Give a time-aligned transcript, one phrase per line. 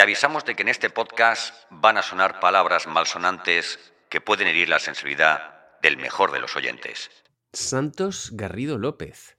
[0.00, 4.70] Te avisamos de que en este podcast van a sonar palabras malsonantes que pueden herir
[4.70, 7.10] la sensibilidad del mejor de los oyentes.
[7.52, 9.36] Santos Garrido López.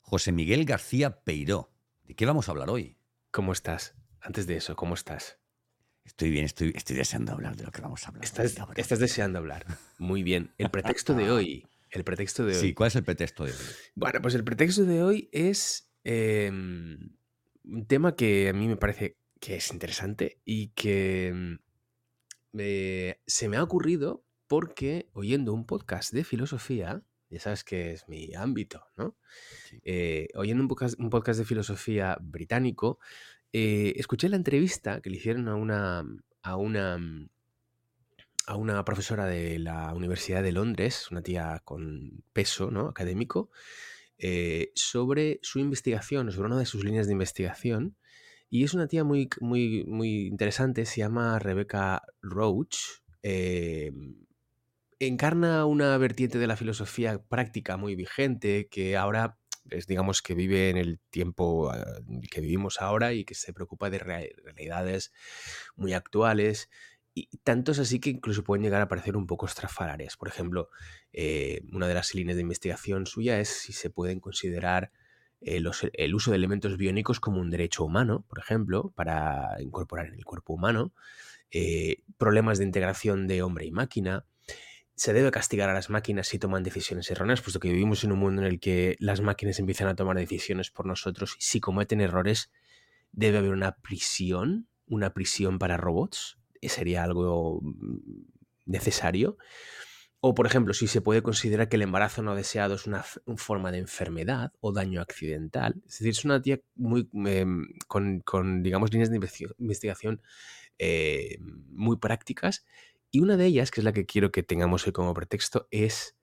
[0.00, 1.72] José Miguel García Peiró.
[2.02, 2.98] ¿De qué vamos a hablar hoy?
[3.30, 3.94] ¿Cómo estás?
[4.20, 5.38] Antes de eso, ¿cómo estás?
[6.04, 8.22] Estoy bien, estoy, estoy deseando hablar de lo que vamos a hablar.
[8.22, 9.64] Estás, estás deseando hablar.
[9.96, 10.52] Muy bien.
[10.58, 11.66] El pretexto de hoy.
[11.88, 12.60] El pretexto de hoy.
[12.60, 13.58] Sí, ¿cuál es el pretexto de hoy?
[13.94, 17.16] Bueno, pues el pretexto de hoy es em,
[17.64, 21.58] un tema que a mí me parece que es interesante y que em,
[23.26, 28.34] se me ha ocurrido porque oyendo un podcast de filosofía, ya sabes que es mi
[28.34, 29.18] ámbito, ¿no?
[29.82, 32.98] Eh, oyendo un podcast, un podcast de filosofía británico,
[33.52, 36.06] eh, escuché la entrevista que le hicieron a una,
[36.40, 36.98] a una,
[38.46, 42.88] a una profesora de la Universidad de Londres, una tía con peso ¿no?
[42.88, 43.50] académico,
[44.16, 47.94] eh, sobre su investigación, sobre una de sus líneas de investigación.
[48.50, 52.76] Y es una tía muy, muy, muy interesante, se llama Rebecca Roach.
[53.22, 53.90] Eh,
[54.98, 59.38] encarna una vertiente de la filosofía práctica muy vigente que ahora
[59.70, 62.00] es, digamos, que vive en el tiempo ah,
[62.30, 65.12] que vivimos ahora y que se preocupa de realidades
[65.76, 66.70] muy actuales.
[67.14, 70.16] Y tanto así que incluso pueden llegar a parecer un poco estrafalarias.
[70.16, 70.68] Por ejemplo,
[71.12, 74.90] eh, una de las líneas de investigación suya es si se pueden considerar
[75.44, 75.62] eh,
[75.94, 80.24] el uso de elementos biónicos como un derecho humano, por ejemplo, para incorporar en el
[80.24, 80.92] cuerpo humano,
[81.50, 84.24] eh, problemas de integración de hombre y máquina,
[84.96, 88.18] se debe castigar a las máquinas si toman decisiones erróneas, puesto que vivimos en un
[88.20, 92.00] mundo en el que las máquinas empiezan a tomar decisiones por nosotros y si cometen
[92.00, 92.52] errores
[93.12, 97.98] debe haber una prisión, una prisión para robots, sería algo mm,
[98.66, 99.36] necesario.
[100.26, 103.04] O, por ejemplo, si se puede considerar que el embarazo no deseado es una,
[103.36, 105.82] forma de enfermedad o daño accidental.
[105.86, 109.20] Es decir, es una tía muy, em, con, digamos, líneas de
[109.58, 110.22] investigación
[110.78, 112.64] eh, muy prácticas
[113.10, 116.16] y una de ellas, que es la que quiero que tengamos hoy como pretexto, es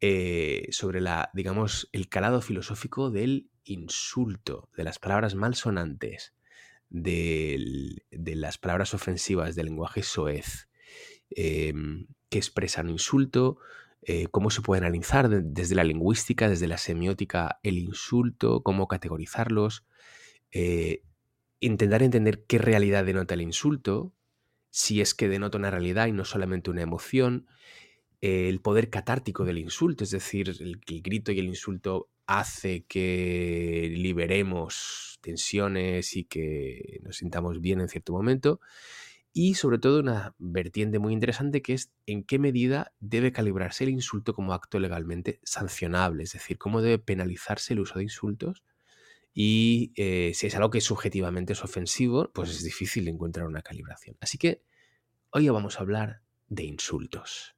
[0.00, 6.34] eh, sobre la, digamos, el calado filosófico del insulto, de las palabras malsonantes,
[6.90, 10.68] de las palabras ofensivas del lenguaje soez,
[11.30, 13.58] em, que expresan insulto,
[14.02, 19.84] eh, cómo se pueden analizar desde la lingüística, desde la semiótica, el insulto, cómo categorizarlos,
[20.52, 21.02] eh,
[21.60, 24.12] intentar entender qué realidad denota el insulto,
[24.70, 27.46] si es que denota una realidad y no solamente una emoción,
[28.20, 33.90] el poder catártico del insulto, es decir, el, el grito y el insulto hace que
[33.96, 38.60] liberemos tensiones y que nos sintamos bien en cierto momento.
[39.32, 43.90] Y sobre todo una vertiente muy interesante que es en qué medida debe calibrarse el
[43.90, 48.64] insulto como acto legalmente sancionable, es decir, cómo debe penalizarse el uso de insultos
[49.40, 54.16] y eh, si es algo que subjetivamente es ofensivo, pues es difícil encontrar una calibración.
[54.20, 54.62] Así que
[55.30, 57.54] hoy vamos a hablar de insultos.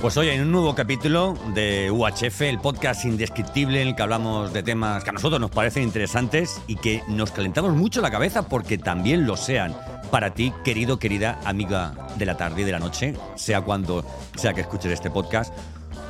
[0.00, 4.52] Pues hoy en un nuevo capítulo de UHF, el podcast indescriptible en el que hablamos
[4.52, 8.48] de temas que a nosotros nos parecen interesantes y que nos calentamos mucho la cabeza
[8.48, 9.74] porque también lo sean
[10.12, 14.04] para ti, querido, querida amiga de la tarde y de la noche, sea cuando
[14.36, 15.52] sea que escuches este podcast.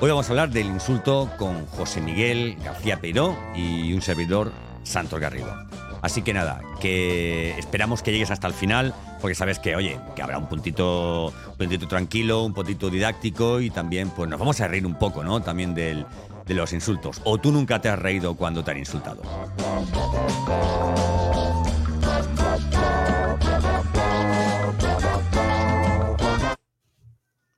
[0.02, 5.18] Hoy vamos a hablar del insulto con José Miguel García Peiró y un servidor, Santos
[5.18, 5.67] Garrido.
[6.02, 10.22] Así que nada, que esperamos que llegues hasta el final, porque sabes que, oye, que
[10.22, 14.68] habrá un puntito, un puntito tranquilo, un puntito didáctico y también, pues nos vamos a
[14.68, 15.40] reír un poco, ¿no?
[15.40, 16.06] También del,
[16.46, 17.20] de los insultos.
[17.24, 19.22] O tú nunca te has reído cuando te han insultado.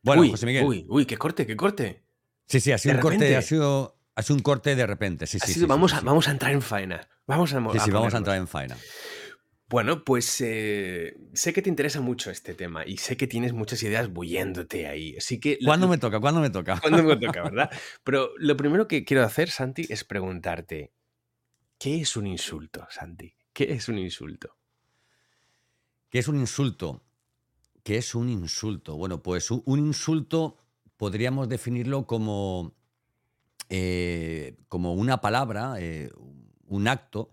[0.03, 0.65] Bueno, uy, José Miguel.
[0.65, 2.03] Uy, uy, qué corte, qué corte.
[2.47, 5.27] Sí, sí, ha sido un corte, ha sido, ha sido un corte de repente.
[5.27, 7.09] Sí, sí, vamos, a, vamos a entrar en faena.
[7.27, 8.77] Vamos a, sí, sí, vamos a entrar en faena.
[9.69, 13.83] Bueno, pues eh, sé que te interesa mucho este tema y sé que tienes muchas
[13.83, 15.17] ideas bulléndote ahí.
[15.17, 15.59] Así que.
[15.65, 16.21] ¿Cuándo me toca?
[16.21, 16.81] ¿Cuándo me toca?
[16.81, 17.71] ¿Cuándo me toca, verdad?
[18.05, 20.93] Pero lo primero que quiero hacer, Santi, es preguntarte:
[21.79, 23.35] ¿qué es un insulto, Santi?
[23.53, 24.59] ¿Qué es un insulto?
[26.11, 27.05] ¿Qué es un insulto?
[27.85, 28.97] ¿Qué es un insulto?
[28.97, 30.59] Bueno, pues un insulto
[30.97, 32.75] podríamos definirlo como,
[33.73, 36.11] eh, como una palabra, eh,
[36.67, 37.31] un acto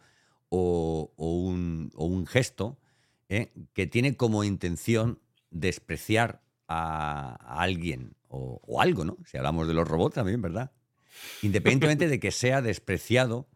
[0.49, 2.77] o, un, gesto
[3.27, 5.19] eh, que tiene como intención
[5.49, 9.17] despreciar a, alguien o, algo, ¿no?
[9.25, 10.71] Si hablamos de los robots también, ¿verdad?
[11.41, 13.47] Independientemente de que sea despreciado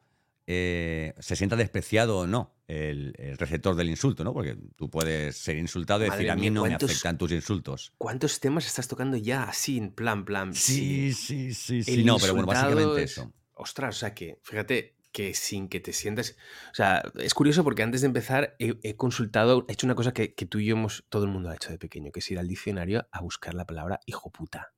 [0.48, 4.34] se sienta despreciado o no el, el receptor del insulto, ¿no?
[4.34, 7.18] Porque tú puedes ser insultado y Madre decir, a mí mía, no me ¿cuántos- afectan
[7.18, 7.94] tus insultos.
[7.98, 10.54] ¿Cuántos temas estás tocando ya así, en plan, plan?
[10.54, 11.94] Sí, sí, sí, sí.
[11.94, 13.34] El No, pero bueno, básicamente es- eso.
[13.54, 16.38] Ostras, o sea que, fíjate que sin que te sientas.
[16.72, 20.14] O sea, es curioso porque antes de empezar he, he consultado, he hecho una cosa
[20.14, 22.32] que, que tú y yo hemos, todo el mundo ha hecho de pequeño, que es
[22.32, 24.74] ir al diccionario a buscar la palabra hijo puta.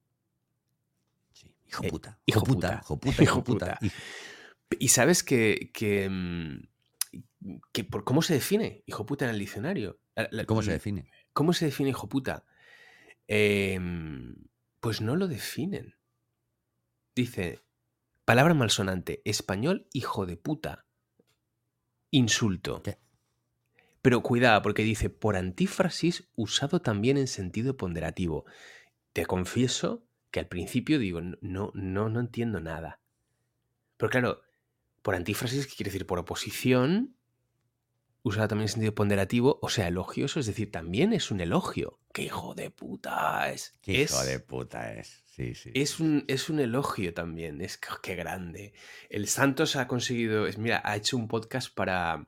[1.33, 2.19] Sí, Hijo Eh, puta.
[2.25, 2.67] hijo Hijo puta.
[2.69, 3.23] puta, Hijo puta.
[3.23, 3.77] hijo puta.
[3.81, 3.95] hijo-
[4.79, 6.67] Y sabes que, que, mm,
[7.71, 9.99] que por cómo se define hijo puta en el diccionario.
[10.15, 11.09] La- la- ¿Cómo se define?
[11.33, 12.45] ¿Cómo se define hijo puta?
[13.27, 14.35] Em,
[14.79, 15.95] pues no lo definen.
[17.15, 17.61] Dice,
[18.25, 20.85] palabra malsonante, español, hijo de puta.
[22.11, 22.81] Insulto.
[22.83, 22.97] ¿Qué?
[24.01, 28.45] Pero cuidado, porque dice, por antífrasis usado también en sentido ponderativo.
[29.13, 32.99] Te confieso que al principio digo, no, no, no entiendo nada.
[33.97, 34.41] Pero claro,
[35.01, 36.05] por antífrasis, ¿qué quiere decir?
[36.05, 37.15] Por oposición,
[38.23, 41.99] usado también en sentido ponderativo, o sea, elogioso, es decir, también es un elogio.
[42.13, 43.75] ¡Qué hijo de puta es!
[43.81, 45.23] ¿Qué es, hijo de puta es?
[45.25, 45.71] Sí, sí.
[45.73, 48.73] es un, es un elogio también, es que qué grande.
[49.09, 52.27] El Santos ha conseguido, es, mira, ha hecho un podcast para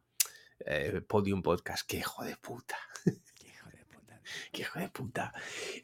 [0.65, 1.87] eh, Podium Podcast.
[1.87, 2.75] ¡Qué hijo de puta!
[3.35, 4.21] Qué hijo de puta.
[4.51, 5.33] ¡Qué hijo de puta!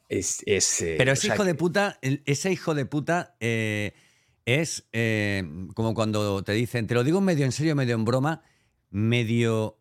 [0.10, 3.94] Es, es, eh, Pero ese sea, hijo de puta, el- ese hijo de puta eh,
[4.46, 5.44] es eh,
[5.76, 8.44] como cuando te dicen, te lo digo medio en serio, medio en broma,
[8.90, 9.78] medio.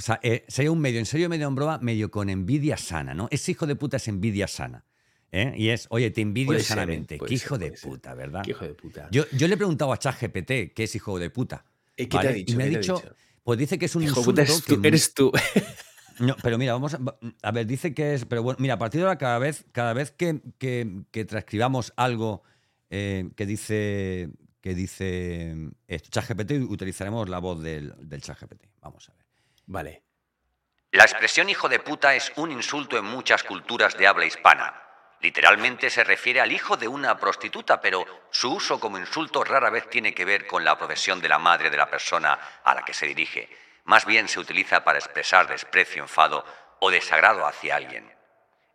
[0.00, 3.12] O sea, eh, sería un medio en serio, medio en broma, medio con envidia sana,
[3.12, 3.28] ¿no?
[3.30, 4.86] Ese hijo de puta es envidia sana.
[5.30, 5.52] ¿eh?
[5.58, 6.64] Y es, oye, te envidio Puede ¿eh?
[6.64, 7.18] sanamente.
[7.18, 7.90] Qué ser, hijo de ser.
[7.90, 8.40] puta, ¿verdad?
[8.42, 9.08] ¡Qué hijo de puta!
[9.10, 11.66] Yo, yo le he preguntado a ChatGPT qué es hijo de puta.
[11.98, 12.54] Eh, ¿Qué te ha dicho?
[12.54, 13.14] Y me ha ¿Qué te dicho, dicho?
[13.44, 14.30] pues dice que es un Hijo de insulto.
[14.30, 15.32] puta, eres tú, que- eres tú.
[16.20, 17.00] no, pero mira, vamos a,
[17.42, 18.24] a ver, dice que es.
[18.24, 21.92] Pero bueno, mira, a partir de ahora, cada vez, cada vez que, que- que transcribamos
[21.96, 22.42] algo
[22.88, 24.30] eh, que dice
[24.62, 25.54] que dice
[25.88, 28.64] esto, ChatGPT, utilizaremos la voz del, del ChatGPT.
[28.80, 29.19] Vamos a ver.
[30.90, 34.74] La expresión hijo de puta es un insulto en muchas culturas de habla hispana.
[35.20, 39.88] Literalmente se refiere al hijo de una prostituta, pero su uso como insulto rara vez
[39.88, 42.94] tiene que ver con la profesión de la madre de la persona a la que
[42.94, 43.48] se dirige.
[43.84, 46.44] Más bien se utiliza para expresar desprecio, enfado
[46.80, 48.12] o desagrado hacia alguien.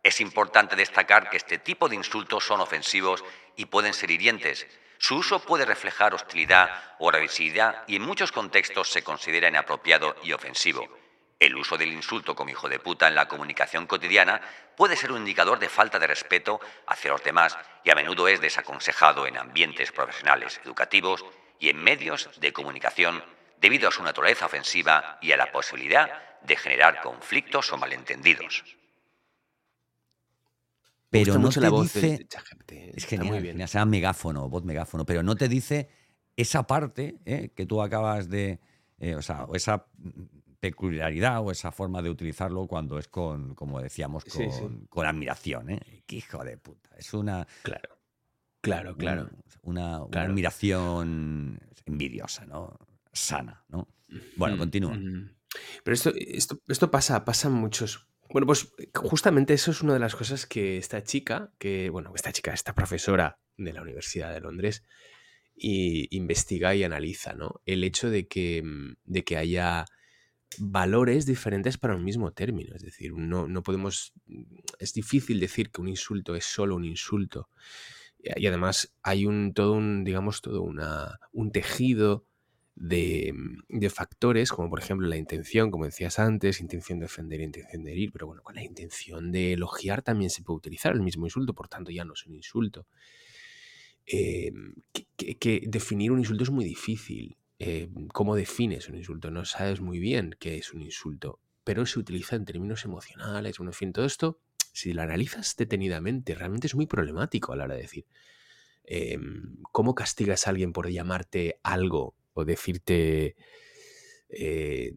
[0.02, 3.22] Es importante destacar que este tipo de insultos son ofensivos
[3.56, 4.66] y pueden ser hirientes.
[4.98, 10.32] Su uso puede reflejar hostilidad o agresividad y en muchos contextos se considera inapropiado y
[10.32, 10.88] ofensivo.
[11.38, 14.40] El uso del insulto como hijo de puta en la comunicación cotidiana
[14.74, 18.40] puede ser un indicador de falta de respeto hacia los demás y a menudo es
[18.40, 21.24] desaconsejado en ambientes profesionales, educativos
[21.58, 23.22] y en medios de comunicación
[23.58, 28.64] debido a su naturaleza ofensiva y a la posibilidad de generar conflictos o malentendidos.
[31.18, 32.72] Pero gusta no mucho te la voz dice, del ChatGPT.
[32.96, 33.52] es genial, muy bien.
[33.54, 35.88] genial, se llama megáfono, voz megáfono, pero no te dice
[36.36, 38.60] esa parte eh, que tú acabas de,
[38.98, 39.86] eh, o sea, o esa
[40.60, 44.86] peculiaridad o esa forma de utilizarlo cuando es con, como decíamos, con, Sí, sí.
[44.88, 45.80] con admiración, ¿eh?
[46.06, 46.90] Qué hijo de puta.
[46.96, 47.96] Es una, Claro.
[48.62, 49.22] Claro, claro.
[49.62, 50.30] un- una, una Claro.
[50.30, 52.76] admiración envidiosa, ¿no?
[53.12, 53.86] Sana, ¿no?
[54.36, 54.94] Bueno, Mm, continúa.
[54.94, 55.30] mm.
[55.84, 58.08] Pero esto, esto, esto pasa, pasa en muchos.
[58.30, 62.32] Bueno, pues justamente eso es una de las cosas que esta chica, que, bueno, esta
[62.32, 64.84] chica, esta profesora de la Universidad de Londres,
[65.54, 67.62] y investiga y analiza, ¿no?
[67.64, 69.86] El hecho de que, mm, de que haya
[70.58, 72.74] valores diferentes para un mismo término.
[72.74, 74.12] Es decir, no, no podemos.
[74.78, 77.48] Es difícil decir que un insulto es solo un insulto.
[78.18, 82.26] Y además hay un todo un, digamos, todo una, un tejido
[82.76, 83.32] de,
[83.68, 87.92] de factores, como por ejemplo la intención, como decías antes, intención de ofender, intención de
[87.92, 91.54] herir, pero bueno, con la intención de elogiar también se puede utilizar el mismo insulto,
[91.54, 92.86] por tanto ya no es un insulto.
[94.06, 94.52] Eh,
[95.16, 97.36] que definir un insulto es muy difícil.
[97.58, 99.30] Eh, ¿Cómo defines un insulto?
[99.30, 103.70] No sabes muy bien qué es un insulto, pero se utiliza en términos emocionales, bueno,
[103.70, 104.38] en fin, todo esto,
[104.72, 108.06] si lo analizas detenidamente, realmente es muy problemático a la hora de decir
[108.84, 113.34] em, cómo castigas a alguien por llamarte algo o decirte
[114.28, 114.92] eh,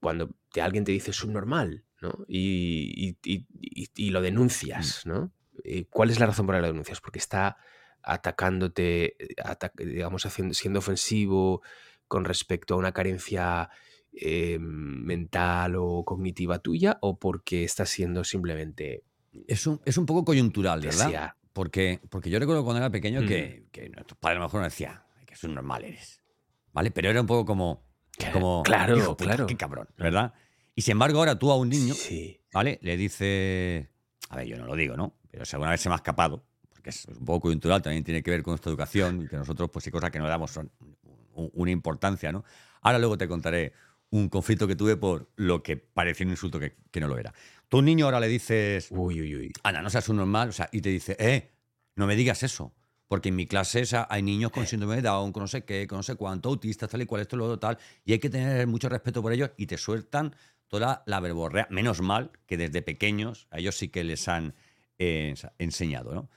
[0.00, 2.24] cuando te- alguien te dice subnormal, ¿no?
[2.28, 3.46] Y, y- y-
[3.96, 5.32] y- lo denuncias, ¿no?
[5.64, 7.00] Eh, ¿Cuál es la razón por la que lo denuncias?
[7.00, 7.56] Porque está
[8.02, 9.34] atacándote, eh,
[9.84, 11.62] digamos, haciendo, siendo ofensivo
[12.08, 13.68] con respecto a una carencia
[14.12, 19.04] eh, mental o cognitiva tuya o porque está siendo simplemente
[19.46, 21.32] Es un, es un poco coyuntural, ¿verdad?
[21.52, 23.26] Porque, porque yo recuerdo cuando era pequeño Mm.
[23.26, 26.19] que, que nuestros padres a lo mejor nos decían que es un normal eres.
[26.72, 26.90] ¿Vale?
[26.90, 27.84] Pero era un poco como.
[28.32, 29.46] como Claro, "Hijo puta, claro.
[29.46, 30.32] Qué cabrón, ¿verdad?
[30.74, 32.40] Y sin embargo, ahora tú a un niño, Sí.
[32.52, 32.78] ¿vale?
[32.82, 33.88] Le dices.
[34.28, 35.14] A ver, yo no lo digo, ¿no?
[35.30, 38.22] Pero si alguna vez se me ha escapado, porque es un poco coyuntural, también tiene
[38.22, 40.50] que ver con nuestra educación y que nosotros, pues, hay cosas que no le damos
[40.52, 40.70] son
[41.34, 42.44] una importancia, ¿no?
[42.82, 43.72] Ahora luego te contaré
[44.10, 47.32] un conflicto que tuve por lo que parecía un insulto que, no lo era.
[47.68, 49.52] Tú un niño ahora le dices, uy, uy, uy.
[49.62, 51.52] Ana, no seas un normal, o sea, y te dice, eh,
[51.94, 52.72] no me digas eso.
[53.10, 55.96] Porque en mi clase hay niños con síndrome de Down, con no sé qué, con
[55.96, 57.76] no sé cuánto, autistas, tal y cual, esto, lo otro, tal.
[58.04, 60.32] Y hay que tener mucho respeto por ellos y te sueltan
[60.68, 61.66] toda la verborrea.
[61.70, 64.54] Menos mal que desde pequeños a ellos sí que les han
[64.96, 66.30] eh, enseñado, ¿no?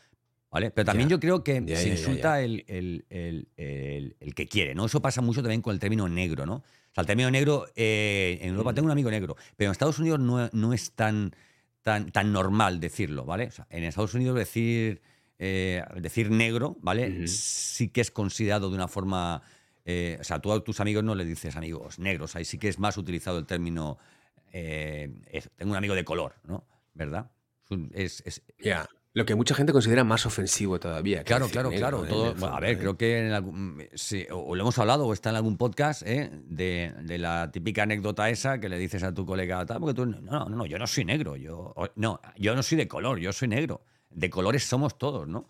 [0.49, 0.71] ¿Vale?
[0.71, 4.87] Pero también yo creo que se insulta el, el, que quiere, ¿no?
[4.87, 6.55] Eso pasa mucho también con el término negro, ¿no?
[6.55, 8.75] O sea, el término negro, eh, en Europa mm.
[8.75, 11.35] tengo un amigo negro, pero en Estados Unidos no, no es tan,
[11.83, 13.45] tan, tan normal decirlo, ¿vale?
[13.45, 15.03] O sea, en Estados Unidos decir,
[15.45, 17.27] eh, decir negro, ¿vale?
[17.27, 19.41] Sí que es considerado de una forma...
[19.85, 22.69] Eh, o sea, tú a tus amigos no le dices amigos negros, ahí sí que
[22.69, 23.97] es más utilizado el término...
[24.51, 26.65] tengo un amigo de color, ¿no?
[26.93, 27.29] ¿Verdad?
[27.93, 28.87] Es, Ya.
[29.15, 31.23] Lo que mucha gente considera más ofensivo todavía.
[31.23, 32.03] Claro, claro, claro.
[32.47, 33.87] a ver, creo que en algún,
[34.31, 36.31] o lo hemos hablado o está en algún podcast ¿eh?
[36.45, 40.19] de, la típica anécdota esa que le dices a tu colega, tal, porque tú, no,
[40.21, 43.49] no, no, yo no soy negro, yo, no, yo no soy de color, yo soy
[43.49, 43.85] negro.
[44.13, 45.49] De colores somos todos, ¿no?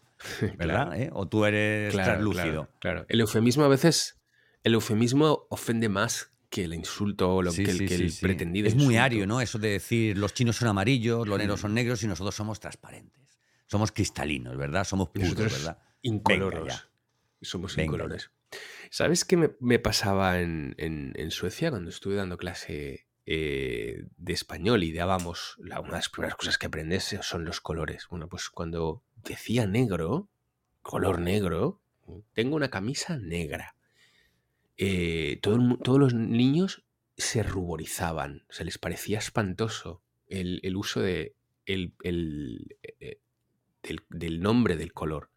[0.58, 1.00] ¿Verdad?
[1.00, 1.10] ¿Eh?
[1.13, 2.70] O tú eres translúcido.
[2.79, 4.22] Claro, El eufemismo a veces,
[4.63, 8.67] el eufemismo ofende más que el insulto o lo que, el, pretendido.
[8.67, 9.41] Es muy ario, ¿no?
[9.41, 13.24] Eso de decir los chinos son amarillos, los negros son negros y nosotros somos transparentes.
[13.65, 14.84] Somos cristalinos, ¿verdad?
[14.84, 15.79] Somos puros, ¿verdad?
[16.03, 16.89] Incoloros.
[17.41, 18.29] Somos incolores.
[18.91, 25.58] ¿Sabes qué me, pasaba en, Suecia cuando estuve dando clase eh, de español y dábamos,
[25.58, 28.08] una de las primeras cosas que aprendes son los colores?
[28.10, 30.30] Bueno, pues cuando decía negro,
[30.82, 31.80] color negro,
[32.34, 33.75] tengo una camisa negra.
[34.77, 36.84] Eh, todos los niños
[37.18, 41.94] se ruborizaban, se les parecía espantoso el, uso de el,
[43.00, 43.20] eh,
[44.10, 45.30] del, nombre del color.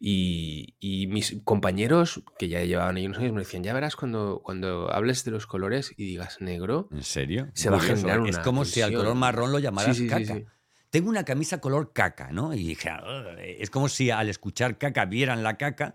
[0.00, 4.92] Y, mis compañeros, que ya llevaban ahí unos años, me decían, ya verás cuando, cuando
[4.92, 6.88] hables de los colores y digas negro.
[6.92, 7.48] ¿En serio?
[7.54, 10.42] Se va a generar una Es como si al color marrón lo llamaras caca.
[10.90, 12.52] Tengo una camisa color caca, ¿no?
[12.52, 12.90] Y dije,
[13.58, 15.94] es como si al escuchar caca vieran la caca.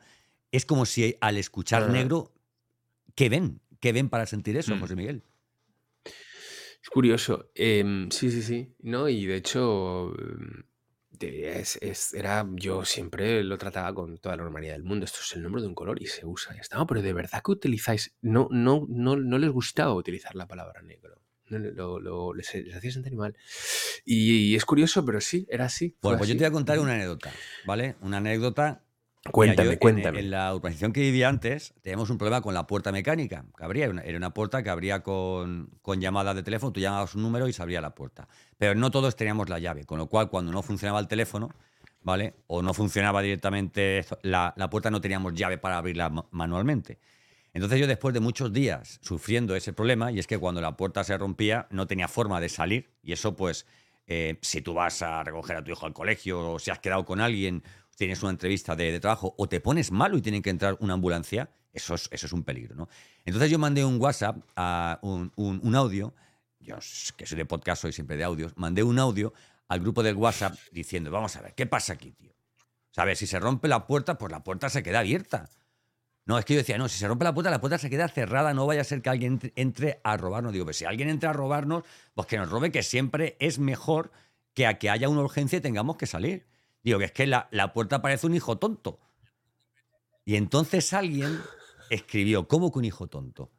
[0.51, 2.33] Es como si al escuchar negro,
[3.13, 3.61] ¿qué ven?
[3.79, 4.79] ¿Qué ven para sentir eso, mm.
[4.79, 5.23] José Miguel?
[6.81, 7.51] Es curioso.
[7.53, 8.73] Em, sí, sí, sí.
[8.79, 9.09] ¿No?
[9.09, 10.13] Y de hecho,
[11.19, 15.05] em, es, era, yo siempre lo trataba con toda la normalidad del mundo.
[15.05, 16.55] Esto es el nombre de un color y se usa.
[16.55, 16.85] Ya está.
[16.85, 18.13] pero de verdad que utilizáis.
[18.21, 21.21] No, no, no, no les gustaba utilizar la palabra negro.
[21.49, 23.35] lo, lo, les, hacía sentir mal.
[24.05, 25.95] Y, es curioso, pero sí, era así.
[26.01, 27.31] Bueno, pues yo te voy a contar una anécdota,
[27.65, 27.95] ¿vale?
[28.01, 28.83] Una anécdota
[29.31, 30.19] Cuéntame, cuéntame.
[30.19, 33.85] En, la urbanización que vivía antes, teníamos un problema con la puerta mecánica que abría.
[33.85, 37.53] Era una puerta que abría con, con llamadas de teléfono, tú llamabas un número y
[37.53, 38.27] se abría la puerta.
[38.57, 41.49] Pero no todos teníamos la llave, con lo cual cuando no funcionaba el teléfono,
[42.01, 42.35] ¿vale?
[42.47, 46.99] O no funcionaba directamente la, la puerta, no teníamos llave para abrirla manualmente.
[47.53, 51.03] Entonces yo después de muchos días sufriendo ese problema, y es que cuando la puerta
[51.03, 53.65] se rompía no tenía forma de salir, y eso pues,
[54.05, 57.03] eh, si tú vas a recoger a tu hijo al colegio o si has quedado
[57.03, 57.63] con alguien
[57.97, 61.49] tienes una entrevista de, trabajo o te pones malo y tiene que entrar una ambulancia,
[61.73, 62.75] eso es, eso es un peligro.
[62.75, 62.87] ¿no?
[63.25, 66.13] Entonces yo mandé un WhatsApp, a un, audio,
[66.59, 66.77] yo
[67.17, 69.33] que soy de podcast, soy siempre de audios, mandé un audio
[69.67, 72.31] al grupo del WhatsApp diciendo, vamos a ver, ¿qué pasa aquí, tío?
[72.91, 73.19] ¿Sabes?
[73.19, 75.49] Si se rompe la puerta, pues la puerta se queda abierta.
[76.25, 78.07] No, es que yo decía, no, si se rompe la puerta, la puerta se queda
[78.09, 80.51] cerrada, no vaya a ser que alguien entre a robarnos.
[80.51, 84.11] Digo, pues si alguien entra a robarnos, pues que nos robe, que siempre es mejor
[84.53, 86.45] que a que haya una urgencia y tengamos que salir.
[86.87, 89.01] Digo, que es que la, puerta parece un hijo tonto.
[90.23, 91.37] Y entonces alguien
[91.89, 93.51] escribió, ¿cómo que un hijo tonto?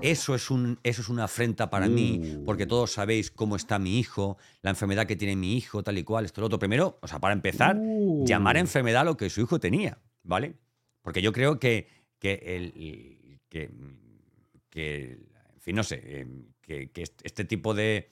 [0.00, 4.00] Eso es, un, eso es una afrenta para mí, porque todos sabéis cómo está mi
[4.00, 6.58] hijo, la enfermedad que tiene mi hijo, tal y cual, esto, lo otro.
[6.58, 7.76] Primero, o sea, para empezar,
[8.24, 8.62] llamar a uh.
[8.62, 10.56] enfermedad lo que su hijo tenía, ¿vale?
[11.02, 11.86] Porque yo creo que,
[12.18, 13.70] que, el, que,
[14.74, 16.26] en fin, no sé, eh,
[16.60, 18.10] que este tipo de,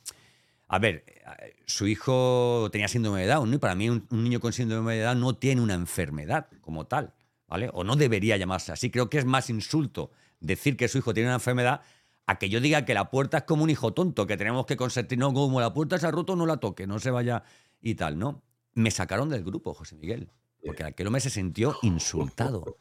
[0.72, 3.56] a ver, eh, su hijo tenía síndrome de Down, ¿no?
[3.56, 7.12] Y para mí un, niño con síndrome de Down no tiene una enfermedad como tal,
[7.48, 7.70] ¿vale?
[7.72, 8.88] O no debería llamarse así.
[8.88, 11.80] Creo que es más insulto decir que su hijo tiene una enfermedad
[12.26, 14.76] a que yo diga que la puerta es como un hijo tonto, que tenemos que
[14.76, 17.42] consentir, no, como la puerta se ha roto, no la toque, no se vaya
[17.80, 18.44] y tal, ¿no?
[18.74, 20.30] Me sacaron del grupo, José Miguel,
[20.64, 22.78] porque aquel hombre se sintió insultado,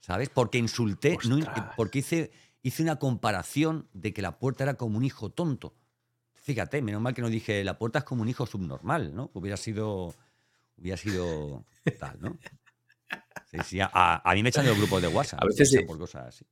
[0.00, 0.28] ¿sabes?
[0.28, 1.16] Porque insulté,
[1.76, 2.32] porque hice,
[2.62, 5.76] hice una comparación de que la puerta era como un hijo tonto.
[6.46, 9.32] Fíjate, menos mal que no dije la puerta es como un hijo subnormal, ¿no?
[9.34, 10.14] Hubiera sido.
[10.76, 11.64] Hubiera sido
[11.98, 12.38] tal, ¿no?
[13.50, 15.42] Sí, sí, a, mí me echan de los grupos de WhatsApp.
[15.42, 16.46] A veces por cosas así.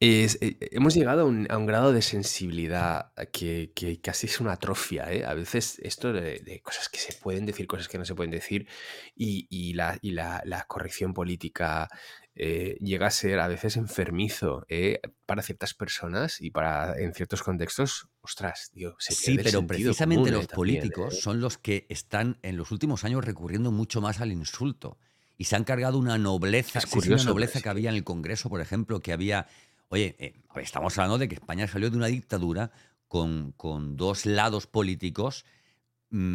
[0.00, 4.52] Es, hemos llegado a un, a un grado de sensibilidad que, que casi es una
[4.52, 5.24] atrofia, ¿eh?
[5.26, 8.30] A veces esto de, de cosas que se pueden decir, cosas que no se pueden
[8.30, 8.66] decir,
[9.14, 11.90] y, y la, y la, la corrección política
[12.36, 15.00] eh, llega a ser a veces enfermizo ¿eh?
[15.24, 20.28] para ciertas personas y para en ciertos contextos, ostras, tío, se Sí, pero precisamente común,
[20.28, 20.32] ¿eh?
[20.38, 21.20] los También, políticos ¿eh?
[21.20, 24.98] son los que están en los últimos años recurriendo mucho más al insulto
[25.36, 28.04] y se han cargado una nobleza, Es una curioso, pero nobleza que había en el
[28.04, 29.46] Congreso, por ejemplo, que había,
[29.88, 32.72] oye, eh, estamos hablando de que España salió de una dictadura
[33.06, 35.44] con, con dos lados políticos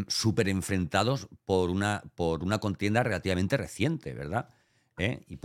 [0.09, 4.49] súper enfrentados por una, por una contienda relativamente reciente, ¿verdad?
[4.97, 5.23] ¿Eh?
[5.27, 5.39] Y,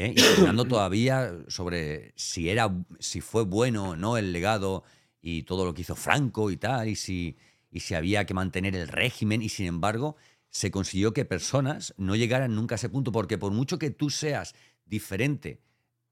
[0.00, 0.14] ¿eh?
[0.16, 4.84] y todavía sobre si, era, si fue bueno o no el legado
[5.20, 7.36] y todo lo que hizo Franco y tal, y si,
[7.70, 10.16] y si había que mantener el régimen, y sin embargo
[10.48, 14.10] se consiguió que personas no llegaran nunca a ese punto, porque por mucho que tú
[14.10, 14.54] seas
[14.84, 15.60] diferente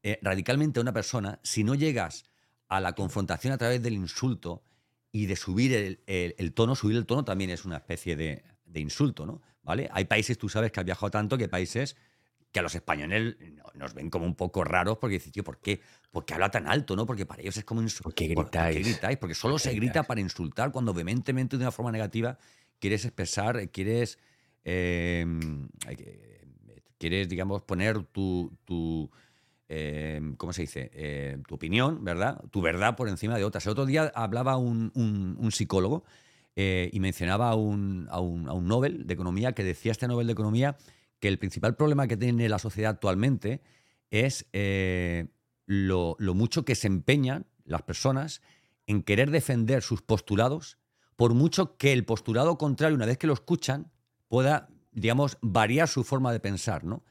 [0.03, 2.25] eh, radicalmente a una persona, si no llegas
[2.69, 4.63] a la confrontación a través del insulto
[5.11, 8.45] y de subir el, el- el tono, subir el tono también es una especie de,
[8.65, 9.41] de insulto, ¿no?
[9.63, 9.89] ¿Vale?
[9.93, 11.97] Hay países, tú sabes que has viajado tanto, que países
[12.53, 15.59] que a los españoles no- nos ven como un poco raros porque dicen, tío, ¿por
[15.59, 15.81] qué?
[16.11, 17.05] ¿Por qué habla tan alto, no?
[17.07, 19.19] Porque para ellos es como insu- ¿Por qué ¿por- ¿Por qué gritáis?
[19.19, 22.39] Porque solo ¿Por qué se grita para insultar cuando vehementemente de una forma negativa
[22.79, 24.19] quieres expresar, quieres,
[24.65, 25.27] eh,
[25.89, 26.45] eh,
[26.99, 29.11] quieres, digamos, poner tu, tu,
[29.69, 30.91] eh, ¿cómo se dice?
[30.95, 32.43] Eh, tu opinión, ¿verdad?
[32.51, 33.67] Tu verdad por encima de otras.
[33.67, 36.05] El otro día hablaba un, un- un psicólogo
[36.57, 40.09] eh, y mencionaba a un, a, un, a un Nobel de Economía que decía este
[40.09, 40.77] Nobel de Economía
[41.21, 43.61] que el principal problema que tiene la sociedad actualmente
[44.11, 45.27] es eh,
[45.67, 48.41] lo, lo mucho que se empeñan las personas
[48.87, 50.79] en querer defender sus postulados,
[51.17, 53.91] por mucho que el postulado contrario, una vez que lo escuchan,
[54.29, 57.05] pueda, digamos, variar su forma de pensar, ¿no?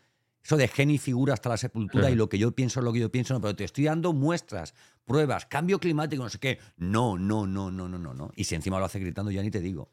[0.43, 2.99] Eso de geni figura hasta la sepultura y lo que yo pienso es lo que
[2.99, 4.73] yo pienso, no, pero te estoy dando muestras,
[5.03, 6.59] pruebas, cambio climático, no sé qué.
[6.77, 8.31] No, no, no, no, no, no, no.
[8.33, 9.91] Y si encima lo hace gritando, ya ni te digo.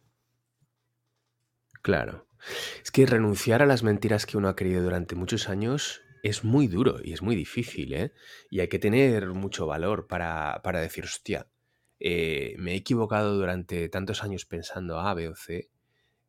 [1.82, 2.28] Claro.
[2.82, 6.68] Es que renunciar a las mentiras que uno ha creído durante muchos años es muy
[6.68, 8.12] duro y es muy difícil, ¿eh?
[8.50, 11.48] Y hay que tener mucho valor para, para decir, hostia,
[12.00, 15.68] eh, me he equivocado durante tantos años pensando A, B o C.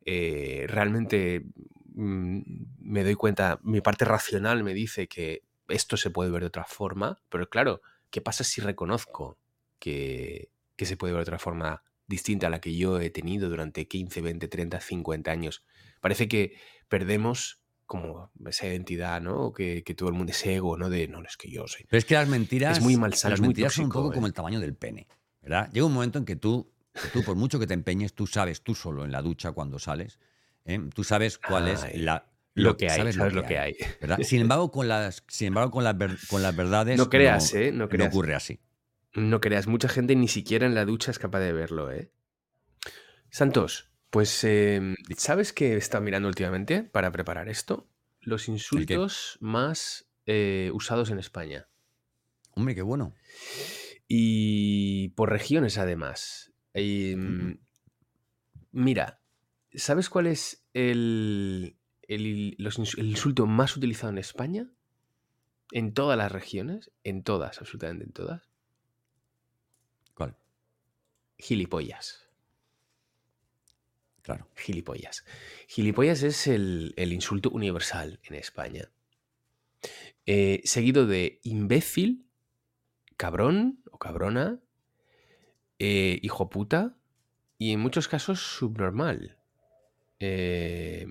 [0.04, 1.46] eh, realmente
[1.94, 2.40] mm,
[2.80, 6.64] me doy cuenta, mi parte racional me dice que esto se puede ver de otra
[6.64, 9.38] forma, pero claro, ¿qué pasa si reconozco
[9.78, 13.48] que, que se puede ver de otra forma distinta a la que yo he tenido
[13.48, 15.64] durante 15, 20, 30, 50 años?
[16.06, 16.54] Parece que
[16.88, 19.52] perdemos como esa identidad, ¿no?
[19.52, 20.88] Que, que todo el mundo, ese ego, ¿no?
[20.88, 21.84] De, no, es que yo soy...
[21.88, 24.10] Pero es que las mentiras, Es muy malsano, las es muy mentiras son un poco
[24.10, 24.14] ¿eh?
[24.14, 25.08] como el tamaño del pene,
[25.42, 25.68] ¿verdad?
[25.72, 28.62] Llega un momento en que tú, que tú, por mucho que te empeñes, tú sabes
[28.62, 30.18] tú solo en la ducha cuando sales,
[30.64, 30.80] ¿eh?
[30.94, 33.76] tú sabes cuál es Ay, la, lo que hay, sabes lo que hay.
[34.22, 37.72] Sin embargo, con las, sin embargo, con las, ver- con las verdades No creas, ¿eh?
[37.72, 38.08] No no creas.
[38.08, 38.60] ocurre así.
[39.12, 42.10] No creas, mucha gente ni siquiera en la ducha es capaz de verlo, ¿eh?
[43.30, 47.88] Santos, pues, eh, ¿sabes qué he estado mirando últimamente para preparar esto?
[48.20, 51.68] Los insultos más eh, usados en España.
[52.52, 53.14] Hombre, qué bueno.
[54.08, 56.52] Y por regiones, además.
[56.74, 57.58] Y, Ujú.
[58.72, 59.22] mira,
[59.74, 64.70] ¿sabes cuál es el, el- los ins- el insulto más utilizado en España?
[65.70, 68.50] En todas las regiones, en todas, absolutamente en todas.
[70.14, 70.36] ¿Cuál?
[71.38, 72.25] Gilipollas.
[74.26, 74.48] Claro.
[74.56, 75.24] Gilipollas.
[75.68, 78.90] Gilipollas es el, insulto universal en España.
[80.26, 82.26] Eh, seguido de imbécil,
[83.16, 84.58] cabrón o cabrona,
[85.78, 86.96] eh, hijo puta
[87.56, 89.38] y en muchos casos subnormal.
[90.18, 91.06] Eh,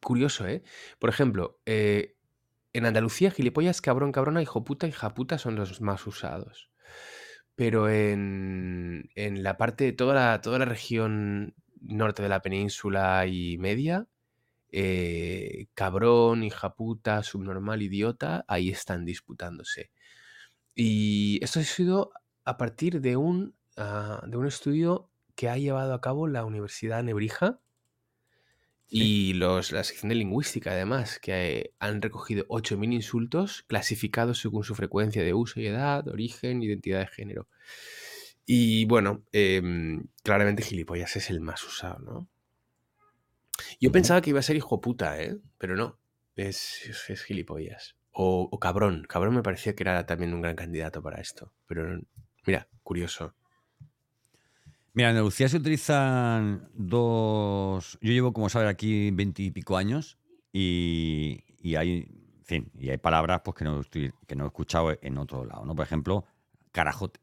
[0.00, 0.62] curioso, ¿eh?
[1.00, 2.16] Por ejemplo, eh,
[2.72, 6.70] en Andalucía, gilipollas, cabrón, cabrona, hijo puta, hija puta son los más usados.
[7.56, 13.58] Pero en, en la parte, toda la, toda la región norte de la península y
[13.58, 14.08] media,
[14.72, 19.92] eh, cabrón, hija puta, subnormal, idiota, ahí están disputándose.
[20.74, 22.12] Y esto ha sido
[22.44, 27.02] a partir de un, ah, de un estudio que ha llevado a cabo la Universidad
[27.04, 27.60] Nebrija
[28.94, 29.30] Sí.
[29.30, 34.74] y los, la sección de lingüística, además, que han recogido 8.000 insultos clasificados según su
[34.74, 37.48] frecuencia de uso y edad, origen, identidad de género.
[38.46, 42.28] Y bueno, em, claramente gilipollas es el más usado, ¿no?
[43.80, 45.38] Yo pensaba que iba a ser hijo puta, ¿eh?
[45.58, 45.98] Pero no,
[46.36, 47.96] es, es, es gilipollas.
[48.12, 51.52] O, o cabrón, cabrón me parecía que era también un gran candidato para esto.
[51.66, 52.00] Pero
[52.46, 53.34] mira, curioso.
[54.94, 57.98] Mira, en Andalucía se utilizan dos.
[58.00, 60.18] Yo llevo, como sabes, aquí veintipico años
[60.52, 62.06] y, y hay
[62.40, 65.44] En fin, y hay palabras pues, que, no estoy, que no he escuchado en otro
[65.44, 65.74] lado, ¿no?
[65.74, 66.24] Por ejemplo,
[66.72, 67.20] carajote.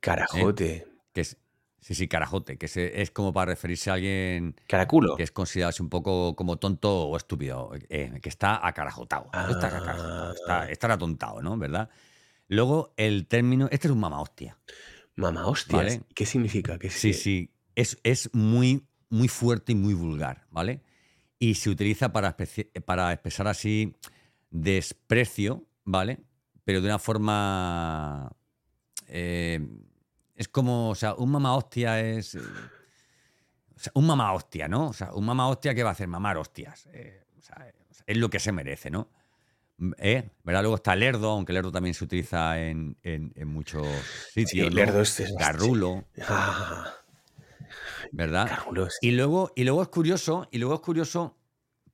[0.00, 0.86] Carajote.
[1.12, 1.36] Que es,
[1.80, 5.14] sí, sí, carajote, que es, es como para referirse a alguien Caraculo.
[5.16, 9.26] que es considerado así un poco como tonto o estúpido, eh, que está acarajotado.
[9.26, 11.56] Está acarajotado, está, Ah, está atontado, ¿no?
[11.58, 11.90] ¿Verdad?
[12.48, 14.56] Luego, el término, este es un mama hostia.
[15.20, 15.82] Mamá, hostias.
[15.84, 16.02] Vale.
[16.14, 16.78] ¿Qué significa?
[16.78, 17.50] ¿Qué Sí, sí-.
[17.74, 20.80] Es, es muy, muy fuerte y muy vulgar, ¿vale?
[21.38, 22.36] Y se utiliza para,
[22.84, 23.94] para expresar así
[24.50, 26.18] desprecio, ¿vale?
[26.64, 28.30] Pero de una forma.
[29.06, 29.60] eh,
[30.34, 32.34] es como, o sea, un mamá hostia es.
[32.34, 34.88] eh, o sea, un mamá hostia, ¿no?
[34.88, 36.88] O sea, un mamá hostia que va a hacer mamar hostias.
[36.92, 37.72] eh, o sea,
[38.06, 39.08] es lo que se merece, ¿no?
[39.98, 40.30] ¿Eh?
[40.42, 40.62] ¿Verdad?
[40.62, 43.84] Luego está lerdo, aunque lerdo también se utiliza en, en- en muchos
[44.34, 44.70] sitios.
[44.70, 44.74] ¿no?
[44.74, 46.94] lerdo es- es- Garrulo, Ah,
[48.12, 48.48] ¿verdad?
[48.48, 49.08] Caraculo, sí.
[49.08, 51.36] Y luego, y luego es curioso, y luego es curioso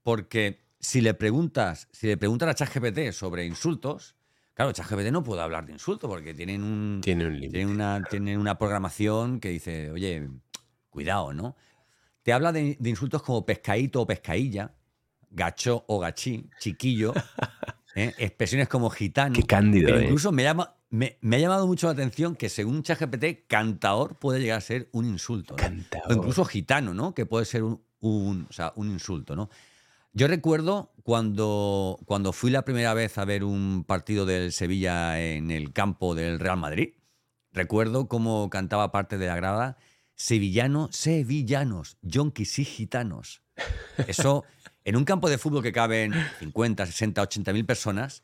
[0.03, 4.17] porque si le preguntas, si le preguntas a ChatGPT sobre insultos,
[4.55, 8.39] claro, ChatGPT no puede hablar de insultos porque tienen un Tiene un tienen una, tienen
[8.39, 10.29] una programación que dice, oye,
[10.91, 11.57] cuidado, ¿no?
[12.23, 14.75] Te habla de, de insultos como pescadito o pescailla,
[15.31, 17.13] gacho o gachí, chiquillo,
[17.95, 18.15] ¿eh?
[18.19, 19.35] expresiones como gitano.
[19.35, 20.05] Qué cándido, Pero ¿eh?
[20.05, 24.41] incluso me, llama, me, me ha llamado mucho la atención que según ChatGPT, cantaor puede
[24.41, 25.55] llegar a ser un insulto.
[25.55, 25.57] ¿no?
[25.59, 26.13] Cantaor.
[26.13, 27.15] O incluso gitano, ¿no?
[27.15, 29.49] Que puede ser un, un- o sea, un insulto, ¿no?
[30.13, 35.51] Yo recuerdo cuando, cuando fui la primera vez a ver un partido del Sevilla en
[35.51, 36.95] el campo del Real Madrid.
[37.53, 39.77] Recuerdo cómo cantaba parte de la grada
[40.17, 43.43] Sevillano, sevillanos, yonkis y gitanos.
[44.07, 44.45] Eso,
[44.85, 48.23] en un campo de fútbol que caben 50, 60, 80 mil personas,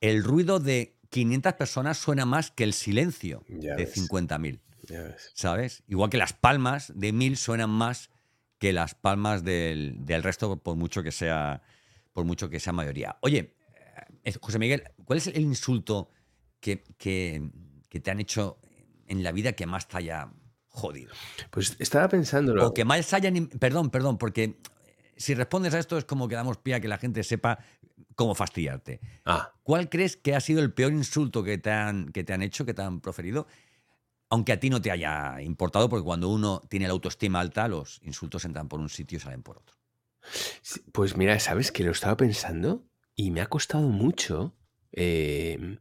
[0.00, 3.92] el ruido de 500 personas suena más que el silencio Ya de ves.
[3.92, 4.60] 50 mil.
[4.82, 5.30] Ya ves.
[5.34, 5.82] ¿sabes?
[5.88, 8.10] Igual que las palmas de mil suenan más
[8.58, 11.62] que las palmas del, del resto, por mucho que sea,
[12.12, 13.16] por mucho que sea mayoría.
[13.20, 13.54] Oye,
[14.24, 16.10] eh, José Miguel, ¿cuál es el insulto
[16.60, 17.50] que, que-
[17.88, 18.58] que te han hecho
[19.08, 20.30] en la vida que más te haya
[20.68, 21.12] jodido?
[21.50, 22.66] Pues estaba pensándolo.
[22.66, 23.46] O que más hayan...
[23.48, 24.58] Perdón, perdón, porque
[25.16, 27.58] si respondes a esto es como que damos pie a que la gente sepa
[28.14, 29.00] cómo fastidiarte.
[29.24, 32.42] Ah, ¿Cuál crees que ha sido el peor insulto que te han, que te han
[32.42, 33.46] hecho, que te han proferido?
[34.28, 38.00] Aunque a ti no te haya importado, porque cuando uno tiene la autoestima alta, los
[38.02, 39.76] insultos entran por un sitio y salen por otro.
[40.92, 42.84] pues mira, ¿sabes que lo estaba pensando?
[43.14, 44.56] Y me ha costado mucho
[44.92, 45.78] eh,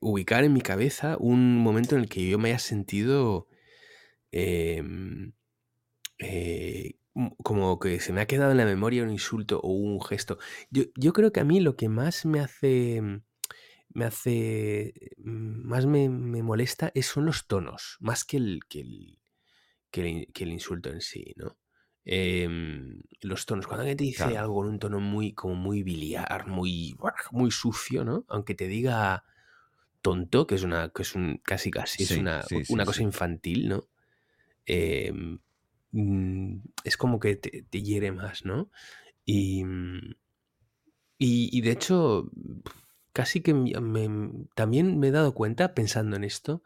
[0.00, 3.48] ubicar en mi cabeza un momento en el que yo me haya sentido
[4.32, 5.32] em,
[6.18, 6.98] eh,
[7.42, 10.38] como que se me ha quedado en la memoria un insulto o un gesto.
[10.70, 13.02] Yo, yo creo que a mí lo que más me hace,
[13.90, 18.80] me hace, mm, más me, me molesta es, son los tonos, más que el, que
[18.80, 19.20] el,
[19.90, 21.58] que el in- que el insulto en sí, ¿no?
[22.04, 24.38] Em, los tonos, cuando alguien te dice Claro.
[24.38, 26.96] algo en un tono muy, como muy biliar, muy,
[27.32, 28.24] muy sucio, ¿no?
[28.28, 29.24] Aunque te diga
[30.02, 33.02] tonto, que es una, que es un, casi casi es Sí, una, sí, una cosa
[33.02, 33.88] infantil, ¿no?
[34.66, 35.40] Em,
[35.92, 38.70] mm, es como que te, hiere más, ¿no?
[39.24, 40.14] Y, mm,
[41.18, 42.30] y, y de hecho,
[43.12, 43.52] casi que
[44.54, 46.62] también me he dado cuenta, pensando en esto,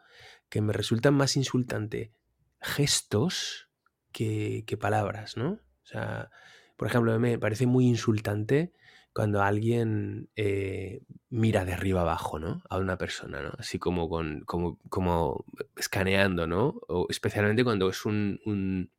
[0.49, 2.13] que me resultan más insultante
[2.61, 3.69] gestos
[4.11, 5.53] que, que palabras, ¿no?
[5.53, 6.29] O sea,
[6.77, 8.73] por ejemplo, me parece muy insultante
[9.13, 12.63] cuando alguien eh, mira de arriba abajo, ¿no?
[12.69, 13.53] A una persona, ¿no?
[13.57, 15.45] Así como con, como, como
[15.77, 16.79] escaneando, ¿no?
[16.87, 18.89] O especialmente cuando es un, un-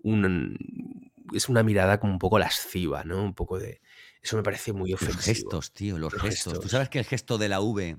[0.00, 3.22] un- es una mirada como un poco lasciva, ¿no?
[3.24, 3.80] Un poco de.
[4.22, 5.22] Eso me parece muy Los ofensivo.
[5.22, 6.60] gestos, tío, los, Los gestos.
[6.60, 7.98] Tú sabes que el gesto de la V,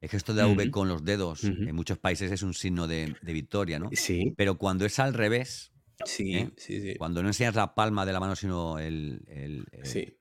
[0.00, 3.14] el gesto de la V con los dedos, en muchos países es un signo de,
[3.20, 3.90] de victoria, ¿no?
[3.92, 5.72] Sí, Pero cuando es al revés,
[6.04, 6.50] sí, ¿eh?
[6.56, 6.94] sí, sí.
[6.96, 9.22] cuando no enseñas la palma de la mano, sino el.
[9.28, 10.17] el- el- Sí,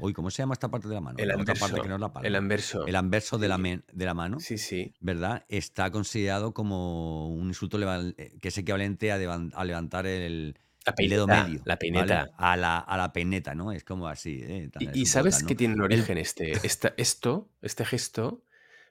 [0.00, 1.18] Uy, ¿cómo se llama esta parte de la mano?
[1.18, 1.60] el la otra anverso.
[1.66, 2.26] parte que no es la palma.
[2.28, 2.86] El anverso.
[2.86, 4.94] El anverso de la, men- de la mano, Sí, sí.
[5.00, 5.44] ¿verdad?
[5.48, 7.78] Está considerado como un insulto
[8.16, 11.62] eh, que es equivalente a, levan- a levantar el, La peineta, medio.
[11.64, 11.78] la ¿vale?
[11.78, 12.30] peineta.
[12.36, 13.72] A, la, a la peineta, ¿no?
[13.72, 14.40] Es como así.
[14.42, 14.70] ¿eh?
[14.94, 15.56] Y, es sabes que ¿no?
[15.58, 18.44] tiene un origen este, esta- esto, este gesto,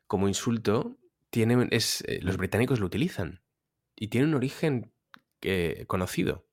[0.08, 0.98] como insulto,
[1.30, 3.42] tiene, es, eh, los británicos lo utilizan.
[3.96, 4.92] Y tiene un origen
[5.42, 6.46] eh, conocido,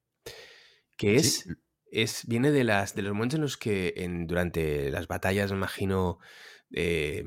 [0.97, 1.51] que Sí,
[1.91, 5.57] es, viene de, las, de los momentos en los que en, durante las batallas, me
[5.59, 6.19] imagino,
[6.73, 7.25] eh,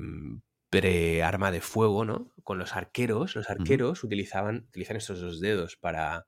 [0.70, 2.32] pre-arma de fuego, ¿no?
[2.44, 6.28] Con los arqueros, los arqueros utilizaban, utilizan estos dos dedos para,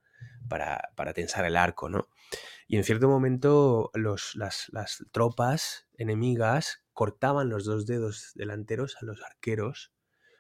[0.50, 2.10] para, para tensar el arco, ¿no?
[2.68, 9.06] Y en cierto momento los, las, las tropas enemigas cortaban los dos dedos delanteros a
[9.06, 9.94] los arqueros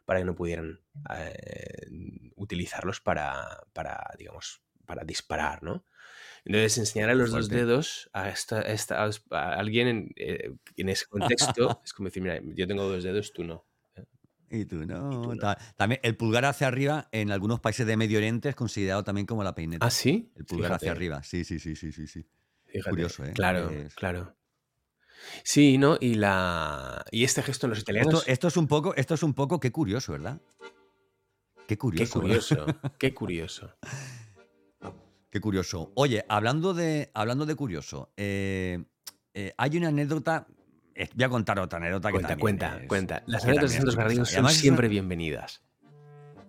[0.05, 0.81] para que no pudieran
[1.15, 1.87] eh,
[2.35, 5.85] utilizarlos para, para, digamos, para disparar, ¿no?
[6.45, 11.05] Entonces, enseñar a los dos dedos a, esta, esta- a alguien en, eh, en ese
[11.07, 13.65] contexto es como decir, mira, yo tengo dos dedos, tú no.
[14.49, 15.09] Y tú no.
[15.09, 15.35] tú no.
[15.37, 19.25] ta- También el pulgar hacia arriba en algunos países de Medio Oriente es considerado también
[19.25, 19.85] como la peineta.
[19.85, 20.31] ¿Ah, sí?
[20.35, 21.23] El pulgar hacia arriba.
[21.23, 22.27] Sí, sí, sí, sí, sí, sí.
[22.67, 22.89] fíjate.
[22.89, 23.31] Curioso, ¿eh?
[23.33, 24.35] Claro, Es- claro.
[25.43, 25.97] Sí, ¿no?
[25.99, 28.13] Y, la, y este gesto en los italianos...
[28.19, 30.39] Esto, esto es un poco, esto es un poco, qué curioso, ¿verdad?
[31.67, 32.21] Qué Qué curioso.
[32.21, 32.21] ¿verdad?
[32.21, 32.65] curioso,
[32.99, 33.75] qué curioso.
[35.33, 35.91] Qué curioso.
[35.95, 38.83] Oye, hablando de, hablando de curioso, eh,
[39.33, 40.45] eh, hay una anécdota.
[40.93, 43.23] eh, Voy a contar otra anécdota que Cuenta, también cuenta, es- cuenta.
[43.25, 44.31] Las que anécdotas de también es Santos Garrido curiosa.
[44.31, 45.63] Y son además es una- siempre bienvenidas.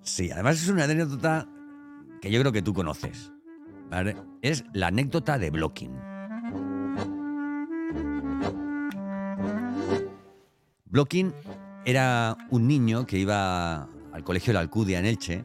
[0.02, 1.48] Sí, además es una anécdota
[2.20, 3.32] que yo creo que tú conoces.
[3.88, 4.16] ¿vale?
[4.42, 5.92] Es la anécdota de Blocking.
[10.84, 11.32] Blocking
[11.86, 15.44] era un niño que iba al colegio de la Alcudia en Elche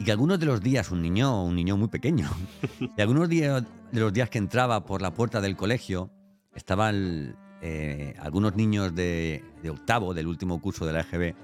[0.00, 2.28] y que algunos de los días, un niño, un niño muy pequeño,
[2.96, 6.10] y algunos días, de los días que entraba por la puerta del colegio
[6.54, 11.34] estaban eh, algunos niños de, de octavo, del último curso de la EGB,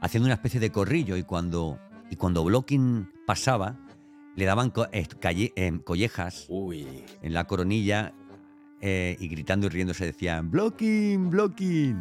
[0.00, 1.78] haciendo una especie de corrillo y cuando,
[2.10, 3.76] y cuando Blocking pasaba,
[4.34, 6.86] le daban co- eh, calle- eh, collejas Uy.
[7.22, 8.12] en la coronilla
[8.80, 11.96] eh, y gritando y riéndose decían Blocking, Blocking.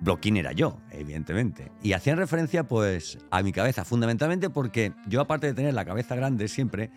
[0.00, 1.72] Blocking era yo, evidentemente.
[1.82, 6.14] Y hacían referencia pues a mi cabeza, fundamentalmente porque yo aparte de tener la cabeza
[6.14, 6.90] grande siempre,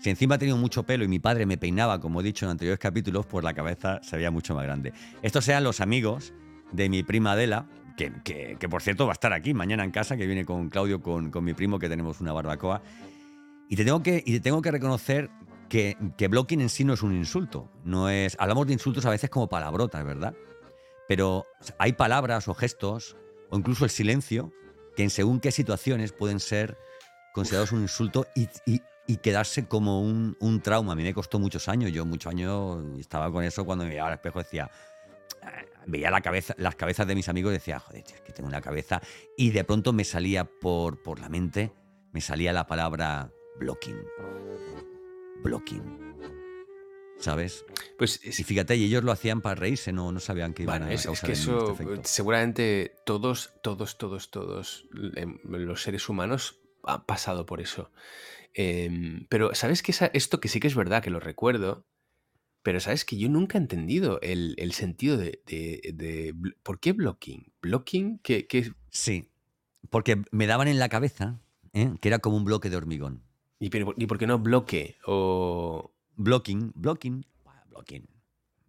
[0.00, 2.52] si encima he tenido mucho pelo y mi padre me peinaba, como he dicho en
[2.52, 4.92] anteriores capítulos, pues la cabeza se veía mucho más grande.
[5.22, 6.32] Estos eran los amigos
[6.72, 9.90] de mi prima Adela, que, que- que, por cierto va a estar aquí mañana en
[9.90, 12.80] casa, que viene con Claudio, con, con mi primo, que tenemos una barbacoa.
[13.68, 15.28] Y te tengo que, y te tengo que reconocer
[15.68, 17.70] que, que blocking en sí no es un insulto.
[17.84, 20.32] No es, hablamos de insultos a veces como palabrotas, ¿verdad?
[21.08, 21.46] Pero
[21.78, 23.16] hay palabras o gestos,
[23.50, 24.52] o incluso el silencio,
[24.94, 26.78] que en según qué situaciones pueden ser
[27.32, 30.92] considerados un insulto y, quedarse como un, trauma.
[30.92, 31.90] A mí me costó muchos años.
[31.92, 34.70] Yo muchos años estaba con eso cuando me miraba al espejo decía,
[35.42, 36.22] "Ah", veía la
[36.58, 39.00] las cabezas de mis amigos y decía, joder, es que tengo una cabeza.
[39.36, 41.72] Y de pronto me salía por la mente,
[42.12, 44.04] me salía la palabra blocking.
[45.42, 46.37] Blocking.
[47.18, 47.64] ¿Sabes?
[47.98, 50.80] Pues es- Y fíjate, y ellos lo hacían para reírse, no, no sabían que iban
[50.80, 56.60] Bueno, a es, que este eso seguramente todos, todos, todos, todos em, los seres humanos
[56.84, 57.90] han pasado por eso.
[58.54, 61.86] Em, pero sabes que esa- esto que sí que es verdad, que lo recuerdo,
[62.62, 66.80] pero sabes que yo nunca he entendido el, el sentido de, de- de bl- ¿Por
[66.80, 67.52] qué blocking?
[67.62, 68.18] ¿Blocking?
[68.20, 69.28] ¿Qué, qué- Sí,
[69.90, 71.40] porque me daban en la cabeza
[71.72, 71.94] ¿eh?
[72.00, 73.22] que era como un bloque de hormigón.
[73.60, 74.96] y, pero- y por qué no bloque?
[75.04, 75.92] O...
[76.18, 77.24] Blocking, blocking,
[77.70, 78.06] blocking,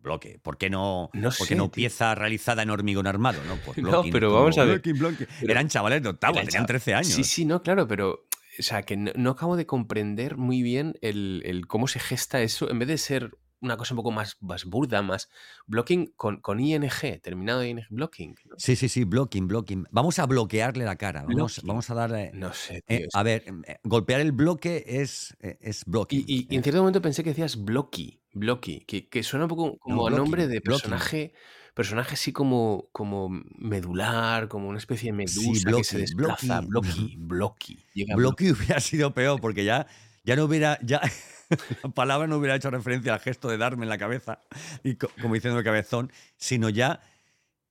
[0.01, 0.39] bloque.
[0.41, 3.41] ¿Por qué no, No por sé, no pieza realizada en hormigón armado?
[3.47, 4.75] No, pues No, pero vamos a ver.
[4.81, 5.27] blocking, blocking.
[5.41, 7.07] Pero- Eran chavales de octavo, tenían chav- 13 años.
[7.07, 8.25] Sí, sí, no, claro, pero.
[8.59, 12.41] O sea, que no, no acabo de comprender muy bien el, el cómo se gesta
[12.41, 12.69] eso.
[12.69, 13.31] En vez de ser
[13.61, 15.29] una cosa un poco más, más burda, más.
[15.67, 16.89] Blocking con, con ING,
[17.21, 18.35] terminado de ING, blocking.
[18.45, 18.55] ¿no?
[18.57, 19.85] Sí, sí, sí, blocking, blocking.
[19.91, 21.23] Vamos a bloquearle la cara.
[21.27, 22.31] Vamos, vamos a darle.
[22.33, 23.07] No sé, eh, tío.
[23.13, 26.23] a ver, eh, golpear el bloque es, eh, es blocking.
[26.27, 26.57] y, y- y eh.
[26.57, 30.09] en cierto momento pensé que decías blocky, blocky, que, que suena un poco como a
[30.09, 30.89] blocking, nombre de blocking.
[30.91, 31.33] personaje.
[31.75, 36.61] Personaje así como, como medular, como una especie de Sí, medusa que se blocky, desplaza.
[36.61, 37.15] blocky.
[37.17, 37.85] Blocky, blocky.
[38.15, 39.87] Bloque hubiera sido peor porque ya,
[40.25, 40.99] ya no hubiera, ya
[41.83, 44.39] la palabra no hubiera hecho referencia al gesto de darme en la cabeza,
[44.83, 47.01] y co- como diciendo el cabezón, sino ya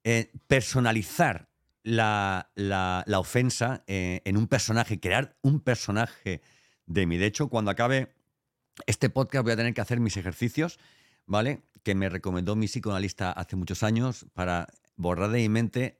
[0.04, 1.48] eh, personalizar
[1.82, 6.42] la, la- la ofensa eh, en un personaje, crear un personaje
[6.86, 7.16] de mí.
[7.16, 8.14] De hecho, cuando acabe
[8.86, 10.78] este podcast voy a tener que hacer mis ejercicios,
[11.26, 11.62] ¿vale?
[11.82, 15.98] Que me recomendó mi psicoanalista hace muchos años para borrar de mi mente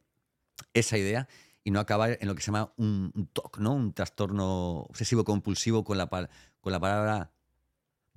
[0.74, 1.28] esa idea
[1.64, 3.74] y no acabar en lo que se llama un, un TOC, ¿no?
[3.74, 7.30] Un trastorno obsesivo compulsivo con la, con la palabra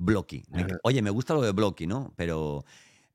[0.01, 0.43] blocky.
[0.83, 2.13] Oye, me gusta lo de blocky, ¿no?
[2.15, 2.65] Pero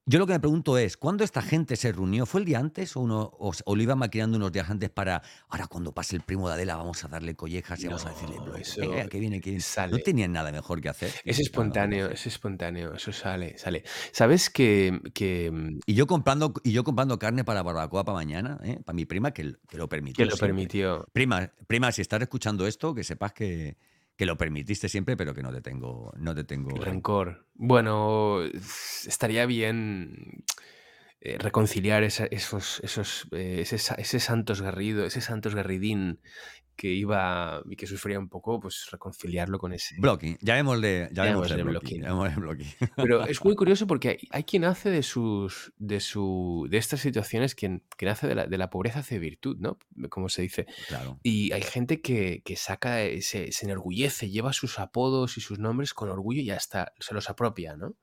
[0.09, 2.27] yo lo que me pregunto es, ¿cuándo esta gente se reunió?
[2.27, 5.21] ¿Fue el día antes o, uno, o, o lo iban maquinando unos días antes para,
[5.49, 8.37] ahora cuando pase el primo de Adela vamos a darle collejas y vamos a decirle,
[8.37, 9.63] No, eso Venga, que viene, que viene.
[9.63, 9.91] sale.
[9.93, 11.13] No tenían nada mejor que hacer.
[11.25, 13.83] Es espontáneo, es espontáneo, eso sale, sale.
[14.13, 18.61] ¿Sabes que, que, mm, Y yo comprando, y yo comprando carne para barbacoa para mañana,
[18.63, 18.79] ¿eh?
[18.85, 20.23] para mi prima, que, que lo permitió.
[20.23, 20.49] que lo siempre.
[20.55, 21.05] permitió?
[21.13, 23.77] Prima, prima, si estás escuchando esto, que sepas que,
[24.17, 27.47] que lo permitiste siempre, pero que no te tengo, no te tengo rencor.
[27.55, 28.41] Bueno,
[29.07, 30.45] estaría bien.
[31.21, 36.21] eh, reconciliar esa- esos, esos, eh, ese, ese Santos Garrido, ese Santos Garridín
[36.77, 39.97] que iba y que sufría un poco, pues reconciliarlo con ese.
[39.99, 40.39] Blocking.
[40.41, 42.01] Llamémosle, llamémosle Llamémosle blocking.
[42.01, 42.03] blocking.
[42.03, 42.91] llamémosle blocking.
[42.97, 47.01] Pero es muy curioso porque hay, hay quien hace de sus de su de estas
[47.01, 49.79] situaciones quien, quien hace de la, de la pobreza hace virtud, ¿no?
[50.11, 50.67] Como se dice.
[50.89, 51.19] Claro.
[51.23, 55.59] Y hay gente que, que saca, eh, se, se enorgullece, lleva sus apodos y sus
[55.59, 57.97] nombres con orgullo y hasta se los apropia, ¿no?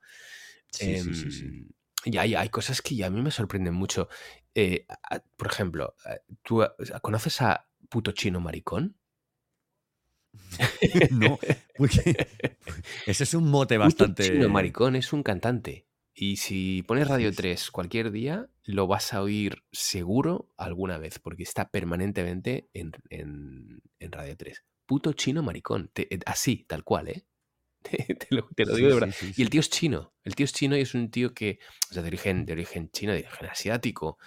[0.70, 1.44] Sí, sí, sí, sí.
[1.44, 1.68] Em,
[2.06, 4.08] Y hay, hay cosas que ya a mí me sorprenden mucho.
[4.54, 4.86] Eh,
[5.36, 6.62] por ejemplo, eh, ¿tú
[7.00, 8.96] conoces a puto chino maricón?
[11.10, 11.38] no,
[11.76, 12.26] porque
[13.06, 14.24] ese es un mote Puto bastante.
[14.24, 15.86] chino maricón es un cantante.
[16.16, 17.36] Y si pones Radio Sí, sí.
[17.36, 23.82] 3 cualquier día, lo vas a oír seguro alguna vez, porque está permanentemente en, en-
[23.98, 24.64] en Radio 3.
[24.86, 25.90] Puto chino maricón.
[25.92, 27.26] Te- eh, así, tal cual, ¿eh?
[27.82, 29.14] Te, te lo, te lo digo Sí, de verdad.
[29.18, 30.14] sí, sí, Y el tío es chino.
[30.24, 31.58] El tío es chino y es un tío que,
[31.90, 34.18] o sea, de origen, de origen chino, de origen asiático.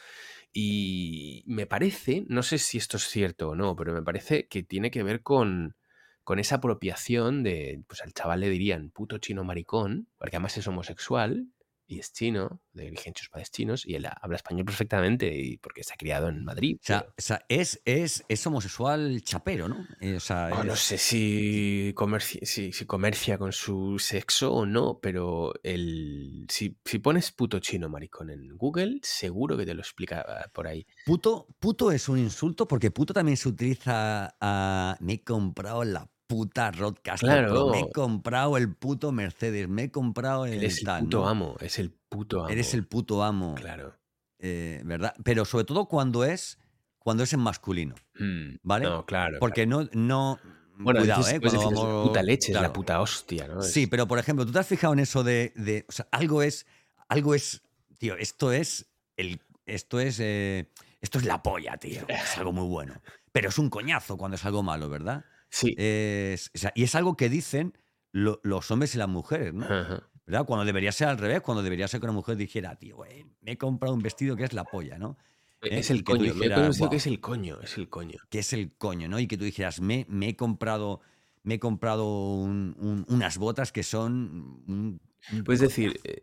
[0.60, 4.64] Y me parece, no sé si esto es cierto o no, pero me parece que
[4.64, 5.76] tiene que ver con,
[6.24, 10.68] con esa apropiación de, pues al chaval le dirían puto chino maricón, porque además es
[10.68, 11.46] homosexual
[11.88, 13.14] y es chino, de origen
[13.50, 16.78] chinos, y él habla español perfectamente y porque se ha criado en Madrid.
[16.82, 19.88] O sea, pero- o sea, es, es, es homosexual chapero, ¿no?
[20.02, 24.66] Eh, o sea, Oh, no sé si comercia, si, si comercia con su sexo o
[24.66, 29.82] no, pero el, si, si pones puto chino maricón en Google, seguro que te lo
[29.82, 30.86] explica ah, por ahí.
[31.06, 36.10] Puto, puto es un insulto porque puto también se utiliza a me he comprado la
[36.28, 37.92] puta Roadcaster Pro, me he Claro.
[37.94, 41.30] comprado el puto Mercedes, me he comprado el Él es el tal, puto ¿no?
[41.30, 42.50] amo, es el puto amo.
[42.50, 43.96] Eres el puto amo, Claro.
[44.40, 45.14] eh, ¿verdad?
[45.24, 46.60] Pero sobre todo cuando es
[47.00, 48.86] cuando es en masculino, Mm, ¿vale?
[48.86, 49.38] No, claro.
[49.40, 50.40] Porque no, no,
[50.78, 51.40] Bueno, cuidado, dices- ¿eh?
[51.40, 52.74] Cuando la puta leche, es la claro.
[52.74, 53.62] puta hostia, ¿no?
[53.62, 56.42] Sí, pero por ejemplo, ¿tú te has fijado en eso de, de- o sea, algo
[56.44, 56.66] es,
[57.08, 57.62] algo es,
[57.98, 62.68] tío, esto es el, esto es, eh, esto es la polla, tío, es algo muy
[62.68, 65.24] bueno, pero es un coñazo cuando es algo malo, ¿verdad?
[65.50, 65.74] Sí.
[65.78, 67.78] Es- o sea, y es algo que dicen
[68.12, 69.66] lo- los hombres y las mujeres, ¿no?
[69.66, 70.04] Ajá.
[70.26, 70.46] ¿Verdad?
[70.46, 73.54] Cuando debería ser al revés, cuando debería ser que una mujer dijera, tío, güey, me
[73.54, 75.18] he comprado un vestido que es la polla, ¿no?
[75.62, 76.34] Eh, Es el coño.
[76.36, 76.50] Me he
[76.90, 78.18] que es el coño, es el coño.
[78.30, 79.20] que es el coño, ¿no?
[79.20, 81.00] Y que tú dijeras, me, me he comprado,
[81.44, 85.02] me he comprado un- un- unas botas que son un-
[85.46, 86.22] Puedes decir eh,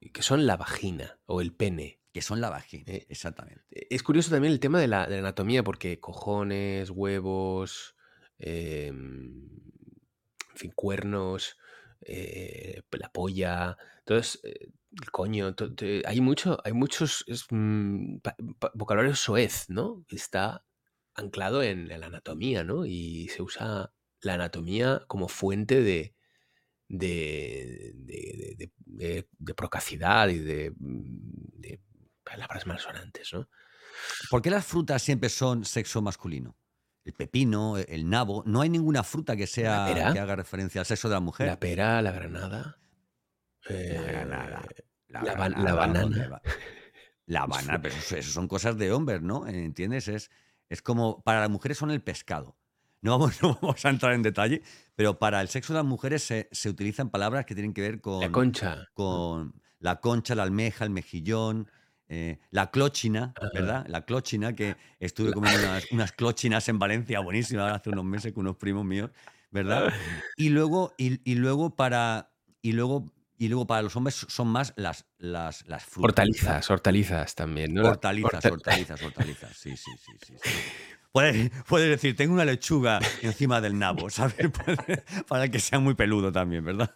[0.00, 1.98] eh, que son la vagina o el pene.
[2.12, 3.62] que son la vagina, Eh, exactamente.
[3.70, 7.94] Es curioso también el tema de la, de la anatomía, porque cojones, huevos,
[8.40, 9.48] em,
[10.52, 11.56] en fin, cuernos,
[12.02, 18.16] eh, la polla, entonces el coño, to- te- hay mucho, hay muchos es, mm,
[18.74, 20.04] vocabulario soez, ¿no?
[20.08, 20.64] Está
[21.14, 22.86] anclado en, la anatomía, ¿no?
[22.86, 26.14] Y se usa la anatomía como fuente de,
[26.88, 30.72] de, de, de- de- procacidad y de
[32.24, 33.48] palabras malsonantes, ¿no?
[34.30, 36.56] ¿Por qué las frutas siempre son sexo masculino?
[37.04, 41.08] El pepino, el nabo, no hay ninguna fruta que sea que haga referencia al sexo
[41.08, 41.46] de la mujer.
[41.46, 42.78] La pera, la granada.
[43.68, 44.62] La eh, granada,
[45.08, 45.70] la, la ban- granada, la
[46.02, 46.42] ¿dónde banana.
[47.26, 49.46] La banana, pero eso, eso son cosas de hombres, ¿no?
[49.46, 50.08] ¿Entiendes?
[50.08, 50.30] Es,
[50.68, 52.56] es como para las mujeres son el pescado.
[53.02, 54.62] No vamos, no vamos a entrar en detalle,
[54.94, 58.00] pero para el sexo de las mujeres se, se utilizan palabras que tienen que ver
[58.02, 58.88] con, la concha.
[58.92, 61.66] con la concha, la almeja, el mejillón,
[62.12, 63.50] eh, la clochina, Ajá.
[63.54, 63.86] ¿verdad?
[63.88, 68.42] La clochina, que estuve comiendo unas, unas clochinas en Valencia buenísimas hace unos meses con
[68.42, 69.10] unos primos míos,
[69.50, 69.90] ¿verdad?
[70.36, 72.32] Y luego, y, y luego para.
[72.62, 73.06] Y luego,
[73.38, 76.10] y luego para los hombres son más las, las, las frutas.
[76.10, 77.84] Hortalizas, hortalizas también, ¿no?
[77.88, 79.56] Hortalizas, horta- hortalizas, hortalizas.
[79.56, 80.34] Sí, sí, sí, sí.
[80.42, 80.50] sí.
[81.12, 84.48] Puedes, puedes decir, tengo una lechuga encima del nabo, ¿sabes?
[85.26, 86.94] Para que sea muy peludo también, ¿verdad?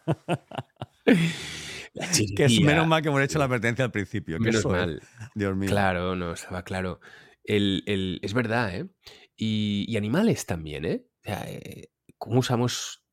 [1.95, 4.37] La Que es menos mal que hemos hecho la advertencia al principio.
[4.39, 5.03] Que Menos eso es, mal.
[5.35, 5.71] Dios mío.
[5.71, 7.01] Claro, no, estaba claro.
[7.45, 8.89] El, el- es verdad, ¿eh?
[9.37, 11.07] Y, y animales también, ¿eh?
[11.07, 13.05] O sea, eh, ¿Cómo usamos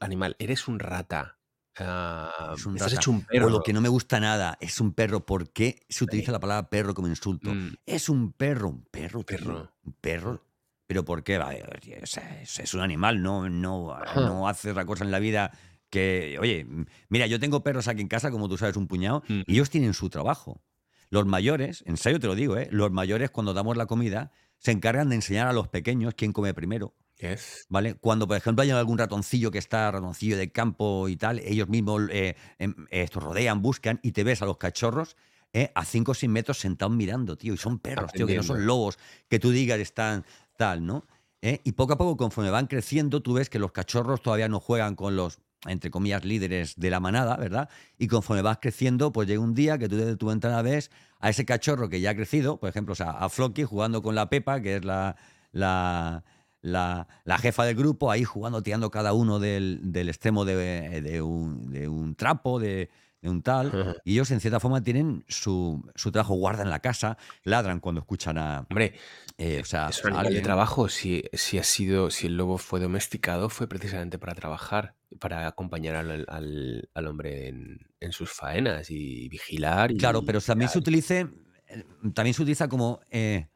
[0.00, 0.36] animal?
[0.38, 1.38] Eres un rata.
[1.74, 3.00] Es un estás rata.
[3.00, 3.48] hecho un O perro.
[3.50, 5.24] lo que no me gusta nada, es un perro.
[5.24, 7.54] ¿Por qué se utiliza la palabra perro como insulto?
[7.54, 9.72] Mm, Es un perro, un perro, Perro.
[9.84, 10.44] un perro.
[10.86, 11.38] ¿Pero por qué?
[11.38, 14.20] O sea, es, es un animal, no, no, Ajá.
[14.20, 15.52] no hace otra cosa en la vida
[15.92, 16.66] que, oye,
[17.10, 19.42] mira, yo tengo perros aquí en casa, como tú sabes, un puñado, Mm.
[19.46, 20.62] y ellos tienen su trabajo.
[21.10, 22.68] Los mayores, en serio te lo digo, ¿eh?
[22.72, 26.54] los mayores cuando damos la comida se encargan de enseñar a los pequeños quién come
[26.54, 26.94] primero.
[27.18, 27.66] Yes.
[27.68, 27.94] ¿Vale?
[27.94, 32.02] Cuando, por ejemplo, hay algún ratoncillo que está ratoncillo de campo y tal, ellos mismos
[32.10, 35.16] eh, em, esto, rodean, buscan y te ves a los cachorros
[35.52, 37.52] eh, a 5 o 6 metros sentados mirando, tío.
[37.52, 40.24] Y son perros, tío, que no son lobos, que tú digas están
[40.56, 41.06] tal, ¿no?
[41.42, 44.60] Eh, Y poco a poco, conforme van creciendo, tú ves que los cachorros todavía no
[44.60, 47.68] juegan con los entre comillas, líderes de la manada, ¿verdad?
[47.98, 51.30] Y conforme vas creciendo, pues llega un día que tú desde tu ventana ves a
[51.30, 54.28] ese cachorro que ya ha crecido, por ejemplo, o sea, a Flocky jugando con la
[54.28, 55.16] Pepa, que es la,
[55.52, 56.24] la,
[56.60, 61.22] la, la jefa del grupo, ahí jugando, tirando cada uno del, del extremo de, de,
[61.22, 65.88] un, de un trapo, de, de un tal, y ellos en cierta forma tienen su,
[65.94, 68.66] su trabajo, guardan la casa, ladran cuando escuchan a...
[68.68, 68.94] Hombre,
[69.38, 73.48] eh, o sea, a de trabajo, si, si ha sido, si el lobo fue domesticado,
[73.48, 79.28] fue precisamente para trabajar, para acompañar al, al- al hombre en, en sus faenas y
[79.28, 81.28] vigilar Claro, y pero también se utilice,
[81.68, 81.84] eh,
[82.14, 83.46] también se utiliza como eh,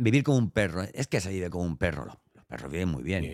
[0.00, 0.82] vivir como un perro.
[0.94, 2.06] Es que se vive como un perro.
[2.06, 3.24] Los, los perros viven muy bien.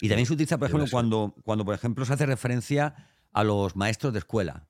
[0.00, 2.94] Y también se utiliza, por ejemplo, cuando, cuando, por ejemplo, se hace referencia
[3.32, 4.66] a los maestros de escuela.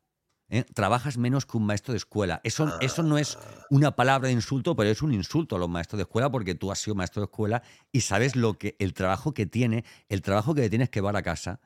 [0.51, 0.65] ¿eh?
[0.75, 2.41] Trabajas menos que un maestro de escuela.
[2.43, 5.69] Eso, eso no es Ah, una palabra de insulto, pero es un insulto a los
[5.69, 7.63] maestros de escuela porque tú has sido maestro de escuela
[7.93, 11.23] y sabes lo que, el trabajo que tiene, el trabajo que tienes que llevar a
[11.23, 11.61] casa,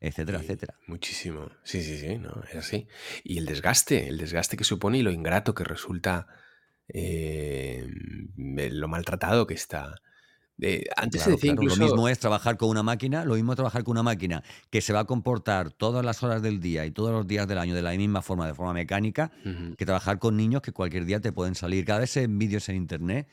[0.00, 0.74] etcétera, sí, etcétera.
[0.86, 1.50] muchísimo.
[1.64, 2.86] Sí, sí, sí, no, es así.
[3.24, 6.26] Y el desgaste, el desgaste que supone y lo ingrato que resulta
[6.88, 7.86] eh,
[8.36, 9.94] lo maltratado que está.
[10.58, 11.76] Eh, antes decía claro.
[11.76, 14.80] Lo mismo es trabajar con una máquina, lo mismo es trabajar con una máquina que
[14.80, 17.74] se va a comportar todas las horas del día y todos los días del año
[17.74, 19.32] de la misma forma, de forma mecánica,
[19.76, 21.84] que trabajar con niños que cualquier día te pueden salir.
[21.84, 23.28] Cada vez en vídeos en internet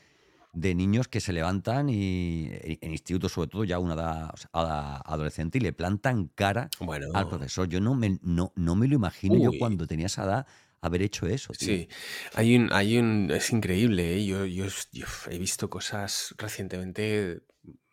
[0.54, 2.48] de niños que se levantan y
[2.80, 4.50] en institutos sobre todo ya a una edad o sea,
[4.98, 6.72] adolescente y le plantan cara
[7.12, 7.68] al profesor.
[7.68, 10.46] Yo no me, no, no me lo imagino yo cuando tenía esa edad
[10.80, 11.76] haber hecho eso, tío.
[11.76, 11.88] Sí,
[12.34, 14.26] hay un, hay un, es increíble, ¿eh?
[14.26, 17.42] Yo, yo, yo he visto cosas recientemente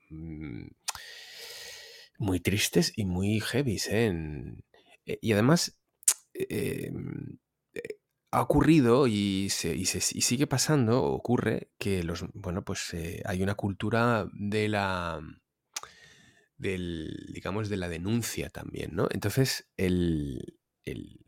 [0.10, 0.68] mm,
[2.18, 4.06] muy tristes y muy heavies, ¿eh?
[4.08, 4.64] En-
[5.06, 5.80] eh, y además
[6.34, 6.92] eh, eh,
[8.32, 13.56] ha ocurrido y, se, y, sigue pasando, ocurre que los, bueno, pues eh, hay una
[13.56, 15.22] cultura de la,
[16.58, 19.08] del, digamos, de la denuncia también, ¿no?
[19.12, 21.20] Entonces, el, el,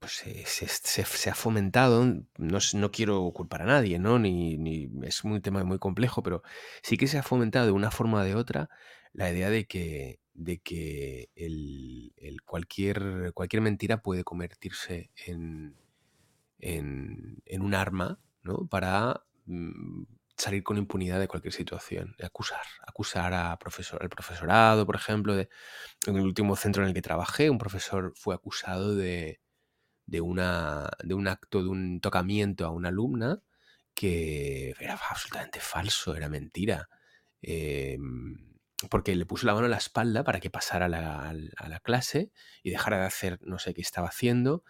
[0.00, 2.04] pues se, ha fomentado,
[2.38, 4.18] no, no quiero culpar a nadie, ¿no?
[4.18, 6.42] Ni, ni- es un tema muy complejo, pero
[6.82, 8.70] sí que se ha fomentado de una forma o de otra
[9.12, 15.76] la idea de que, de que el, el cualquier, cualquier mentira puede convertirse en,
[16.58, 18.66] en, en un arma, ¿no?
[18.68, 20.04] Para mm,
[20.36, 25.48] salir con impunidad de cualquier situación, acusar, acusar a profesor, al profesorado, por ejemplo, de,
[26.06, 29.40] en el último centro en el que trabajé, un profesor fue acusado de,
[30.06, 33.42] de, un acto, de un tocamiento a una alumna
[33.94, 36.88] que era absolutamente falso, era mentira.
[37.42, 37.98] Eh,
[38.90, 41.80] porque le puso la mano en la espalda para que pasara a la, a la
[41.80, 42.30] clase
[42.62, 44.62] y dejara de hacer no sé qué estaba haciendo.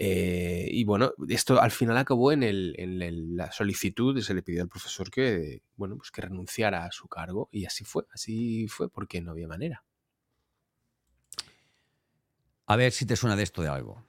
[0.00, 4.42] Eh, y bueno, esto al final acabó en, el, en el- la solicitud, se le
[4.42, 8.68] pidió al profesor que, bueno, pues que renunciara a su cargo y así fue, así
[8.68, 9.84] fue porque no había manera.
[12.66, 14.04] A ver si te suena de esto de algo.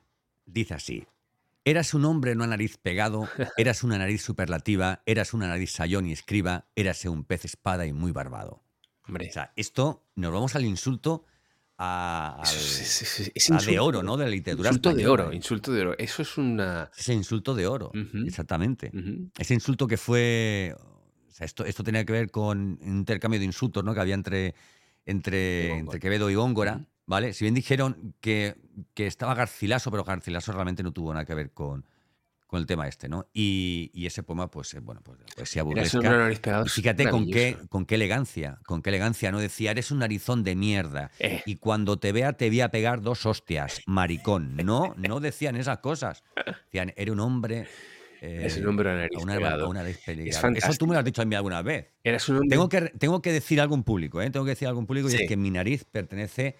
[0.46, 1.08] Dice así.
[1.66, 3.28] Eras un hombre no a nariz pegado,
[3.58, 7.94] eras una nariz superlativa, eras una nariz sayón y escriba, érase un pez espada y
[7.94, 8.64] muy barbado.
[9.08, 11.26] Hombre, O sea, esto nos vamos al insulto
[11.82, 14.18] a, es, al- es- es- es a de oro, ¿no?
[14.18, 15.36] De la literatura insulto de oro, ¿eh?
[15.36, 15.96] insulto de oro.
[15.98, 16.92] Eso es una...
[16.98, 17.92] Ese insulto de oro,
[18.26, 18.92] exactamente.
[19.38, 20.76] Ese insulto que fue.
[21.30, 23.94] O sea, esto, esto tenía que ver con un intercambio de insultos ¿no?
[23.94, 24.56] que había entre,
[25.06, 26.86] entre, Quevedo y Góngora.
[27.06, 27.34] ¿vale?
[27.34, 28.56] Si bien dijeron que,
[28.94, 31.86] que estaba Garcilaso, pero Garcilaso realmente no tuvo nada que ver con,
[32.50, 33.30] con el tema este, ¿no?
[33.32, 36.60] Y, y ese poema, pues, eh, bueno, pues de la poesía un burlesca.
[36.64, 39.40] Y es fíjate con qué, con qué elegancia, con qué elegancia, ¿no?
[39.40, 41.12] Decía, eres un narizón de mierda.
[41.20, 44.56] Eh, Y cuando te vea, te voy a pegar dos hostias, maricón.
[44.56, 46.24] No, no decían esas cosas.
[46.66, 47.68] Decían, era un hombre.
[48.20, 50.44] eres un eh, hombre a a nariz una, a una vez Es.
[50.44, 51.92] Eso tú me lo has dicho a mí alguna vez.
[52.04, 52.50] Eras un hombre...
[52.50, 54.32] Tengo que, tengo que decir algo en público, ¿eh?
[54.32, 56.56] Tengo que decir algo en público y es que mi nariz pertenece.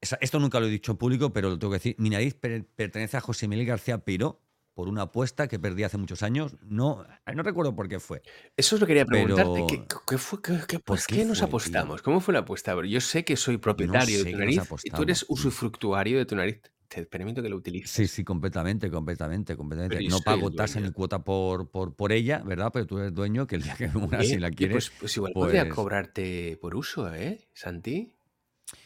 [0.00, 1.96] Esto nunca lo he dicho en público, pero lo tengo que decir.
[1.98, 4.40] Mi nariz per- pertenece a José Miguel García Piro
[4.74, 6.56] por una apuesta que perdí hace muchos años.
[6.62, 7.04] No,
[7.34, 8.22] no recuerdo por qué fue.
[8.56, 9.64] Eso es lo que quería preguntarte.
[9.66, 9.92] ¿Qué, Pero.
[10.06, 11.82] qué fue, qué, ¿Por pues, qué ¿qué nos fue, tío?
[11.82, 12.02] apostamos?
[12.02, 12.74] ¿Cómo fue la apuesta?
[12.84, 16.36] Yo sé que soy no propietario de tu nariz y tú eres usufructuario de tu
[16.36, 16.60] nariz.
[16.88, 18.06] Te permito que lo Sí, utilices.
[18.06, 20.02] sí, completamente, completamente, completamente.
[20.02, 22.70] yo No pago tasa ni cuota por, por, por ella, ¿verdad?
[22.72, 25.16] Pero tú eres dueño que el día que muera, si la oye, quieres, pues, pues
[25.16, 25.68] igual podría pues.
[25.68, 28.14] cobrarte por uso, ¿eh, Santi?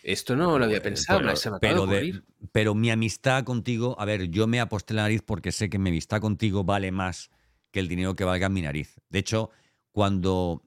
[0.02, 2.22] Esto no lo había Pues, pensado, se me acaba de pero, de,
[2.52, 5.90] pero mi amistad contigo, a ver, yo me aposté la nariz porque sé que mi
[5.90, 7.30] amistad contigo vale más
[7.72, 8.96] que el dinero que valga mi nariz.
[9.08, 9.50] De hecho,
[9.92, 10.62] cuando, o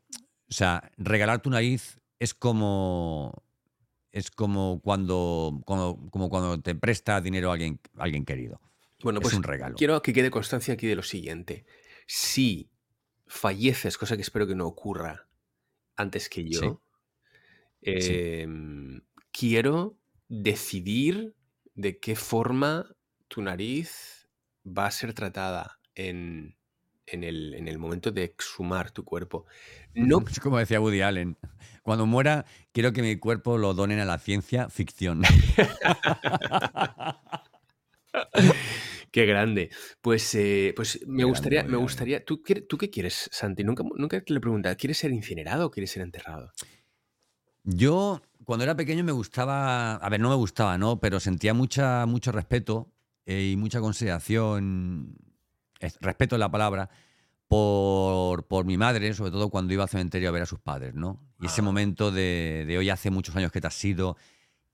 [0.50, 3.44] sea, regalar tu nariz es como,
[4.12, 8.60] es como cuando, cuando- como cuando te presta dinero a alguien, a alguien querido.
[9.02, 9.78] Bueno, Es pues un regalo.
[9.78, 11.66] quiero que quede constancia aquí de lo siguiente.
[12.08, 12.70] Si
[13.28, 15.28] falleces, cosa que espero que no ocurra
[15.96, 16.82] antes que Sí, yo,
[17.82, 18.26] sí.
[19.32, 21.36] Quiero decidir
[21.76, 22.86] de qué forma
[23.28, 24.28] tu nariz
[24.66, 26.58] va a ser tratada en,
[27.06, 29.46] en, el, en el momento de exhumar tu cuerpo.
[29.94, 31.38] No, Es como decía Woody Allen.
[31.84, 35.24] Cuando muera, quiero que mi cuerpo lo donen a la ciencia ficción.
[39.12, 39.70] qué grande.
[40.02, 42.24] Pues, eh, pues me gustaría, me gustaría.
[42.24, 43.64] ¿tú, qué, ¿Tú qué quieres, Santi?
[43.64, 46.52] Nunca, nunca te le preguntas, ¿quieres ser incinerado o quieres ser enterrado?
[47.64, 49.94] Yo, cuando era pequeño, me gustaba.
[49.98, 51.00] A ver, no me gustaba, ¿no?
[51.00, 52.92] Pero sentía mucha, mucho respeto
[53.28, 55.16] eh, y mucha consideración.
[55.80, 56.90] es- respeto es la palabra.
[57.48, 60.96] Por, por mi madre, sobre todo cuando iba al cementerio a ver a sus padres,
[60.96, 61.22] ¿no?
[61.40, 61.64] Y ese Ah.
[61.64, 64.18] momento de, de hoy hace muchos años que te has ido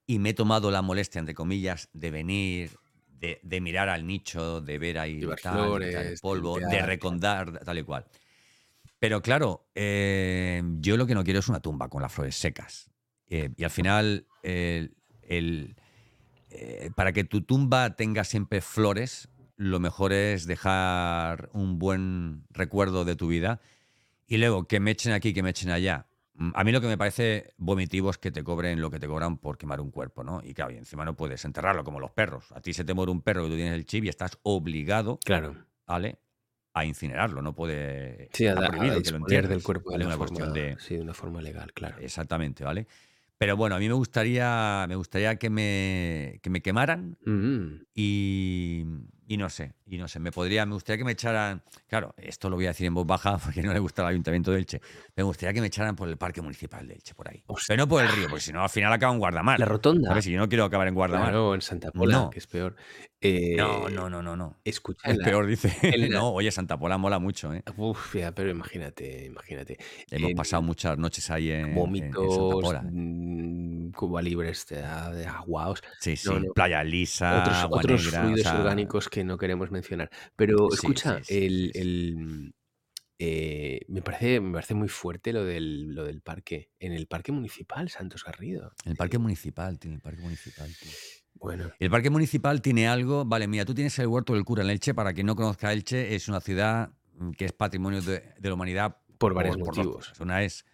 [0.07, 2.77] y me he tomado la molestia, entre comillas, de venir,
[3.09, 6.81] de, de mirar al nicho, de ver ahí tal, de quitar el flores, polvo, de
[6.81, 8.05] recondar, tal y cual.
[8.99, 12.89] Pero claro, eh, yo lo que no quiero es una tumba con las flores secas.
[13.29, 15.75] Eh, y al final, el- el,
[16.51, 23.05] eh, para que tu tumba tenga siempre flores, lo mejor es dejar un buen recuerdo
[23.05, 23.61] de tu vida
[24.27, 26.07] y luego que me echen aquí, que me echen allá.
[26.35, 29.07] Mm, A mí lo que me parece vomitivo es que te cobren lo que te
[29.07, 30.41] cobran por quemar un cuerpo, ¿no?
[30.43, 32.51] Y claro, y encima no puedes enterrarlo como los perros.
[32.51, 35.19] A ti se te muere un perro y tú tienes el chip y estás obligado,
[35.23, 35.55] Claro.
[35.87, 36.19] ¿vale?
[36.73, 38.29] A incinerarlo, no puede...
[38.33, 40.05] Sí, a, a prohibido que lo del cuerpo de ¿vale?
[40.05, 40.77] una Una cuestión de...
[40.79, 41.97] sí, de una forma legal, claro.
[41.99, 42.87] Exactamente, ¿vale?
[43.37, 48.85] Pero bueno, a mí me gustaría, me gustaría que me, que me quemaran Mm, y,
[49.27, 52.49] y no sé, y no sé, me podría, me gustaría que me echaran, claro, esto
[52.49, 54.81] lo voy a decir en voz baja porque no le gusta el Ayuntamiento de Elche,
[55.15, 57.43] me gustaría que me echaran por el Parque Municipal de Elche, por ahí.
[57.67, 59.59] Pero no por el río, porque si no al final acabo en Guardamar.
[59.59, 60.09] La rotonda.
[60.09, 60.25] ¿Sabes?
[60.25, 61.29] Si yo no quiero acabar en Guardamar.
[61.29, 62.29] Claro, en Santa Pola, No.
[62.29, 62.75] que es peor.
[63.21, 64.59] Eh, No, no, no, no, no.
[64.63, 65.69] Escucha, Es peor, dice.
[66.11, 67.63] No, oye, Santa Pola mola mucho, ¿eh?
[67.77, 69.77] Uf, ya, pero imagínate, imagínate.
[70.11, 72.81] Hemos pasado muchas noches ahí en, en Santa Vómitos, Pola.
[72.83, 76.29] mm, Cuba libres de, de aguaos, Sí, sí.
[76.29, 76.53] no, no.
[76.53, 80.09] Playa Lisa, otros, Agua otros Negra, o fluidos sea, orgánicos que no queremos mencionar.
[80.35, 82.53] Pero Sí, escucha, sí, el, el,
[83.17, 86.71] eh, me, parece, me parece muy fuerte lo del, lo del parque.
[86.79, 88.73] En el parque municipal, Santos Garrido.
[88.83, 90.91] El parque municipal, tío, el parque municipal, tío.
[91.35, 94.69] bueno, El parque municipal tiene algo, vale, mira, tú tienes el huerto del cura en
[94.69, 98.49] Elche, para quien no conozca Elche, es una ciudad mm, que es patrimonio de, de
[98.49, 100.11] la humanidad por varios por motivos.
[100.19, 100.65] Una es,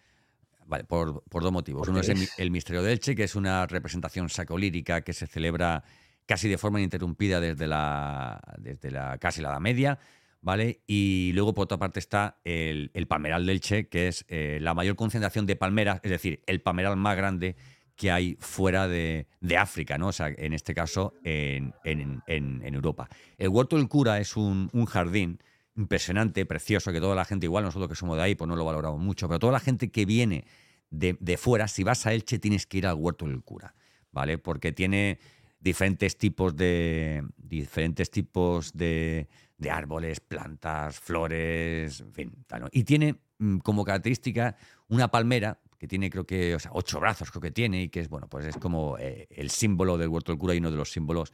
[0.66, 1.82] vale, por, por dos motivos.
[1.82, 5.28] ¿Por Uno es el, el misterio de Elche, que es una representación sacolírica que se
[5.28, 5.84] celebra
[6.32, 9.98] casi de forma ininterrumpida desde la, desde la casi la Edad Media,
[10.40, 10.80] ¿vale?
[10.86, 14.96] Y luego, por otra parte, está el, palmeral de Elche, que es eh, la mayor
[14.96, 17.54] concentración de palmeras, es decir, el palmeral más grande
[17.96, 20.08] que hay fuera de, de África, ¿no?
[20.08, 23.10] O sea, en este caso, en, en- en- en Europa.
[23.36, 25.38] El Huerto del Cura es un, un jardín
[25.76, 28.64] impresionante, precioso, que toda la gente, igual nosotros que somos de ahí, pues no lo
[28.64, 30.46] valoramos mucho, pero toda la gente que viene
[30.90, 33.74] de, de fuera, si vas a Elche, tienes que ir al Huerto del Cura,
[34.10, 34.38] ¿vale?
[34.38, 35.18] Porque tiene
[35.62, 42.68] diferentes tipos de diferentes tipos de, de árboles, plantas, flores, en fin, tal.
[42.72, 44.56] Y tiene mm, como característica
[44.88, 48.00] una palmera que tiene creo que, o sea, ocho brazos creo que tiene y que
[48.00, 50.76] es, bueno, pues es como eh, el símbolo del Huerto del Cura y uno de
[50.76, 51.32] los símbolos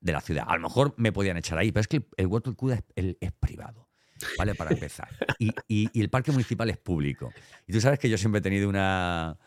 [0.00, 0.44] de la ciudad.
[0.48, 2.74] A lo mejor me podían echar ahí, pero es que el, el Huerto del Cura
[2.76, 3.88] es, el- es privado,
[4.36, 4.54] ¿vale?
[4.54, 5.08] Para empezar.
[5.38, 7.32] Y, y- y el parque municipal es público.
[7.66, 9.38] Y tú sabes que yo siempre he tenido una,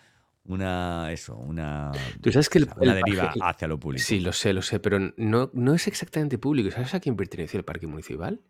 [0.46, 1.92] una, eso, una,
[2.22, 4.04] Tú sabes que el, o sea, una el deriva parque- hacia lo público.
[4.04, 6.72] Sí, lo sé, lo sé, pero no, no es exactamente público.
[6.72, 8.42] ¿Sabes a quién pertenece el parque municipal?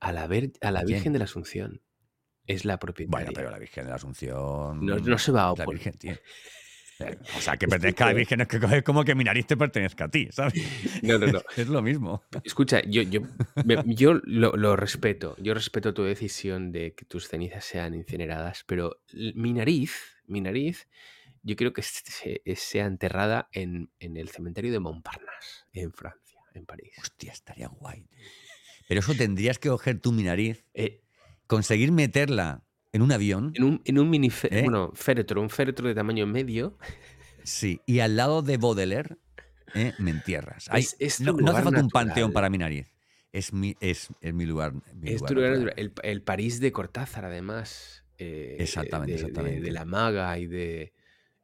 [0.00, 0.84] A la, ver- a la.
[0.84, 1.80] Virgen de la Asunción.
[2.46, 3.30] Es la Bueno, propietaria.
[3.34, 4.84] pero la Virgen de la Asunción.
[4.84, 5.64] no, no se va a la.
[5.66, 6.12] Virgen, tío.
[7.00, 9.56] Eh, O sea, que pertenezca a la que- Virgen es como que mi nariz te
[9.56, 10.54] pertenezca a ti, ¿sabes?
[11.02, 11.40] No, no, no.
[11.56, 12.22] Es lo mismo.
[12.44, 13.20] Escucha, yo, yo,
[13.64, 15.34] me- yo lo, lo respeto.
[15.40, 19.00] Yo respeto tu decisión de que tus cenizas sean incineradas, pero
[19.34, 19.92] mi nariz,
[20.26, 20.88] mi nariz,
[21.42, 26.64] yo quiero que se- sea enterrada en, en el cementerio de Montparnasse, en Francia, en
[26.66, 26.92] París.
[26.98, 28.06] Hostia, estaría guay.
[28.88, 31.02] Pero eso tendrías que coger tu mi nariz, Eh,
[31.46, 34.62] conseguir meterla en un avión, en un, en un mini ¿Eh?
[34.62, 36.78] bueno, féretro, un féretro de tamaño medio.
[37.42, 39.16] sí, y al lado de Baudelaire
[39.74, 39.92] ¿eh?
[39.98, 40.68] me entierras.
[40.98, 42.86] Es- no, no hace falta un panteón para mi nariz.
[43.32, 44.74] Es mi, es, es mi lugar.
[44.94, 45.74] mi Es lugar tu lugar natural.
[45.76, 45.92] natural.
[46.04, 48.03] el, el París de Cortázar, además.
[48.18, 49.60] Eh, Exactamente, de, de- exactamente.
[49.60, 50.92] de la maga y de,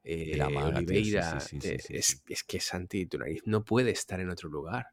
[0.04, 1.40] eh, la Maga, tío, sí, Oliveira.
[1.40, 4.30] sí, sí, de- sí, sí, es, es que Santi, tu nariz no puede estar en
[4.30, 4.86] otro lugar.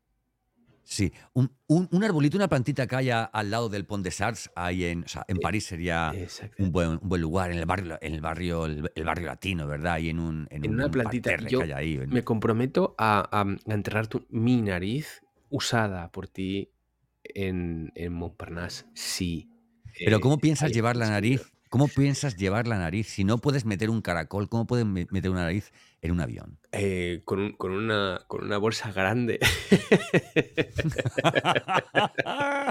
[0.84, 4.50] Sí, un, un, un arbolito, una plantita que haya al lado del Pont des Arts,
[4.56, 6.14] ahí en, o sea, en Eh, París sería
[6.60, 9.68] un buen, un buen lugar, en el barrio, en el barrio, el, el barrio latino,
[9.68, 9.98] ¿verdad?
[10.00, 11.96] Y en un, en En un una plantita, yo que hay ahí.
[11.96, 16.72] en- Me comprometo a, a- enterrar tu- mi nariz usada por ti
[17.24, 18.86] en, en Montparnasse.
[18.94, 19.50] Sí.
[20.06, 23.08] Pero eh, ¿cómo piensas haya llevar la nariz ¿Cómo piensas llevar la nariz?
[23.08, 26.60] Si no puedes meter un caracol, ¿cómo puedes me- meter una nariz en un avión?
[26.72, 29.40] Eh, con, un- con una, con una bolsa grande.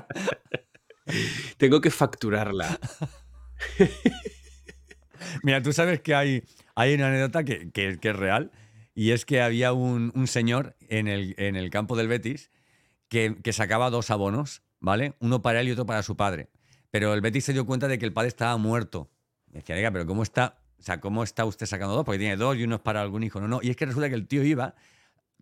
[1.59, 2.78] Tengo que facturarla.
[5.42, 6.42] Mira, tú sabes que hay,
[6.74, 8.51] hay una anécdota que, que- que es real
[8.94, 12.51] y es que había un, un señor en el, en el campo del Betis
[13.09, 15.14] que, que sacaba dos abonos, ¿vale?
[15.20, 16.49] Uno para él y otro para su padre.
[16.97, 19.11] Pero el Betis se dio cuenta de que el padre estaba muerto.
[19.49, 22.07] Decía, "Oiga, pero ¿cómo está, o sea, ¿cómo está usted sacando dos?
[22.07, 23.38] Porque tiene dos y uno es para algún hijo.
[23.38, 23.61] No, no.
[23.62, 24.74] Y es que resulta que el tío iba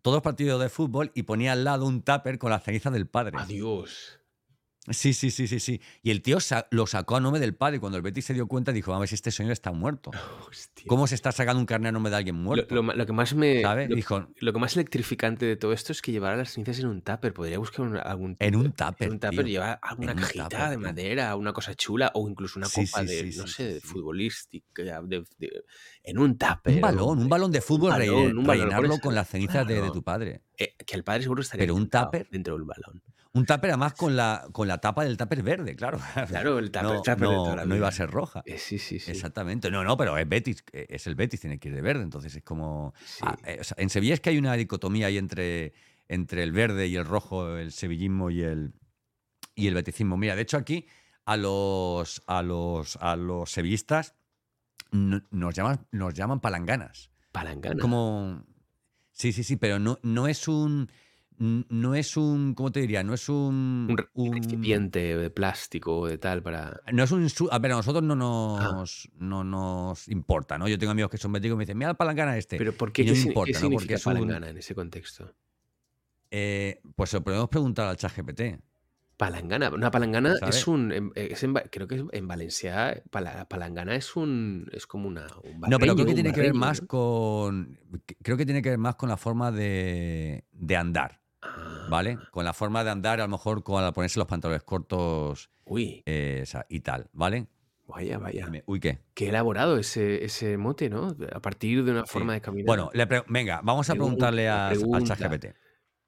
[0.02, 3.36] todos partidos de fútbol y ponía al lado un tupper con la ceniza del padre.
[3.38, 4.18] Adiós.
[4.90, 5.80] Sí, sí, sí, sí, sí.
[6.02, 7.76] Y el tío sa- lo sacó a nombre del padre.
[7.76, 9.72] Y cuando el Betis se dio cuenta, dijo, vamos a ver si este señor está
[9.72, 10.10] muerto.
[10.48, 10.84] Hostia.
[10.86, 12.74] ¿Cómo se está sacando un carnet a nombre de alguien muerto?
[12.74, 13.62] lo lo que más me.
[13.88, 17.00] Dijo, lo que más electrificante de todo esto es que llevara las cenizas en un
[17.00, 17.32] tupper.
[17.32, 19.46] Podría buscar un- algún en un En tupper, un tupper tío.
[19.46, 22.84] llevar alguna En un cajita tupper, de madera, una cosa chula o incluso una Sí,
[22.86, 25.64] copa sí, de, sí, no sé, de futbolística, de- de-
[26.02, 26.74] en un tupper.
[26.74, 29.66] Un balón, un balón de fútbol, balón, un balón, lo rellenarlo con en- las cenizas
[29.66, 30.42] de, tu padre.
[30.58, 33.02] Eh, que el padre seguro estaría Pero un tupper, dentro del balón.
[33.32, 35.98] un tupper además con la, con la tapa del tupper verde, claro.
[36.28, 38.42] Claro, el tupper, No, tupper de toda no, la no iba a ser roja.
[38.46, 39.10] Eh, sí, sí, sí.
[39.10, 39.70] Exactamente.
[39.70, 42.02] No, no, pero es Betis, eh, es el Betis, tiene que ir de verde.
[42.04, 42.94] Entonces es como.
[43.04, 43.24] Sí.
[43.26, 45.72] Ah, eh, o sea, en Sevilla es que hay una dicotomía ahí entre,
[46.08, 48.74] entre el verde y el rojo, el sevillismo y el,
[49.56, 50.16] y el beticismo.
[50.16, 50.86] Mira, de hecho, aquí
[51.24, 54.14] a los, a los, a los sevillistas
[54.92, 57.10] no- nos llaman, nos llaman palanganas.
[57.32, 57.80] Palangana.
[57.80, 58.44] Como.
[59.14, 60.90] Sí, sí, sí, pero no, no es un.
[61.38, 62.54] No es un.
[62.54, 63.02] ¿Cómo te diría?
[63.02, 63.86] No es un.
[63.90, 66.80] Un re- un- recipiente de plástico o de tal para.
[66.92, 68.72] no es un A ver, a nosotros no Ah.
[68.72, 70.68] nos, no nos importa, ¿no?
[70.68, 72.56] Yo tengo amigos que son béticos y me dicen, mira el palangana este.
[72.58, 73.02] Pero ¿por qué?
[73.02, 73.70] y no ¿Qué, me sin- importa, qué ¿no?
[73.70, 75.32] Porque es un- palangana en ese contexto?
[76.30, 78.58] Eh, pues se lo podemos preguntar al chat GPT.
[79.16, 79.70] Palangana.
[79.70, 80.56] Una palangana ¿Sabes?
[80.56, 80.92] es un.
[80.92, 83.02] em, Es en Va- creo que es en Valencia.
[83.10, 84.68] pala- palangana es un.
[84.72, 85.26] Es como una.
[85.42, 86.88] Un No, pero creo que tiene que ver más ¿no?
[86.88, 87.78] con.
[88.22, 91.20] Creo que tiene que ver más con la forma de, de andar,
[91.88, 92.18] ¿vale?
[92.20, 95.50] Ah, Con la forma de andar, a lo mejor con al ponerse los pantalones cortos
[95.64, 97.46] uy, eh, o sea, y tal, ¿vale?
[97.86, 98.50] vaya, vaya.
[98.66, 98.98] Uy, ¿qué?
[99.14, 101.14] Qué elaborado ese, ese mote, ¿no?
[101.32, 102.12] A partir de una Sí.
[102.14, 102.66] forma de caminar.
[102.66, 105.16] Bueno, le venga, vamos a Pregunta, preguntarle a- al pregunta.
[105.16, 105.54] chat GPT.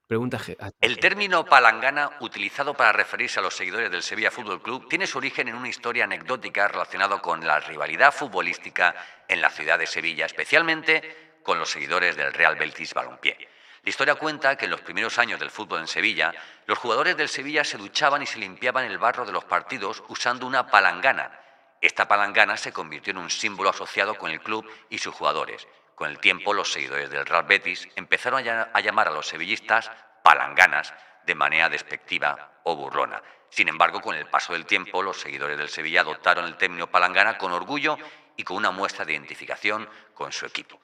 [0.07, 0.39] Pregunta.
[0.39, 4.87] Ge- a- El término palangana, utilizado para referirse a los seguidores del Sevilla Fútbol Club,
[4.89, 8.95] tiene su origen en una historia anecdótica relacionada con la rivalidad futbolística
[9.27, 13.37] en la ciudad de Sevilla, especialmente con los seguidores del Real Betis Balompié.
[13.83, 16.33] La historia cuenta que en los primeros años del fútbol en Sevilla,
[16.65, 20.45] los jugadores del Sevilla se duchaban y se limpiaban el barro de los partidos usando
[20.47, 21.31] una palangana.
[21.79, 25.67] Esta palangana se convirtió en un símbolo asociado con el club y sus jugadores.
[25.97, 29.25] Con el tiempo, los seguidores del Real Betis empezaron a lla- a llamar a los
[29.27, 29.89] sevillistas
[30.21, 30.93] palanganas
[31.25, 33.19] de manera despectiva o burlona.
[33.49, 37.39] Sin embargo, con el paso del tiempo, los seguidores del Sevilla adoptaron el término palangana
[37.39, 37.97] con orgullo
[38.35, 40.79] y con una muestra de identificación con su equipo.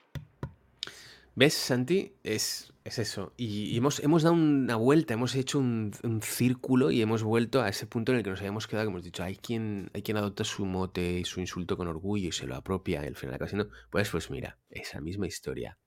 [1.36, 2.14] ¿Ves, Santi?
[2.24, 3.34] Es, es eso.
[3.38, 7.62] Y, y hemos, hemos dado una vuelta, hemos hecho un, un círculo y hemos vuelto
[7.62, 10.04] a ese punto en el que nos habíamos quedado, que hemos dicho, hay quien, hay
[10.04, 13.36] quien adopta su mote y su insulto con orgullo y se lo apropia al final
[13.36, 15.78] acaba siendo, pues, pues mira, esa misma historia.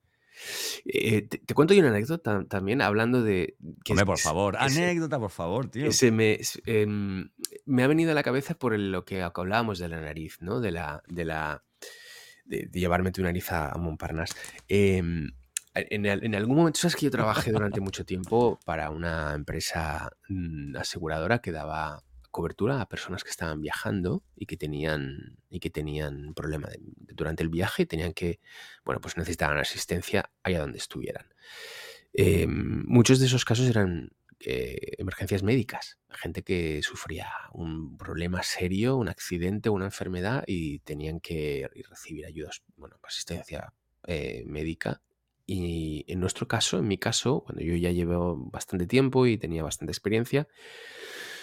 [0.85, 3.55] Eh, te, te cuento yo una anécdota también, hablando de...
[3.83, 5.91] Que Hombre, es- por favor, se- anécdota, por favor, tío.
[5.91, 7.29] se me, em,
[7.65, 10.59] me ha venido a la cabeza por el- lo que hablábamos de la nariz, ¿no?
[10.59, 11.63] De la, de la,
[12.47, 14.35] de, de llevarme tu nariz a, a Montparnasse.
[14.67, 15.31] Em,
[15.75, 20.09] en, al- en algún momento, sabes que yo trabajé durante mucho tiempo para una empresa
[20.29, 25.69] mm, aseguradora que daba cobertura a personas que estaban viajando y que tenían y que
[25.71, 28.39] tenían problema durante el viaje y tenían que
[28.85, 31.25] bueno pues necesitaban asistencia allá donde estuvieran
[32.13, 39.09] Eh, muchos de esos casos eran emergencias médicas gente que sufría un problema serio un
[39.09, 43.73] accidente una enfermedad y tenían que recibir ayudas bueno asistencia
[44.07, 45.01] eh, médica.
[45.45, 49.63] Y en nuestro caso, en mi caso, cuando yo ya llevo bastante tiempo y tenía
[49.63, 50.47] bastante experiencia,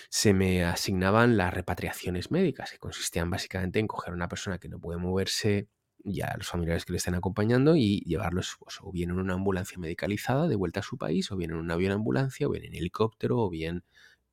[0.09, 4.69] se me asignaban las repatriaciones médicas, que consistían básicamente en coger a una persona que
[4.69, 5.69] no puede moverse
[6.05, 9.35] y a los familiares que le estén acompañando y llevarlos pues, o bien en una
[9.35, 12.65] ambulancia medicalizada de vuelta a su país, o bien en un avión ambulancia, o bien
[12.67, 13.85] en helicóptero, o bien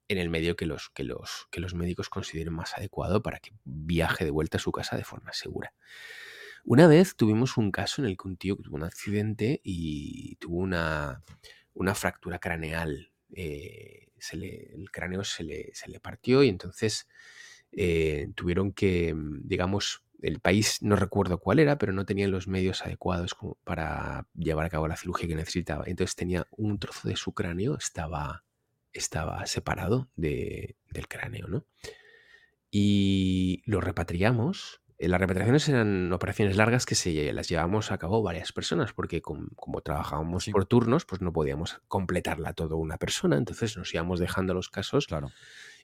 [0.09, 3.51] en el medio que los, que los, que los médicos consideren más adecuado para que
[3.65, 5.73] viaje de vuelta a su casa de forma segura.
[6.63, 10.57] Una vez tuvimos un caso en el que un tío tuvo un accidente y tuvo
[10.57, 11.23] una,
[11.73, 13.11] una fractura craneal.
[13.33, 17.07] eh, se le- el cráneo se le, se le partió y entonces
[17.71, 22.83] eh, tuvieron que, digamos, el país, no recuerdo cuál era, pero no tenían los medios
[22.83, 25.85] adecuados como para llevar a cabo la cirugía que necesitaba.
[25.87, 28.43] Entonces tenía un trozo de su cráneo, estaba,
[28.93, 31.65] estaba separado de- del cráneo, ¿no?
[32.69, 38.21] Y lo repatriamos Eh, las repatriaciones eran operaciones largas que se las llevamos a cabo
[38.21, 43.75] varias personas, porque como trabajábamos por turnos, pues no podíamos completarla todo una persona, entonces
[43.77, 45.33] nos íbamos dejando los casos Claro.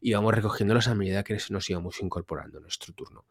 [0.02, 3.26] Íbamos recogiéndolos a medida que nos íbamos incorporando a nuestro turno.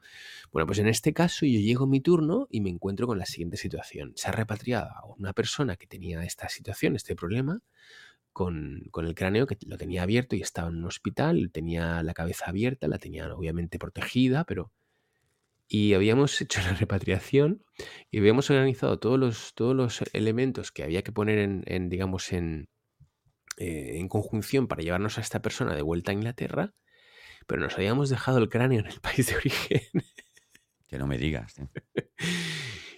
[0.53, 3.27] Bueno, pues en este caso yo llego a mi turno y me encuentro con la
[3.27, 4.13] siguiente situación.
[4.17, 7.61] Se ha repatriado a una persona que tenía esta situación, este problema,
[8.33, 12.15] con, con el cráneo que lo tenía abierto y estaba en un hospital, tenía la
[12.15, 14.73] cabeza abierta, la tenía obviamente protegida, pero
[15.69, 17.65] y habíamos hecho la repatriación
[18.11, 22.69] y habíamos organizado todos los, todos los elementos que había que poner en, digamos, en,
[23.57, 26.75] eh, en conjunción para llevarnos a esta persona de vuelta a Inglaterra,
[27.47, 29.83] pero nos habíamos dejado el cráneo en el país de origen.
[30.89, 31.55] Que no me digas.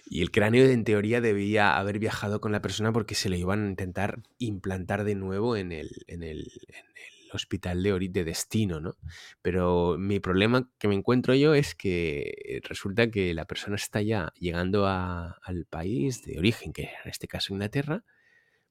[0.05, 3.65] y el cráneo, en teoría, debía haber viajado con la persona porque se lo iban
[3.65, 8.79] a intentar implantar de nuevo en el, en el, en el hospital de, de destino,
[8.79, 8.97] ¿no?
[9.41, 14.33] Pero mi problema que me encuentro yo es que resulta que la persona está ya
[14.37, 18.03] llegando al país de origen, que en este caso Inglaterra,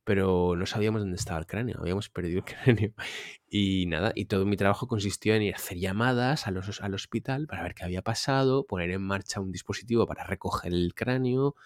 [0.09, 2.94] pero no sabíamos dónde estaba el cráneo, habíamos perdido el cráneo.
[3.46, 6.94] Y nada, y todo mi trabajo consistió en ir a hacer llamadas a los, al
[6.94, 11.56] hospital para ver qué había pasado, poner en marcha un dispositivo para recoger el cráneo,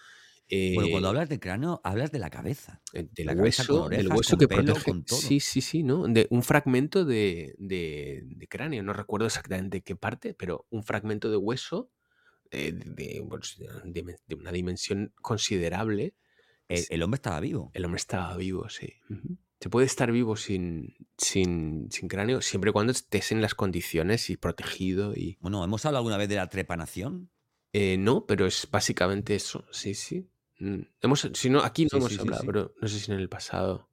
[0.75, 2.81] bueno, cuando eh, hablas de cráneo, hablas de la cabeza.
[2.91, 4.91] Eh, del hueso, del hueso que protege.
[5.07, 6.05] Sí, sí, sí, ¿no?
[6.05, 7.55] De un fragmento de,
[8.49, 8.83] cráneo.
[8.83, 11.89] No recuerdo exactamente qué parte, pero un fragmento de hueso
[12.51, 12.77] eh,
[13.29, 16.13] pues, de, una dimensión considerable.
[16.67, 17.71] El, hombre estaba vivo.
[17.73, 18.93] El hombre estaba vivo, sí.
[19.59, 24.29] Se puede estar vivo sin, sin, sin, cráneo siempre y cuando estés en las condiciones
[24.29, 25.13] y protegido.
[25.15, 25.37] Y...
[25.39, 27.29] Bueno, ¿hemos hablado alguna vez de la trepanación?
[27.73, 30.29] no, pero es básicamente eso, sí, sí.
[30.59, 33.89] Mm, hemos, si no, aquí no hemos hablado, pero no sé si en el pasado.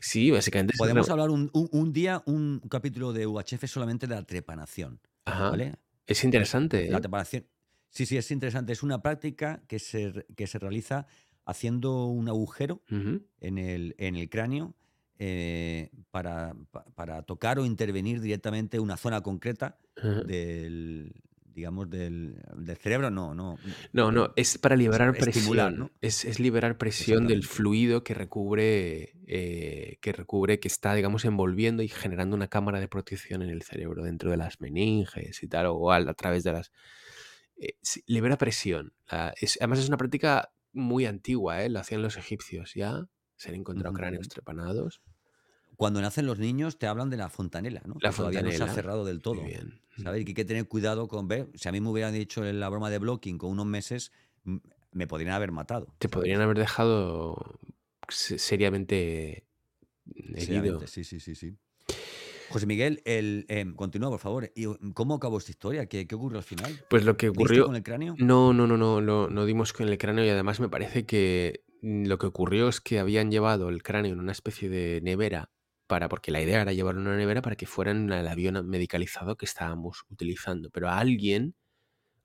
[0.00, 0.74] Sí, básicamente.
[0.78, 5.00] Podemos hablar un, día, un capítulo de UHF solamente de la trepanación.
[5.24, 5.76] ¿vale?
[6.06, 6.88] Es interesante.
[6.88, 7.00] La ¿eh?
[7.00, 7.46] trepanación.
[7.90, 8.72] Sí, sí, es interesante.
[8.72, 11.06] Es una práctica que se, que se realiza
[11.46, 14.74] haciendo un agujero en, el, en el cráneo
[15.18, 16.54] eh, para,
[16.94, 19.78] para, tocar o intervenir directamente una zona concreta
[20.26, 21.14] del,
[21.54, 22.36] digamos, del,
[22.82, 23.56] cerebro, no, no.
[23.94, 25.90] No, no, es para liberar presión.
[26.02, 31.88] Es, liberar presión del fluido que recubre, eh, que recubre, que está, digamos, envolviendo y
[31.88, 35.92] generando una cámara de protección en el cerebro, dentro de las meninges y tal, o
[35.92, 36.72] a, través de las.
[37.56, 38.92] Eh, libera presión.
[39.08, 41.68] además, es una práctica muy antigua, ¿eh?
[41.68, 43.08] Lo hacían los egipcios ya.
[43.36, 45.02] Se han encontrado cráneos trepanados.
[45.76, 47.96] Cuando nacen los niños te hablan de la fontanela, ¿no?
[48.00, 48.40] La fontanela.
[48.42, 49.42] Todavía no se ha cerrado del todo.
[49.42, 49.82] bien.
[50.02, 50.22] ¿Sabes?
[50.22, 51.50] Y hay que tener cuidado con ver.
[51.54, 54.12] Si a mí me hubieran dicho la broma de blocking con unos meses,
[54.92, 55.94] me podrían haber matado.
[55.98, 57.58] Te podrían haber dejado
[58.08, 59.46] seriamente
[60.34, 60.86] herido.
[60.86, 61.56] Sí, sí, sí, sí.
[62.50, 64.52] José Miguel, el, em, continúa, por favor.
[64.94, 65.86] ¿Cómo acabó esta historia?
[65.86, 66.84] ¿Qué, ¿Qué, ocurrió al final?
[66.88, 67.66] Pues lo que ocurrió.
[67.66, 68.14] con el cráneo?
[68.18, 71.64] No, no, no, no, no, no dimos con el cráneo y además me parece que
[71.82, 75.50] lo que ocurrió es que habían llevado el cráneo en una especie de nevera
[75.86, 78.66] para, porque la idea era llevarlo en una nevera para que fuera en el avión
[78.68, 81.54] medicalizado que estábamos utilizando, pero alguien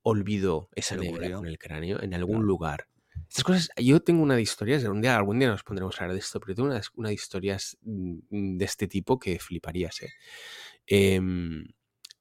[0.01, 2.87] olvidó esa nevera con el cráneo en algún lugar.
[3.27, 6.15] Estas cosas, yo tengo una de historias, un día, algún día nos pondremos a hablar
[6.15, 10.11] de esto, pero tengo una, una de historias mm, de este tipo que fliparías, ¿eh?
[10.87, 11.65] Em,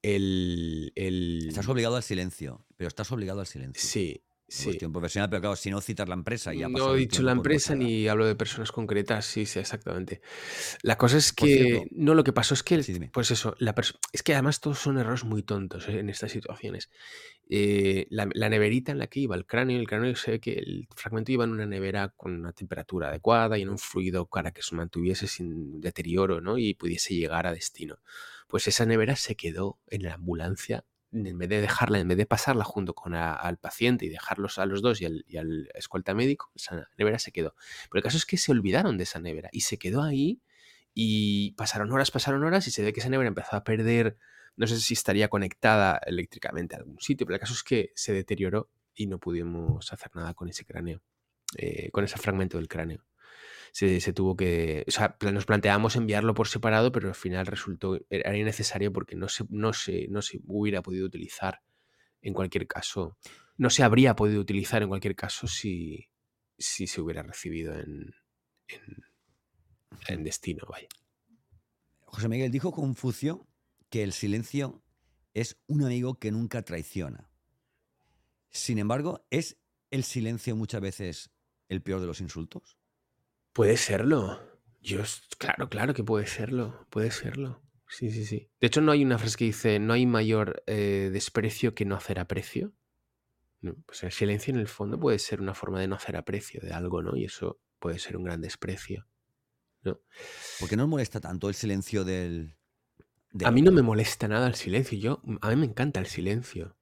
[0.01, 1.49] el, el...
[1.49, 3.87] Estás obligado al silencio, pero estás obligado al silencio.
[3.87, 4.65] Sí, Sí.
[4.65, 7.73] Cuestión profesional, pero claro, si no citas la empresa ya No he dicho la empresa
[7.73, 10.19] ni hablo de personas concretas, sí, sí, exactamente.
[10.81, 12.83] La cosa es que, no, lo que pasó es que,
[13.13, 13.73] pues eso, la
[14.11, 15.99] es que además todos son errores muy tontos ¿eh?
[15.99, 16.89] en estas situaciones.
[17.49, 20.89] Eh, la, neverita en la que iba el cráneo, el cráneo se ve que el
[20.97, 24.63] fragmento iba en una nevera con una temperatura adecuada y en un fluido para que
[24.63, 26.57] se mantuviese sin deterioro, ¿no?
[26.57, 27.99] Y pudiese llegar a destino.
[28.49, 32.25] Pues esa nevera se quedó en la ambulancia en vez de dejarla, en vez de
[32.25, 36.87] pasarla junto con al paciente y dejarlos a los dos y al, escolta médico, esa
[36.97, 37.55] nevera se quedó.
[37.89, 40.41] Pero el caso es que se olvidaron de esa nevera y se quedó ahí
[40.93, 44.17] y pasaron horas, pasaron horas y se ve que esa nevera empezó a perder,
[44.55, 48.13] no sé si estaría conectada eléctricamente a algún sitio, pero el caso es que se
[48.13, 51.01] deterioró y no pudimos hacer nada con ese cráneo,
[51.57, 53.05] eh, con ese fragmento del cráneo
[53.71, 54.83] se, tuvo que.
[54.87, 57.99] O sea, nos planteamos enviarlo por separado, pero al final resultó.
[58.09, 61.61] Era innecesario porque no se, no se, no se hubiera podido utilizar
[62.21, 63.17] en cualquier caso.
[63.57, 66.09] No se habría podido utilizar en cualquier caso si,
[66.57, 68.13] si se hubiera recibido en,
[68.67, 69.03] en,
[70.07, 70.87] en destino, vaya.
[72.01, 73.47] José Miguel dijo Confucio
[73.89, 74.83] que el silencio
[75.33, 77.29] es un amigo que nunca traiciona.
[78.49, 79.57] Sin embargo, ¿es
[79.91, 81.31] el silencio muchas veces
[81.69, 82.80] el peor de los insultos?
[83.53, 84.39] Puede serlo.
[84.81, 84.99] Yo,
[85.37, 86.87] claro, claro que puede serlo.
[86.89, 87.61] Puede serlo.
[87.87, 88.49] Sí, sí, sí.
[88.59, 91.95] De hecho, no hay una frase que dice, no hay mayor eh, desprecio que no
[91.95, 92.73] hacer aprecio.
[93.85, 96.71] Pues el silencio en el fondo puede ser una forma de no hacer aprecio de
[96.71, 97.15] algo, ¿no?
[97.15, 99.07] Y eso puede ser un gran desprecio.
[99.83, 99.99] ¿no?
[100.59, 102.55] ¿Por qué no molesta tanto el silencio del,
[103.43, 104.97] A mí no me molesta nada el silencio.
[104.97, 106.77] Yo, a mí me encanta el silencio.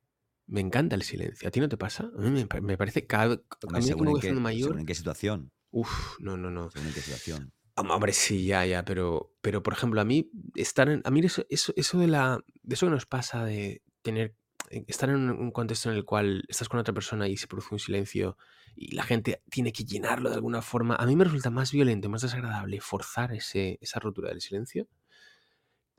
[0.45, 1.47] Me encanta el silencio.
[1.47, 2.11] ¿A ti no te pasa?
[2.15, 4.79] A mí me, parece cada a mí en qué, mayor.
[4.79, 5.51] ¿En qué situación?
[5.71, 6.69] Uf, no, no, no.
[6.75, 7.53] ¿En qué situación?
[7.75, 11.45] Hombre, sí, ya, ya, pero, pero por ejemplo, a mí estar en, a mí eso,
[11.49, 14.35] eso, eso de la, de eso que nos pasa de tener,
[14.69, 17.69] eh, estar en un contexto en el cual estás con otra persona y se produce
[17.71, 18.37] un silencio
[18.75, 22.09] y la gente tiene que llenarlo de alguna forma, a mí me resulta más violento,
[22.09, 24.87] más desagradable forzar ese, esa rotura del silencio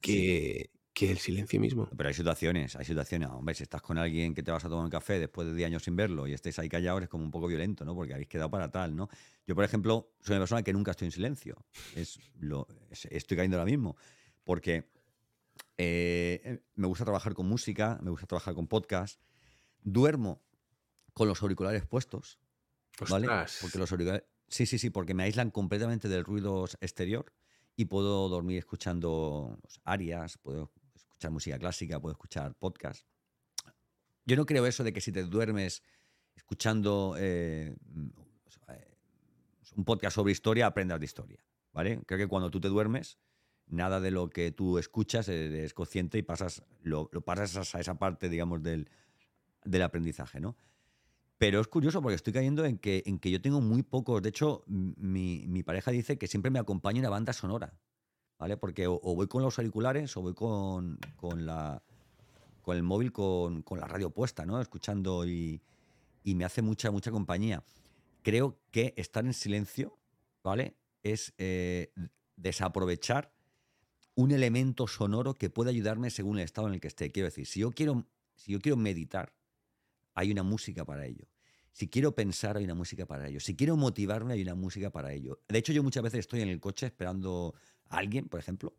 [0.03, 0.71] que,
[1.01, 1.89] que el silencio mismo.
[1.97, 3.31] Pero hay situaciones, hay situaciones.
[3.31, 5.69] Hombre, si estás con alguien que te vas a tomar un café después de 10
[5.69, 7.95] años sin verlo y estés ahí callados, es como un poco violento, ¿no?
[7.95, 9.09] Porque habéis quedado para tal, ¿no?
[9.47, 11.57] Yo, por ejemplo, soy una persona que nunca estoy en silencio.
[11.97, 13.97] Es lo, estoy cayendo ahora mismo.
[14.45, 14.91] Porque
[15.79, 19.23] eh, me gusta trabajar con música, me gusta trabajar con podcast.
[19.81, 20.43] Duermo
[21.15, 22.39] con los auriculares puestos.
[23.09, 23.27] ¿Vale?
[23.63, 24.25] Porque los auriculares.
[24.49, 27.33] Sí, sí, sí, porque me aíslan completamente del ruido exterior
[27.75, 30.71] y puedo dormir escuchando arias, puedo
[31.21, 33.05] escuchar música clásica, puedo escuchar podcast.
[34.25, 35.83] Yo no creo eso de que si te duermes
[36.35, 37.77] escuchando eh,
[39.77, 41.45] un podcast sobre historia, aprendas de historia.
[41.73, 42.01] ¿vale?
[42.07, 43.19] Creo que cuando tú te duermes,
[43.67, 48.31] nada de lo que tú escuchas es consciente y pasas, lo, pasas a esa parte,
[48.31, 48.89] digamos, del,
[49.65, 50.57] del aprendizaje, ¿no?
[51.37, 54.23] Pero es curioso porque estoy cayendo en que, en que yo tengo muy pocos.
[54.23, 57.75] De hecho, mi, mi, pareja dice que siempre me acompaña una banda sonora.
[58.41, 58.57] ¿Vale?
[58.57, 61.83] Porque o, voy con los auriculares o voy con, con, la,
[62.63, 64.61] con el móvil con, con, la radio puesta, ¿no?
[64.61, 65.61] Escuchando y,
[66.25, 67.63] y, me hace mucha, mucha compañía.
[68.23, 69.99] Creo que estar en silencio,
[70.43, 70.75] ¿vale?
[71.03, 71.93] Es eh,
[72.37, 73.31] desaprovechar
[74.15, 77.13] un elemento sonoro que puede ayudarme según el estado en el que esté.
[77.13, 79.35] Quiero decir, si yo quiero, si yo quiero meditar,
[80.15, 81.27] hay una música para ello.
[81.73, 83.39] Si quiero pensar, hay una música para ello.
[83.39, 85.41] Si quiero motivarme, hay una música para ello.
[85.47, 87.55] De hecho, yo muchas veces estoy en el coche esperando
[87.91, 88.75] alguien, por ejemplo,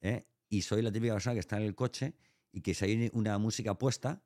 [0.00, 0.26] ¿eh?
[0.48, 2.14] y soy la típica persona que está en el coche
[2.52, 4.22] y que si hay una música puesta,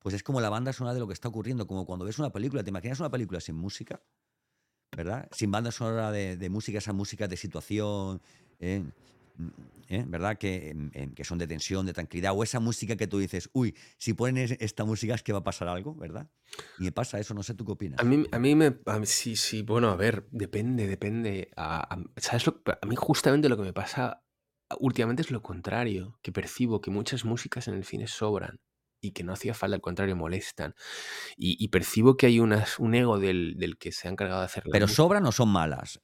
[0.00, 2.30] pues es como la banda sonora de lo que está ocurriendo, como cuando ves una
[2.30, 4.02] película, ¿te imaginas una película sin música?
[4.96, 5.28] ¿Verdad?
[5.32, 8.20] Sin banda sonora de, música, esa música de situación,
[8.58, 8.84] ¿eh?
[9.88, 10.04] ¿Eh?
[10.06, 10.38] ¿verdad?
[10.38, 10.74] Que,
[11.14, 14.56] que, son de tensión, de tranquilidad, o esa música que tú dices, uy, si ponen
[14.60, 16.30] esta música es que va a pasar algo, ¿verdad?
[16.78, 18.00] Y me pasa eso, no sé, ¿tú qué opinas?
[18.00, 21.50] A mí, a mí me, sí, sí, bueno, a ver, depende, depende.
[21.56, 24.22] A, ¿Sabes lo, a mí justamente lo que me pasa
[24.78, 28.60] últimamente es lo contrario, que percibo que muchas músicas en el cine sobran
[29.00, 30.74] y que no hacía falta, al contrario, molestan.
[31.36, 34.64] Y, percibo que hay unas, un ego del, del, que se ha encargado de hacer
[34.70, 36.00] ¿Pero sobran o son malas?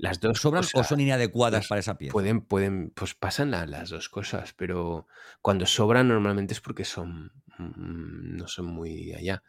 [0.00, 2.12] Las dos sobran o, son inadecuadas para esa pieza.
[2.12, 5.06] Pueden, pueden, pues pasan las dos cosas, pero
[5.42, 9.42] cuando sobran normalmente es porque son mm, no son muy allá.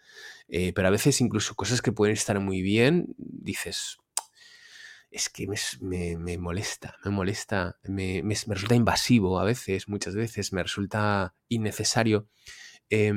[0.50, 3.98] Eh, pero a veces incluso cosas que pueden estar muy bien, dices,
[5.10, 10.52] es que me, me, molesta, me molesta, me, me, resulta invasivo a veces, muchas veces,
[10.52, 12.28] me resulta innecesario.
[12.90, 13.14] Eh,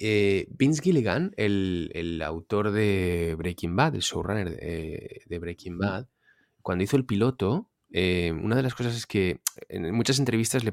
[0.00, 6.06] eh, Vince Gilligan, el, autor de Breaking Bad, el showrunner de, Breaking Bad,
[6.62, 10.72] cuando hizo el piloto, eh, una de las cosas es que en muchas entrevistas, le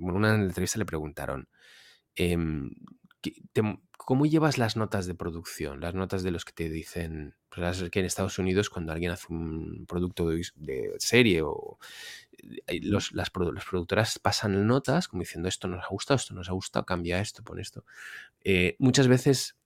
[0.00, 1.48] una entrevista le preguntaron,
[3.96, 5.80] ¿cómo llevas las notas de producción?
[5.80, 9.26] Las notas de los que te dicen, pues que en Estados Unidos cuando alguien hace
[9.30, 11.78] un producto de, serie o
[12.82, 16.86] los, las, productoras pasan notas como diciendo esto nos ha gustado, esto nos ha gustado,
[16.86, 17.84] cambia esto, pon esto.
[18.42, 19.56] Eh, muchas veces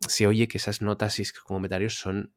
[0.00, 2.32] se oye que esas notas y comentarios son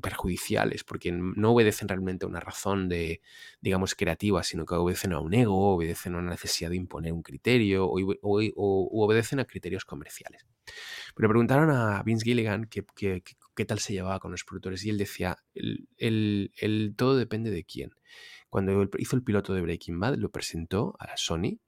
[0.00, 3.20] perjudiciales porque no obedecen realmente a una razón de,
[3.60, 7.22] digamos, creativa, sino que obedecen a un ego, obedecen a una necesidad de imponer un
[7.22, 10.46] criterio o, obedecen a criterios comerciales.
[11.14, 15.38] Pero preguntaron a Vince Gilligan qué, tal se llevaba con los productores y él decía,
[15.54, 17.92] el todo depende de quién.
[18.48, 21.58] Cuando hizo el piloto de Breaking Bad, lo presentó a la Sony,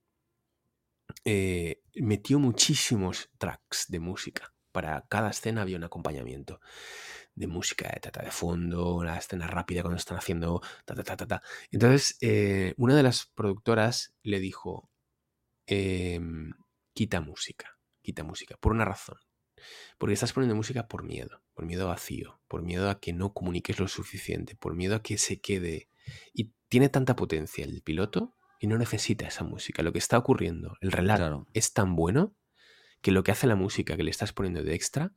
[1.24, 4.52] eh, metió muchísimos tracks de música.
[4.78, 6.60] Para cada escena había un acompañamiento
[7.34, 11.26] de música de, tata, de fondo, una escena rápida cuando están haciendo ta, ta, ta,
[11.26, 11.42] ta.
[11.72, 14.88] Entonces, eh, una de las productoras le dijo,
[15.66, 16.52] em,
[16.94, 19.18] quita música, quita música, por una razón.
[19.98, 23.34] Porque estás poniendo música por miedo, por miedo a vacío, por miedo a que no
[23.34, 25.88] comuniques lo suficiente, por miedo a que se quede.
[26.32, 29.82] Y tiene tanta potencia el piloto y no necesita esa música.
[29.82, 32.37] Lo que está ocurriendo, el relato es tan bueno
[33.00, 35.12] que lo que hace la música que le estás poniendo de extra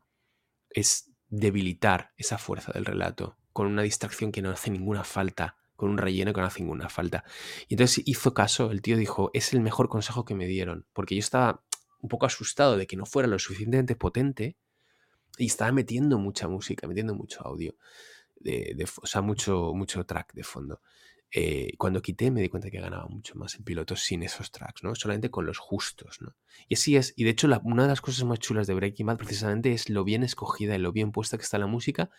[0.69, 5.89] es debilitar esa fuerza del relato con una distracción que no hace ninguna falta, con
[5.89, 7.23] un relleno que no hace ninguna falta.
[7.67, 11.15] Y entonces hizo caso, el tío dijo, es el mejor consejo que me dieron, porque
[11.15, 11.63] yo estaba
[11.99, 14.57] un poco asustado de que no fuera lo suficientemente potente
[15.37, 17.75] y estaba metiendo mucha música, metiendo mucho audio,
[18.35, 20.81] de, o sea, mucho, mucho track de fondo.
[21.33, 24.83] Eh, cuando quité me di cuenta que ganaba mucho más el piloto sin esos tracks,
[24.83, 24.95] ¿no?
[24.95, 26.35] Solamente con los justos, ¿no?
[26.67, 27.13] Y así es.
[27.15, 30.03] Y de hecho, una de las cosas más chulas de Breaking Bad precisamente es lo
[30.03, 32.09] bien escogida y lo bien puesta que está la música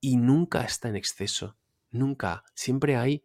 [0.00, 1.56] y nunca está en exceso.
[1.90, 2.44] Nunca.
[2.54, 3.24] Siempre hay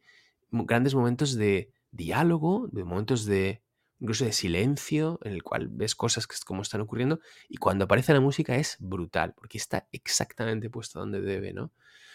[0.50, 3.62] grandes momentos de diálogo, de momentos de
[4.00, 8.14] incluso de silencio, en el cual ves cosas que como están ocurriendo, y cuando aparece
[8.14, 11.72] la música es brutal, porque está exactamente puesto donde debe, ¿no?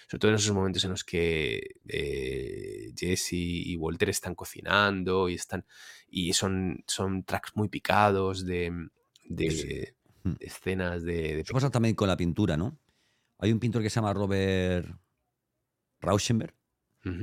[0.09, 5.35] Sobre todo en esos momentos en los que eh, Jesse y Walter están cocinando y
[5.35, 5.65] están.
[6.09, 8.89] y son, son tracks muy picados de,
[9.25, 9.95] de,
[10.25, 10.33] hmm.
[10.41, 11.41] escenas de.
[11.41, 12.79] Eso pasa también con la pintura, ¿no?
[13.39, 14.89] Hay un pintor que se llama Robert
[16.01, 16.55] Rauschenberg,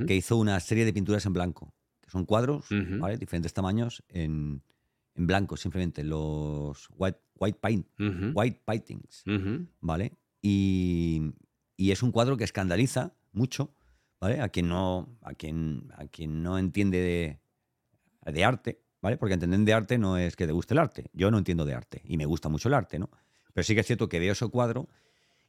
[0.06, 1.76] que hizo una serie de pinturas en blanco
[2.06, 3.18] son cuadros, ¿vale?
[3.18, 4.62] Diferentes tamaños en,
[5.14, 7.86] en, blanco, simplemente, los white, white paint,
[8.34, 9.24] white paintings,
[9.80, 10.12] ¿vale?
[10.42, 11.32] Y,
[11.76, 13.74] y, es un cuadro que escandaliza mucho,
[14.20, 14.40] ¿vale?
[14.40, 17.38] A quien no, a quien, a quien no entiende
[18.24, 19.16] de, arte, ¿vale?
[19.16, 21.10] Porque entender de arte no es que te guste el arte.
[21.12, 23.10] Yo no entiendo de arte y me gusta mucho el arte, ¿no?
[23.52, 24.88] Pero sí que es cierto que veo ese cuadro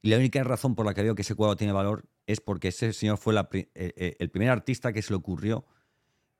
[0.01, 2.69] y la única razón por la que veo que ese cuadro tiene valor es porque
[2.69, 5.65] ese señor fue la, eh, eh, el primer artista que se le ocurrió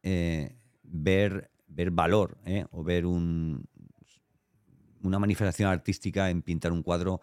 [0.03, 2.38] eh, ver, ver valor
[2.71, 3.67] o ver un,
[5.01, 7.21] una manifestación artística en pintar un cuadro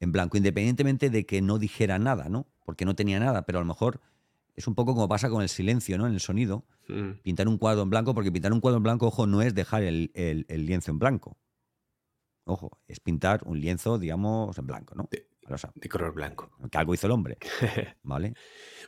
[0.00, 2.46] en blanco, independientemente de que no dijera nada, ¿no?
[2.64, 4.00] Porque no tenía nada, pero a lo mejor
[4.54, 6.06] es un poco como pasa con el silencio, ¿no?
[6.06, 6.64] En el sonido.
[7.22, 9.82] Pintar un cuadro en blanco, porque pintar un cuadro en blanco, ojo, no es dejar
[9.82, 10.10] el,
[10.48, 11.36] lienzo en blanco.
[12.44, 15.08] Ojo, es pintar un lienzo, digamos, en blanco, ¿no?
[15.74, 16.50] De color blanco.
[16.70, 17.38] Que algo hizo el hombre.
[18.02, 18.34] ¿Vale?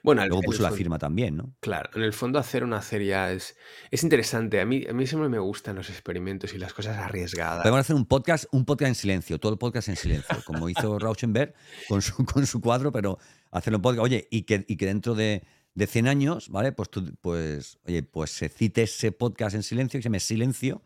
[0.02, 1.54] Bueno, Luego puso la firma también, ¿no?
[1.60, 3.56] Claro, en el fondo hacer una serie es,
[3.90, 4.60] es interesante.
[4.60, 7.62] A mí, a mí siempre me gustan los experimentos y las cosas arriesgadas.
[7.62, 10.98] Podemos hacer un podcast, un podcast en silencio, todo el podcast en silencio, como hizo
[10.98, 11.54] Rauschenberg
[11.88, 13.18] con su, con su cuadro, pero
[13.50, 14.04] hacerlo un podcast.
[14.04, 15.44] Oye, y que, y que dentro de,
[15.74, 16.72] de 100 años, ¿vale?
[16.72, 16.88] Pues,
[17.20, 20.82] pues, oye, pues se cite ese podcast en silencio, que se llame Silencio,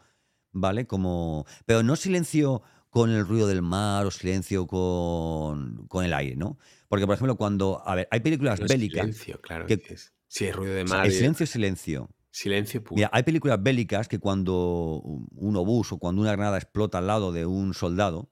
[0.53, 0.87] ¿vale?
[0.87, 2.63] Como, pero no silencio
[2.95, 6.59] con el ruido del mar o silencio con, con el aire, ¿no?
[6.87, 7.83] Porque, por ejemplo, cuando.
[7.85, 9.01] A ver, hay películas bélicas.
[9.01, 9.67] Silencio, claro.
[9.67, 10.15] Que, es.
[10.29, 11.05] Sí, el ruido de mar.
[11.05, 12.09] el silencio es silencio.
[12.31, 12.95] Silencio puro.
[12.95, 17.33] Mira, hay películas bélicas que cuando un obús o cuando una granada explota al lado
[17.33, 18.31] de un soldado,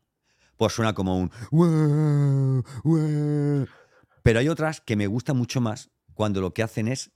[0.57, 2.65] pues suena como un.
[4.23, 7.11] Pero hay otras que me gustan mucho más cuando lo que hacen es.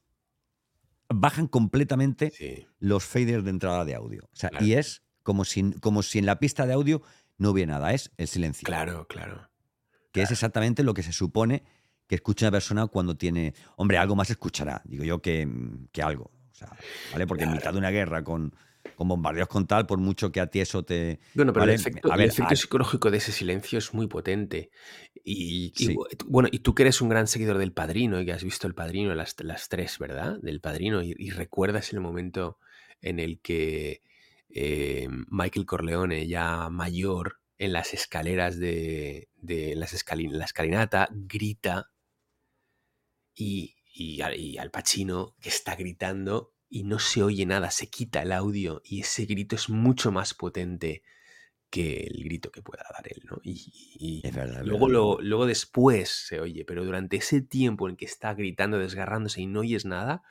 [1.08, 4.24] Bajan completamente los faders de entrada de audio.
[4.24, 7.02] O sea, y es como si, como si en la pista de audio
[7.38, 8.64] no hubiera nada, es el silencio.
[8.64, 9.48] Claro, claro
[10.16, 11.62] que es exactamente lo que se supone
[12.06, 13.52] que escucha una persona cuando tiene.
[13.76, 15.46] Hombre, algo más escuchará, digo yo, que,
[15.92, 16.30] que algo.
[17.12, 17.26] ¿vale?
[17.26, 18.54] Porque en mitad de una guerra con,
[18.94, 21.20] con bombardeos con tal, por mucho que a ti eso te.
[21.34, 22.08] Bueno, pero el efecto,
[22.56, 24.70] psicológico de ese silencio es muy potente.
[25.22, 25.74] Y,
[26.24, 28.74] bueno, y tú que eres un gran seguidor del padrino y que has visto el
[28.74, 30.38] padrino, las, las tres, ¿verdad?
[30.40, 32.58] Del padrino, y, recuerdas el momento
[33.02, 34.00] en el que
[34.58, 39.28] eh, Michael Corleone, ya mayor, en las escaleras de,
[39.76, 41.90] las la escalinata, grita
[43.34, 43.74] y,
[44.58, 49.00] al Pachino que está gritando y no se oye nada, se quita el audio y
[49.00, 51.02] ese grito es mucho más potente
[51.68, 53.38] que el grito que pueda dar él, ¿no?
[53.42, 54.22] Y,
[54.64, 59.42] luego, Lo, luego después se oye, pero durante ese tiempo en que está gritando, desgarrándose
[59.42, 60.22] y no oyes nada,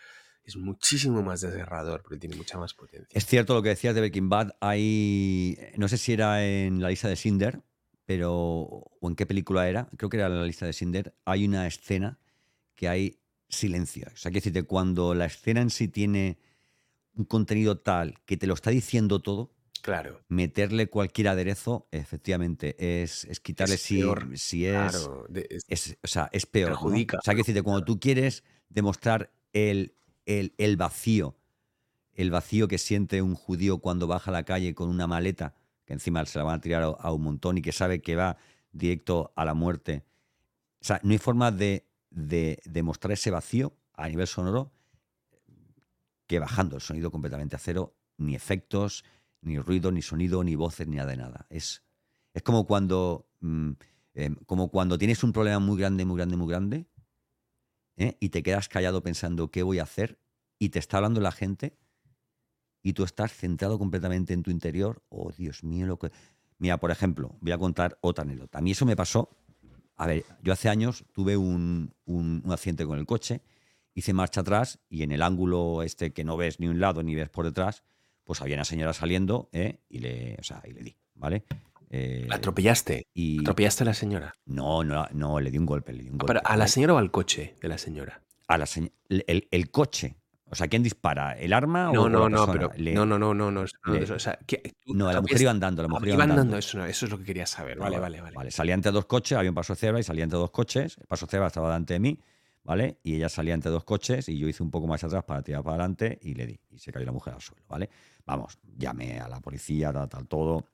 [0.46, 3.10] es muchísimo más desgarrador porque tiene mucha más potencia.
[3.12, 4.52] Es cierto lo que decías de Breaking Bad.
[4.60, 7.62] Hay, no sé si era en la lista de Cinder,
[8.06, 9.90] pero o en qué película era.
[9.98, 11.16] Creo que era en la lista de Cinder.
[11.26, 12.20] Hay una escena
[12.76, 13.20] que hay
[13.50, 14.08] silencio.
[14.14, 16.38] O sea, que decirte, cuando la escena en sí tiene
[17.14, 20.20] un contenido tal que te lo está diciendo todo, Claro.
[20.30, 24.02] Meterle cualquier aderezo, efectivamente, es, es quitarle si,
[24.34, 25.08] si es,
[25.68, 26.70] es, O sea, es peor.
[26.70, 27.20] Perjudica.
[27.20, 29.96] O sea, que decirte, cuando tú quieres demostrar el
[30.26, 31.36] el, vacío,
[32.14, 35.54] el vacío que siente un judío cuando baja a la calle con una maleta,
[35.86, 38.38] que encima se la van a tirar a, un montón y que sabe que va
[38.72, 40.04] directo a la muerte.
[40.82, 44.72] O sea, no hay forma de, de, mostrar ese vacío a nivel sonoro
[46.28, 49.06] que bajando el sonido completamente a cero, ni efectos,
[49.42, 51.46] ni ruido, ni sonido, ni voces, ni nada de nada.
[51.50, 51.84] Es,
[52.34, 53.28] es como cuando.
[53.42, 53.72] Mm,
[54.16, 56.88] em, como cuando tienes un problema muy grande, muy grande, muy grande,
[57.98, 58.18] ¿eh?
[58.20, 60.20] y te quedas callado pensando qué voy a hacer
[60.60, 61.78] y te está hablando la gente
[62.82, 65.04] y tú estás centrado completamente en tu interior.
[65.10, 66.12] Oh, Dios mío, lo que...
[66.58, 68.60] Mira, por ejemplo, voy a contar otra anécdota.
[68.60, 69.30] A mí eso me pasó.
[69.98, 73.42] A ver, yo hace años tuve un, un, accidente con el coche,
[73.94, 77.16] hice marcha atrás y en el ángulo este que no ves ni un lado ni
[77.16, 77.84] ves por detrás,
[78.24, 79.80] pues había una señora saliendo ¿eh?
[79.90, 80.96] y, le, o sea, y le di.
[81.16, 81.46] ¿vale?
[81.90, 83.08] Eh, ¿La atropellaste?
[83.14, 84.34] y ¿Atropellaste a la señora?
[84.46, 86.68] no, no, no, le di un golpe, le di un Ah, pero ¿A la ¿vale?
[86.70, 88.22] señora o al coche de la señora?
[88.48, 90.16] A la señ- el, coche.
[90.48, 91.34] O sea, ¿quién dispara?
[91.34, 93.64] ¿El arma o- No, o, no, la no, pero Le- no, no, no, no, no,
[93.64, 96.24] le- eso, o sea, ¿qué- tú no, la mujer iba andando, la Ah, mujer iba
[96.24, 96.58] andando, andando.
[96.58, 97.78] eso, no, eso es lo que quería saber.
[97.80, 98.52] Vale, vale, vale.
[98.52, 100.98] Salía entre dos coches, había un paso cebra y salía entre dos coches.
[101.00, 102.20] El paso cebra estaba delante de mí,
[102.64, 103.00] ¿vale?
[103.04, 105.64] Y ella salía entre dos coches y yo hice un poco más atrás para tirar
[105.64, 106.60] para adelante y le di.
[106.70, 107.90] Y se cayó la mujer al suelo, ¿vale?
[108.26, 110.66] Vamos, llamé a la policía, tal, tal, todo.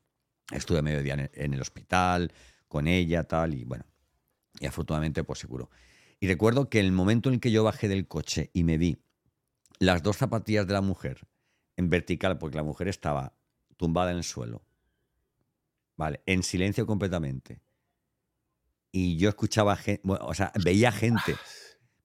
[0.51, 2.31] Estuve medio día en el, en el hospital
[2.67, 3.85] con ella, tal, y bueno.
[4.59, 5.69] Y afortunadamente, pues seguro.
[6.19, 8.97] Y recuerdo que el momento en el que yo bajé del coche y me vi
[9.79, 11.27] las dos zapatillas de la mujer
[11.75, 13.35] en vertical, porque la mujer estaba
[13.75, 14.63] tumbada en el suelo,
[15.97, 16.21] ¿vale?
[16.27, 17.61] En silencio completamente.
[18.91, 21.35] Y yo escuchaba gente, o sea, veía gente,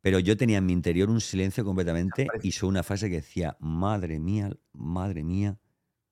[0.00, 3.56] pero yo tenía en mi interior un silencio completamente y solo una frase que decía,
[3.60, 5.58] madre mía, madre mía,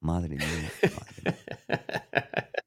[0.05, 0.47] madre mía,
[0.83, 1.39] madre mía.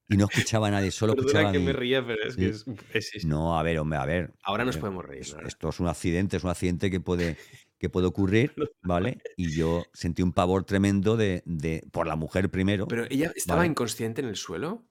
[0.09, 1.65] Y no escuchaba a nadie, solo escuchaba Perdona a que mí.
[1.65, 2.71] me ría, pero es que Sí.
[2.71, 4.33] es, es- es- No, a ver, hombre, a ver.
[4.43, 5.25] Ahora nos a ver, podemos reír.
[5.45, 7.37] Esto es un accidente, es un accidente que puede,
[7.77, 9.21] que puede ocurrir, ¿vale?
[9.35, 12.87] Y yo sentí un pavor tremendo de, de por la mujer primero.
[12.87, 13.69] Pero ella estaba Vale.
[13.71, 14.85] inconsciente en el suelo.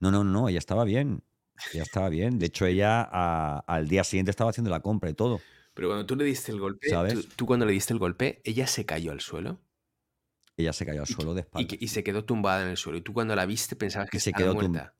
[0.00, 1.22] No, no, no, ella estaba bien.
[1.72, 2.38] Ella estaba bien.
[2.38, 5.40] De hecho, ella a- al día siguiente estaba haciendo la compra y todo.
[5.72, 7.14] Pero cuando tú le diste el golpe, ¿Sabes?
[7.14, 9.58] tú, tú cuando le diste el golpe, ella se cayó al suelo
[10.56, 11.68] Ella se cayó al suelo de y, espaldas.
[11.68, 12.98] que- y se quedó tumbada en el suelo.
[12.98, 14.94] Y tú cuando la viste pensabas que se estaba quedó muerta.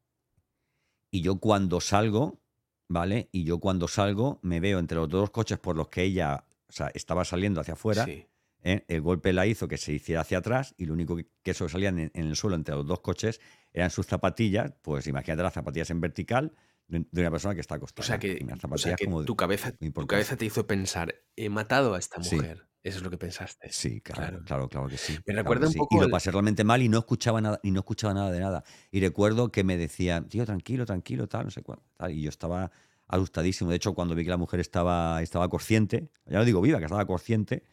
[1.11, 2.41] Y yo cuando salgo,
[2.89, 3.29] ¿vale?
[3.33, 6.73] Y yo cuando salgo me veo entre los dos coches por los que ella o
[6.73, 8.05] sea, estaba saliendo hacia afuera.
[8.05, 8.27] Sí.
[8.65, 8.85] ¿eh?
[8.89, 11.99] El golpe la hizo que se hiciera hacia atrás y lo único que, que sobresalían
[12.01, 13.41] en, en el suelo entre los dos coches
[13.73, 14.73] eran sus zapatillas.
[14.83, 16.53] Pues imagínate las zapatillas en vertical
[16.89, 18.07] de, de una persona que está O acostada.
[18.07, 21.49] sea que, o sea que como de- tu, cabeza, tu cabeza te hizo pensar, he
[21.49, 22.39] matado a esta Sí.
[22.85, 23.73] Eso es lo que pensaste.
[23.73, 24.45] Sí, claro, Claro.
[24.45, 25.19] claro, claro, que sí.
[25.27, 25.79] Me recuerda un sí.
[25.79, 28.41] poco Y lo pasé realmente mal y no escuchaba nada, y no escuchaba nada de
[28.41, 28.63] nada.
[28.91, 31.85] Y recuerdo que me decían, tío, tranquilo, tranquilo, tal, no sé cuánto.
[31.97, 32.13] Tal.
[32.13, 32.71] Y yo estaba
[33.09, 33.71] asustadísimo.
[33.71, 36.85] De hecho, cuando vi que la mujer estaba, estaba consciente, ya no digo viva, que
[36.85, 37.65] estaba consciente,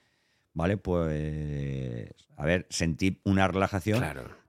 [0.54, 0.78] ¿vale?
[0.78, 4.42] Pues, a ver, sentí una relajación Claro.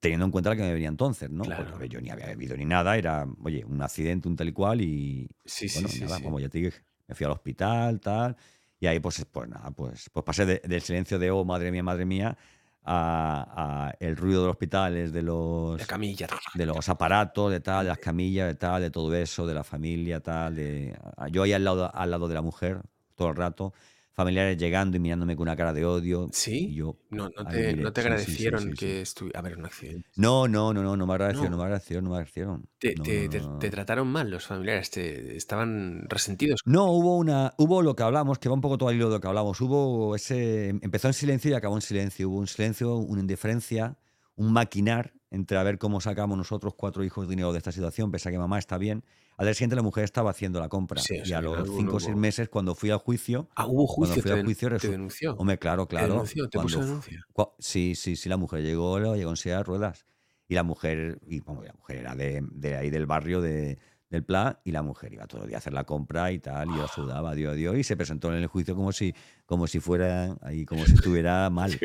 [0.00, 1.44] teniendo en cuenta la que me venía entonces, ¿no?
[1.44, 1.70] Claro.
[1.70, 4.80] Porque, yo ni había bebido ni nada, era, oye, un accidente, un tal y cual,
[4.80, 6.00] y Sí, sí, bueno, sí.
[6.00, 6.24] nada, sí.
[6.24, 8.36] como ya te dije, me fui al hospital, tal,
[8.82, 11.84] y ahí pues, pues nada, pues, pues pasé de- del silencio de, oh, madre mía,
[11.84, 12.36] madre mía,
[12.84, 16.26] a, a el ruido del hospital, es de los, camilla.
[16.54, 19.62] de los aparatos, de tal, de las camillas, de tal, de todo eso, de la
[19.62, 20.98] familia, tal, de...
[21.30, 22.80] Yo ahí al lado, al lado de la mujer,
[23.14, 23.72] todo el rato,
[24.12, 26.74] familiares llegando y mirándome con una cara de odio, ¿Sí?
[26.74, 26.98] yo...
[27.10, 29.38] No, no ahí te, no te sí, sí, sí, agradecieron sí, que estuviera.
[29.40, 30.08] A ver, un accidente.
[30.16, 31.58] No, no, no, no, no me agradecieron, no, No.
[31.58, 32.68] me agradecieron, no me agradecieron.
[32.78, 36.60] Te, No, te- no, trataron mal los familiares, te, estaban resentidos.
[36.64, 39.14] No, hubo una, hubo lo que hablamos, que va un poco todo al hilo de
[39.16, 39.60] lo que hablamos.
[39.60, 42.28] Hubo ese, empezó en silencio y acabó en silencio.
[42.28, 43.98] Hubo un silencio, una indiferencia,
[44.36, 48.28] un maquinar entre a ver cómo sacamos nosotros cuatro hijos dinero de esta situación, pese
[48.28, 49.04] a que mamá está bien.
[49.38, 51.96] Al día siguiente la mujer estaba haciendo la compra Sí, y sea, a los cinco
[51.96, 54.68] o seis meses cuando fui al juicio, Ah, hubo cuando juicio, fui te, al juicio
[54.78, 55.34] te denunció.
[55.36, 56.14] hombre, claro, Te claro.
[56.14, 57.26] denunció, te puso cuando fu- denuncia.
[57.58, 60.06] Sí, sí, sí, la mujer llegó, llegó en silla de ruedas.
[60.48, 63.78] Y la mujer, y bueno, la mujer era de, de ahí del barrio de,
[64.10, 66.70] del Pla, y la mujer iba todo el día a hacer la compra y tal,
[66.70, 69.14] y yo sudaba, Dios, Dios, y se presentó en el juicio como si,
[69.46, 71.82] como si fuera ahí, como si estuviera mal,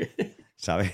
[0.58, 0.94] ¿sabes?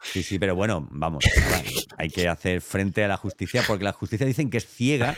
[0.00, 1.24] Sí, sí, pero bueno, vamos,
[1.98, 5.16] hay que hacer frente a la justicia, porque la justicia dicen que es ciega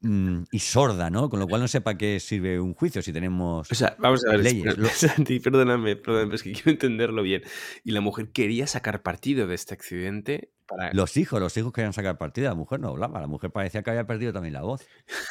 [0.00, 1.28] mm, y sorda, ¿no?
[1.28, 4.24] Con lo cual no sé para qué sirve un juicio si tenemos O sea, vamos
[4.26, 4.74] a ver, leyes.
[4.92, 7.42] Santi, perdóname, perdóname, es que quiero entenderlo bien.
[7.84, 10.92] Y la mujer quería sacar partido de este accidente para...
[10.92, 13.90] Los hijos, los hijos querían sacar partido, la mujer no hablaba, la mujer parecía que
[13.90, 14.86] había perdido también la voz.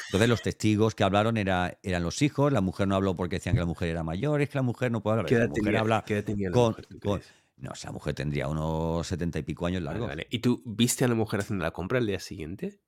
[0.08, 3.56] Entonces los testigos que hablaron era, eran los hijos, la mujer no habló porque decían
[3.56, 5.64] que la mujer era mayor, es que la mujer no puede hablar, ¿Qué la mujer
[5.64, 7.22] tenía, habla qué edad tenía la con, mujer, con-?
[7.58, 10.08] No, esa mujer tendría unos setenta y pico años largos.
[10.08, 10.28] vale.
[10.30, 12.80] ¿Y tú viste a la mujer haciendo la compra al día siguiente?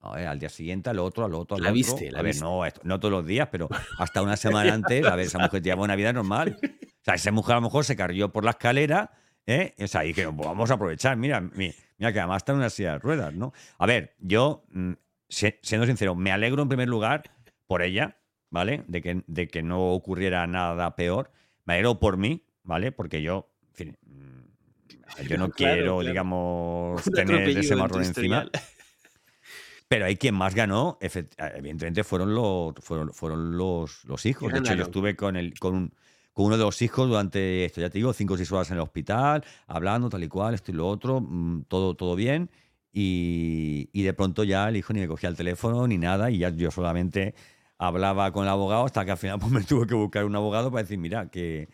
[0.00, 1.74] A ver, al día siguiente, al otro, al otro, al La otro.
[1.74, 2.44] viste, la a ver, viste.
[2.44, 3.68] no, no todos los días, pero
[3.98, 6.56] hasta una semana antes, a ver, esa mujer llevaba una vida normal.
[6.60, 9.10] O sea, esa mujer a lo mejor se carrió por la escalera,
[9.46, 9.74] ¿eh?
[9.82, 12.58] O sea, y que pues vamos a aprovechar, mira, mi- mira que además está en
[12.58, 13.52] una silla de ruedas, ¿no?
[13.78, 14.92] A ver, yo, mm,
[15.28, 17.22] siendo sincero, me alegro en primer lugar
[17.66, 18.18] por ella,
[18.50, 18.84] ¿vale?
[18.86, 21.32] De que, de que no ocurriera nada peor.
[21.64, 22.92] Me alegro por mí, ¿vale?
[22.92, 26.08] Porque yo, en fin, mm, yo no Claro, quiero, claro.
[26.08, 28.44] digamos, Un tener ese marrón encima.
[28.44, 28.50] historial.
[29.88, 34.52] Pero hay quien más ganó, evidentemente, fueron los, fueron, fueron los, los hijos.
[34.52, 35.94] De hecho, yo estuve con, el, con, un-
[36.34, 38.76] con uno de los hijos durante, esto ya te digo, cinco o seis horas en
[38.76, 42.50] el hospital, hablando tal y cual, esto y lo otro, mm, todo, todo bien.
[42.92, 46.38] Y, y de pronto ya el hijo ni me cogía el teléfono ni nada, y
[46.38, 47.34] ya yo solamente
[47.78, 50.70] hablaba con el abogado hasta que al final pues, me tuve que buscar un abogado
[50.70, 51.68] para decir, mira, que,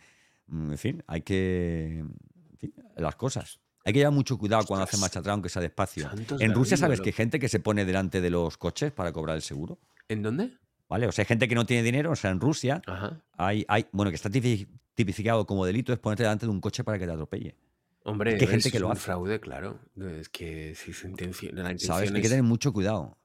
[0.47, 3.59] mm, en fin, hay que en fin, las cosas.
[3.85, 6.09] Hay que llevar mucho cuidado cuando hace marcha atrás, aunque sea despacio.
[6.09, 9.13] Santos En Rusia, ¿sabes que hay gente que se pone delante de los coches para
[9.13, 9.77] cobrar el seguro?
[10.09, 10.51] ¿En dónde?
[10.89, 11.07] ¿Vale?
[11.07, 13.21] O sea, hay gente que no tiene dinero, o sea, en Rusia Ajá.
[13.37, 16.83] hay, hay bueno, que está tipi- tipificado como delito es ponerte delante de un coche
[16.83, 17.55] para que te atropelle.
[18.03, 19.01] Hombre, Es que hay ves, gente que es lo un hace.
[19.01, 19.79] fraude, claro.
[20.19, 22.11] Es que si su intención, la intención ¿Sabes?
[22.11, 23.17] Hay que tener mucho cuidado.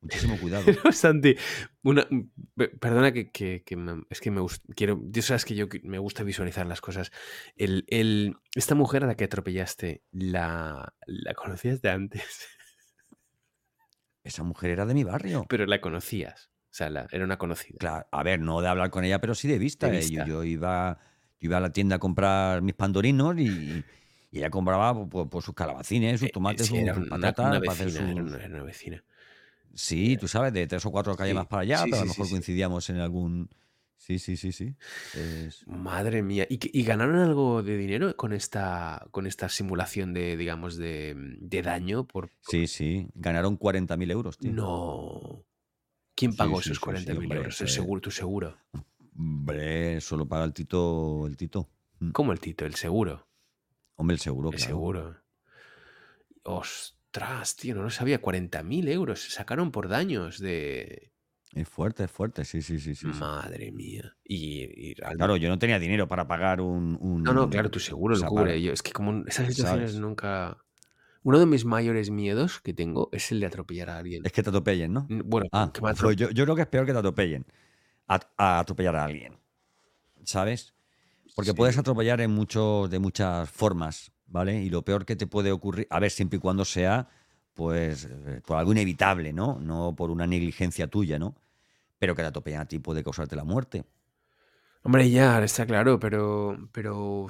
[0.00, 0.64] Muchísimo cuidado.
[0.84, 1.36] No obstante,
[1.82, 2.06] una,
[2.56, 4.44] pe- perdona que, que- que me- es que me
[4.76, 7.10] quiero, tú sabes que yo me gusta visualizar las cosas.
[7.56, 12.22] El, el- esta mujer a la que atropellaste, ¿la, la conocías de antes?
[14.24, 15.44] Esa mujer era de mi barrio.
[15.48, 16.50] Pero la conocías.
[16.70, 17.76] O sea, la- era una conocida.
[17.78, 19.88] Claro, a ver, no de hablar con ella, pero sí de vista.
[19.88, 20.02] De eh.
[20.02, 20.26] Yo- vista.
[20.26, 20.98] Yo, iba,
[21.40, 23.84] yo iba a la tienda a comprar mis pandorinos y,
[24.30, 27.10] y ella compraba pues, pues, sus calabacines, sus Eh, tomates, sí, sus, era sus una,
[27.16, 27.46] patatas.
[27.50, 29.04] una para hacer vecina, era sus- una, era una vecina.
[29.74, 32.04] Sí, tú sabes, de tres o cuatro calles Sí, más para allá, sí, pero a
[32.04, 33.50] lo mejor coincidíamos en algún.
[33.96, 34.74] Sí, sí, sí, sí.
[35.14, 36.46] Es- Madre mía.
[36.48, 42.06] ¿Y, ganaron algo de dinero con esta, con esta simulación de, digamos, de, de daño
[42.06, 42.30] por...
[42.40, 43.08] Sí, sí.
[43.14, 44.52] Ganaron 40.000 euros, tío.
[44.52, 45.44] No.
[46.14, 47.60] ¿Quién pagó sí, esos sí, sí, 40.000 hombre, euros?
[47.60, 48.58] El eh, seguro, tu seguro.
[49.16, 51.26] Hombre, solo paga el Tito.
[51.26, 51.70] El Tito.
[52.00, 52.10] Mm.
[52.10, 52.66] ¿Cómo el Tito?
[52.66, 53.26] El seguro.
[53.96, 54.70] Hombre, el seguro, El claro.
[54.70, 55.16] seguro.
[57.14, 58.20] Ostras, tío, no lo sabía.
[58.20, 61.12] 40.000 euros se sacaron por daños de...
[61.54, 63.06] Es fuerte, es fuerte, sí, sí, sí, sí.
[63.12, 63.18] sí.
[63.20, 64.16] Madre mía.
[64.24, 66.98] Y, y realmente- Claro, yo no tenía dinero para pagar un.
[67.00, 68.44] un- No, no, claro, tu seguro o lo cubre.
[68.46, 70.00] para- Yo, es que como esas situaciones ¿Sabes?
[70.00, 70.58] nunca...
[71.22, 74.22] Uno de mis mayores miedos que tengo es el de atropellar a alguien.
[74.26, 75.06] Es que te atropellen, ¿no?
[75.08, 77.46] Bueno, Ah, que me pues yo, yo creo que es peor que te atropellen.
[78.08, 79.38] A, a atropellar a alguien.
[80.24, 80.74] ¿Sabes?
[81.36, 81.56] Porque Sí.
[81.56, 84.62] puedes atropellar en muchos, de muchas formas, ¿vale?
[84.62, 87.08] Y lo peor que te puede ocurrir, a ver, siempre y cuando sea,
[87.54, 89.58] pues, eh, por algo inevitable, ¿no?
[89.60, 91.34] No por una negligencia tuya, ¿no?
[91.98, 93.84] Pero que te atropellen a ti puede causarte la muerte.
[94.82, 97.28] Hombre, ya, está claro, pero, pero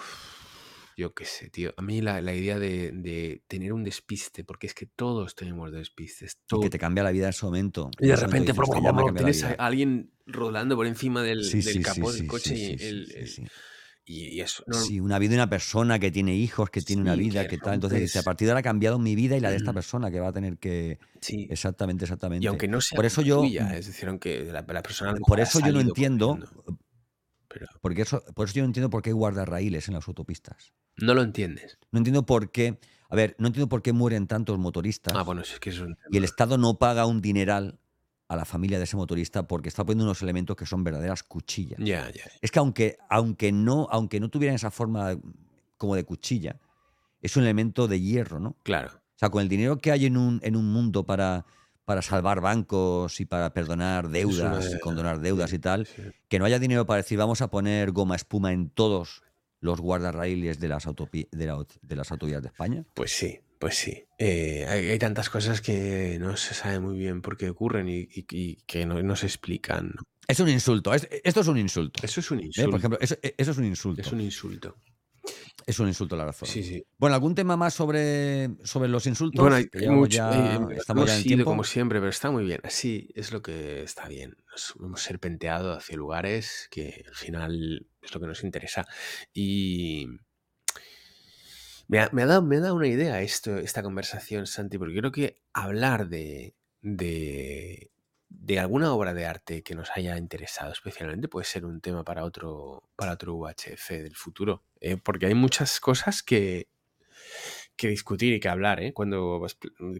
[0.96, 1.72] yo qué sé, tío.
[1.76, 5.70] A mí la, la idea de, de tener un despiste, porque es que todos tenemos
[5.72, 6.64] despistes, Y todos.
[6.64, 7.90] que te cambia la vida en ese momento.
[8.00, 9.64] Y de repente dices, "Hostia, ya me ha cambiado la tienes a vida".
[9.66, 13.50] alguien rodando por encima del, Sí, del sí, capó sí, del coche y, el- el-.
[14.06, 14.62] Y- y eso.
[14.66, 17.48] No, Sí, una vida de una persona que tiene hijos, que tiene una vida, que
[17.56, 17.74] que tal.
[17.74, 19.74] Entonces dice, a partir de ahora ha cambiado mi vida y la de esta Mm.
[19.74, 20.98] persona que va a tener que...
[21.20, 21.46] sí.
[21.50, 22.44] Exactamente, exactamente.
[22.44, 25.40] Y aunque no sea Por eso yo, tuya, es decir, aunque la, la persona por
[25.40, 26.38] eso yo no entiendo,
[27.48, 30.72] pero porque eso, por eso yo no entiendo por qué hay guardarraíles en las autopistas.
[30.96, 31.78] no lo entiendes.
[31.92, 32.78] No entiendo por qué,
[33.08, 35.96] a ver, no entiendo por qué mueren tantos motoristas Ah, bueno, es que es un
[36.10, 36.24] y el.
[36.24, 37.78] Estado no paga un dineral
[38.28, 41.78] a la familia de ese motorista porque está poniendo unos elementos que son verdaderas cuchillas.
[41.78, 42.22] Ya, ya.
[42.40, 45.16] Es que aunque, aunque, no, aunque no tuvieran esa forma
[45.76, 46.58] como de cuchilla,
[47.20, 48.56] es un elemento de hierro, ¿no?
[48.62, 48.90] Claro.
[48.94, 51.44] O sea, con el dinero que hay en un, en un mundo para,
[51.84, 56.02] para salvar bancos y para perdonar deudas y condonar deudas y tal, Sí.
[56.28, 59.22] que no haya dinero para decir vamos a poner goma espuma en todos
[59.60, 62.84] los guardarraíles de las, de, la de las autovías de España.
[62.94, 64.04] Pues sí, pues sí.
[64.18, 68.00] Eh, hay, hay tantas cosas que no se sabe muy bien por qué ocurren y,
[68.00, 69.94] y- y que no, no se explican.
[70.26, 70.92] Es un insulto.
[70.94, 72.00] es- esto es un insulto.
[72.02, 72.46] Eso es un ¿eh?
[72.46, 72.70] insulto.
[72.70, 74.00] Por ejemplo, eso, eso es un insulto.
[74.02, 74.76] es un insulto.
[75.66, 76.46] Es un insulto a la razón.
[76.46, 76.84] Sí, sí.
[76.98, 79.40] Bueno, ¿algún tema más sobre, sobre los insultos?
[79.40, 80.16] Bueno, hay, mucho.
[80.18, 81.44] ya- eh, estamos hemos ya en ido tiempo.
[81.46, 82.60] como siempre, pero está muy bien.
[82.64, 84.36] Así es lo que está bien.
[84.50, 88.84] Nos hemos serpenteado hacia lugares que al final es lo que nos interesa.
[89.32, 90.06] Y
[91.88, 95.42] me ha, dado, me ha dado una idea esto, esta conversación, Santi, porque creo que
[95.52, 97.90] hablar de, de,
[98.28, 102.24] de alguna obra de arte que nos haya interesado especialmente puede ser un tema para
[102.24, 104.62] otro, para otro UHF del futuro.
[104.80, 104.96] ¿eh?
[104.96, 106.68] Porque hay muchas cosas que,
[107.76, 108.92] que discutir y que hablar, ¿eh?
[108.92, 109.44] Cuando,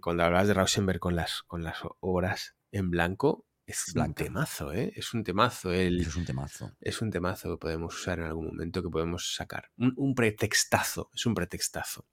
[0.00, 4.24] cuando hablas de Rauschenberg con las, con las obras en blanco, es Blanca.
[4.24, 4.92] un temazo, ¿eh?
[4.96, 5.72] Es un temazo.
[5.72, 6.72] El, Eso es un temazo.
[6.80, 9.70] es un temazo que podemos usar en algún momento, que podemos sacar.
[9.76, 12.06] Un, un pretextazo, es un pretextazo.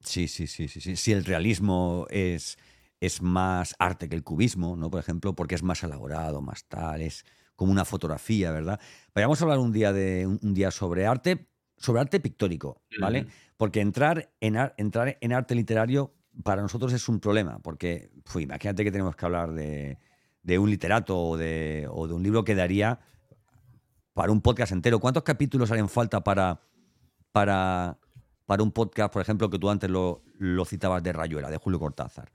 [0.00, 0.96] Sí, sí, sí, sí, sí.
[0.96, 2.58] Si el realismo es,
[3.00, 4.90] es más arte que el cubismo, ¿no?
[4.90, 7.24] Por ejemplo, porque es más elaborado, más tal, es
[7.54, 8.80] como una fotografía, ¿verdad?
[9.14, 13.26] Vayamos a hablar un día de un, día sobre arte, sobre arte pictórico, ¿vale?
[13.56, 18.40] Porque entrar en, ar- entrar en arte literario para nosotros es un problema, porque fu,
[18.40, 19.98] imagínate que tenemos que hablar de,
[20.42, 22.98] de un literato o de, o de un libro que daría
[24.12, 24.98] para un podcast entero.
[25.00, 26.60] ¿Cuántos capítulos harían falta para,
[27.32, 27.98] para,
[28.46, 31.78] para un podcast, por ejemplo, que tú antes lo, lo citabas de Rayuela, de Julio
[31.78, 32.30] Cortázar?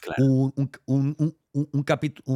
[0.00, 0.24] Claro.
[0.24, 0.52] Un,
[0.86, 1.84] un, un, un-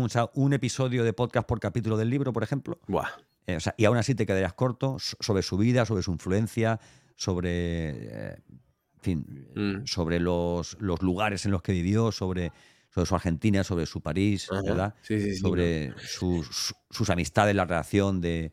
[0.04, 2.78] o sea, episodio de podcast por capítulo del libro, por ejemplo.
[2.88, 3.08] Buah.
[3.46, 6.12] Eh, o sea, y aún así te quedarías corto so- sobre su vida, sobre su
[6.12, 6.78] influencia,
[7.16, 7.50] sobre,
[8.32, 8.36] eh,
[8.96, 9.86] en fin, Mm.
[9.86, 12.52] sobre los, los lugares en los que vivió, sobre,
[12.94, 14.62] sobre su Argentina, sobre su París, Ajá.
[14.62, 14.94] ¿verdad?
[15.02, 18.52] Sí, sí, sobre sus, sus amistades, la relación de,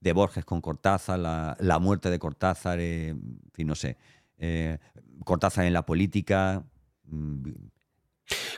[0.00, 3.98] de Borges con Cortázar, la, la muerte de Cortázar, eh, en fin, no sé,
[4.38, 4.78] eh,
[5.26, 6.64] Cortázar en la política,
[7.04, 7.50] mm,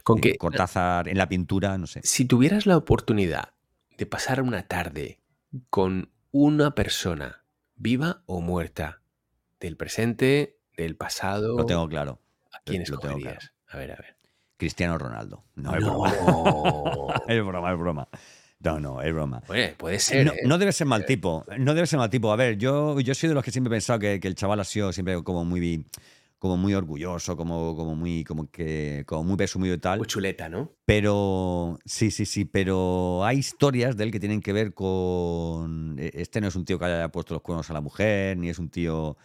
[0.05, 2.01] Con eh, que Cortázar en la pintura, no sé.
[2.05, 3.55] si tuvieras la oportunidad
[3.99, 5.21] de pasar una tarde
[5.69, 7.45] con una persona,
[7.75, 9.01] viva o muerta,
[9.59, 12.21] del presente, del pasado, Lo tengo claro.
[12.53, 13.53] ¿a quién escogerías?
[13.67, 14.17] A ver, a ver.
[14.57, 15.45] Cristiano Ronaldo.
[15.57, 16.13] No, es broma.
[17.29, 18.09] Es broma, es broma.
[18.61, 19.43] No, no, es broma.
[19.49, 20.25] Oye, puede ser.
[20.27, 20.41] No, ¿eh?
[20.47, 21.45] no debe ser mal tipo.
[21.59, 22.33] No debe ser mal tipo.
[22.33, 24.61] A ver, yo, yo soy de los que siempre he pensado que, que el chaval
[24.61, 25.87] ha sido siempre como muy,
[26.39, 29.99] como muy orgulloso, como, como muy, como que, como muy presumido y tal.
[29.99, 30.73] Muy chuleta, ¿no?
[30.87, 35.97] Pero sí, sí, sí, pero hay historias de él que tienen que ver con...
[35.99, 38.49] e- Este no es un tío que haya puesto los cuernos a la mujer, ni
[38.49, 39.17] es un tío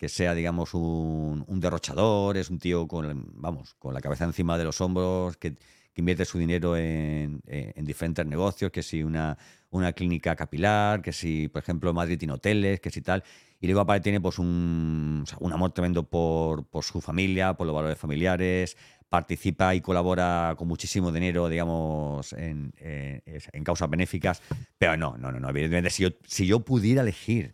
[0.00, 4.56] que sea, digamos, un, un derrochador, es un tío con, vamos, con la cabeza encima
[4.56, 9.02] de los hombros, que, que invierte su dinero en, en- en diferentes negocios, que si
[9.02, 9.36] una,
[9.68, 13.22] una clínica capilar, que si, por ejemplo, Madrid tiene hoteles, que si tal.
[13.60, 17.76] Y luego aparte tiene pues un, un amor tremendo por, por su familia, por los
[17.76, 18.78] valores familiares,
[19.10, 23.22] participa y colabora con muchísimo dinero, digamos, en, en-
[23.52, 24.40] en causas benéficas.
[24.78, 25.50] Pero no, no, no, no.
[25.50, 27.52] Evidentemente, si yo, si yo pudiera elegir,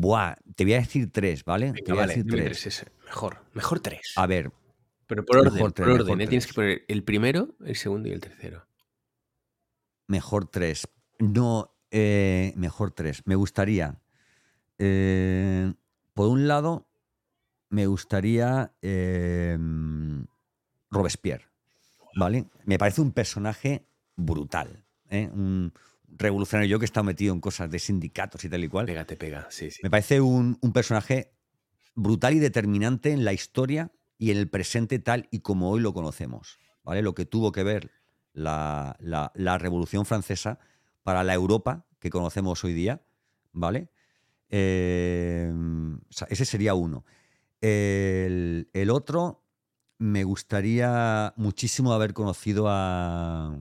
[0.00, 1.72] buah, te voy a decir tres, ¿vale?
[1.72, 2.66] te voy a decir tres.
[2.66, 2.86] ese.
[3.04, 4.12] Mejor, mejor tres.
[4.16, 4.50] A ver,
[5.06, 6.28] Pero por orden, mejor tres, por mejor orden, ¿eh?
[6.28, 8.66] Tienes que poner el primero, el segundo y el tercero.
[10.06, 10.88] mejor tres.
[11.18, 13.22] No, eh, mejor tres.
[13.24, 14.00] Me gustaría,
[14.78, 15.72] eh,
[16.14, 16.86] por un lado,
[17.70, 19.58] me gustaría eh,
[20.90, 21.46] Robespierre,
[22.14, 22.46] ¿vale?
[22.64, 25.28] Me parece un personaje brutal, ¿eh?
[25.32, 25.72] un
[26.08, 26.70] revolucionario.
[26.70, 29.16] Yo que he estado metido en cosas de sindicatos y tal y cual, Pega, te
[29.16, 29.80] pega, sí, sí.
[29.82, 31.32] me parece un, un personaje
[31.94, 35.92] brutal y determinante en la historia y en el presente tal y como hoy lo
[35.92, 36.58] conocemos.
[36.82, 37.02] ¿vale?
[37.02, 37.90] Lo que tuvo que ver
[38.32, 40.58] la, la- la Revolución Francesa
[41.02, 43.02] para la Europa que conocemos hoy día.
[43.52, 43.90] ¿vale?
[44.50, 47.04] Eh, o sea, ese sería uno.
[47.60, 49.42] El, el otro,
[49.98, 53.58] me gustaría muchísimo haber conocido a,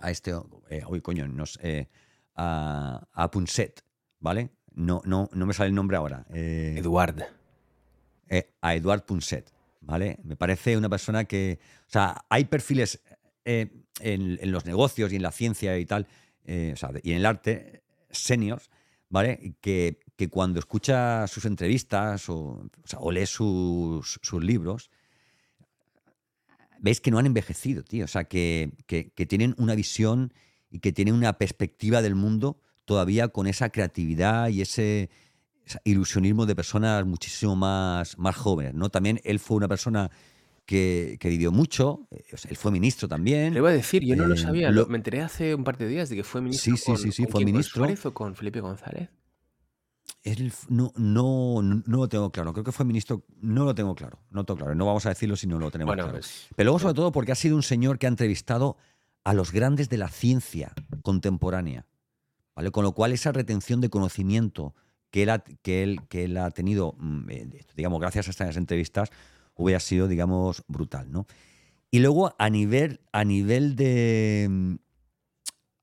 [0.00, 0.32] a este,
[0.70, 1.88] eh, uy, coño, no sé, eh,
[2.36, 3.82] a, a Punset,
[4.20, 4.50] ¿vale?
[4.74, 6.24] No, no, no me sale el nombre ahora.
[6.30, 7.22] eh, Eduard.
[8.28, 10.18] eh, a Eduard Punset, ¿vale?
[10.22, 13.02] Me parece una persona que, o sea, hay perfiles
[13.44, 13.68] eh,
[14.00, 16.06] en, en los negocios y en la ciencia y tal,
[16.44, 18.70] eh, o sea, y en el arte, seniors,
[19.08, 19.56] ¿vale?
[19.60, 24.90] Que, que cuando escucha sus entrevistas o, o, sea, o lee sus, sus libros,
[26.80, 28.04] veis que no han envejecido, tío.
[28.04, 30.32] O sea, que, que- que tienen una visión
[30.70, 35.10] y que tienen una perspectiva del mundo todavía con esa creatividad y ese,
[35.64, 38.88] ese ilusionismo de personas muchísimo más, más jóvenes, ¿no?
[38.90, 40.10] También él fue una persona
[40.66, 43.52] que, que vivió mucho, eh, él fue ministro también.
[43.54, 44.70] Le iba a decir, yo no lo Eh, sabía.
[44.70, 46.76] lo- me enteré hace un par de días de que fue ministro.
[46.76, 47.80] Sí, sí, con, sí, sí, ¿con fue ministro.
[47.84, 49.08] Suárez o con Felipe González?
[50.68, 52.52] No, no, no, lo tengo claro.
[52.52, 53.24] Creo que fue ministro.
[53.40, 54.18] No lo tengo claro.
[54.30, 54.74] No lo tengo claro.
[54.74, 56.18] No vamos a decirlo si no lo tenemos Bueno, claro.
[56.18, 58.76] pues, Pero luego, sobre todo, porque ha sido un señor que ha entrevistado
[59.24, 60.72] a los grandes de la ciencia
[61.02, 61.86] contemporánea.
[62.54, 62.70] ¿vale?
[62.70, 64.74] Con lo cual, esa retención de conocimiento
[65.10, 68.56] que él ha, que él, que él ha tenido, mm, eh, digamos, gracias a estas
[68.56, 69.10] entrevistas,
[69.54, 71.10] hubiera sido, digamos, brutal.
[71.10, 71.26] ¿no?
[71.90, 74.46] Y luego, a nivel, a nivel de.
[74.50, 74.74] mm,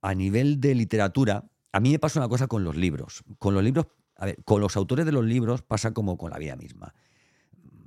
[0.02, 3.24] A nivel de literatura, a mí me pasa una cosa con los libros.
[3.40, 6.37] Con los libros, a ver, con los autores de los libros pasa como con la
[6.37, 6.93] vida misma.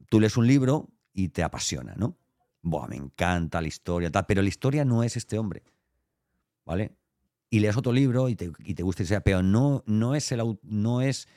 [0.08, 2.16] Tú lees un libro y te apasiona, ¿no?
[2.62, 5.62] Buah, me encanta la historia, tal, pero la historia no es este hombre,
[6.64, 6.92] ¿vale?
[7.50, 10.30] Y lees otro libro y te, y te gusta y sea, pero no, no, es
[10.32, 11.28] el, no es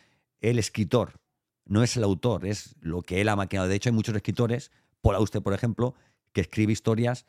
[0.42, 1.20] el escritor,
[1.66, 3.70] no es el autor, es lo que él ha maquinado.
[3.70, 5.96] De hecho, hay muchos escritores, Paul Auster, por ejemplo,
[6.34, 7.26] que escribe historias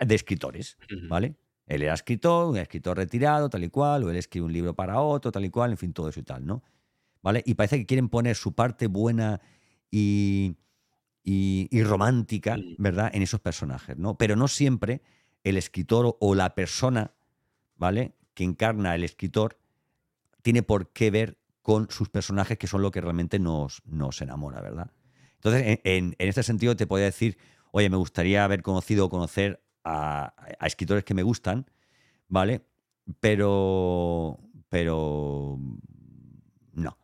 [0.00, 0.76] de escritores.
[1.08, 1.36] ¿vale?
[1.66, 5.00] Él era escritor, un escritor retirado, tal y cual, o él escribe un libro para
[5.00, 6.62] otro, tal y cual, en fin, todo eso y tal, ¿no?
[7.22, 7.42] ¿Vale?
[7.46, 9.40] Y parece que quieren poner su parte buena
[9.90, 10.56] y,
[11.24, 12.56] y, y romántica.
[12.78, 14.16] ¿verdad?, en esos personajes, ¿no?
[14.18, 15.02] Pero no siempre
[15.44, 17.12] el escritor o- o la persona,
[17.76, 19.58] ¿vale?, que encarna el escritor
[20.42, 24.60] tiene por qué ver con sus personajes, que son lo que realmente nos, nos enamora,
[24.60, 24.90] ¿verdad?
[25.34, 27.38] Entonces, en, en- en este sentido, te podría decir,
[27.72, 30.34] oye, me gustaría haber conocido o conocer a,
[30.66, 31.70] escritores que me gustan,
[32.28, 32.66] ¿vale?
[33.20, 35.58] Pero, pero,
[36.72, 36.98] no.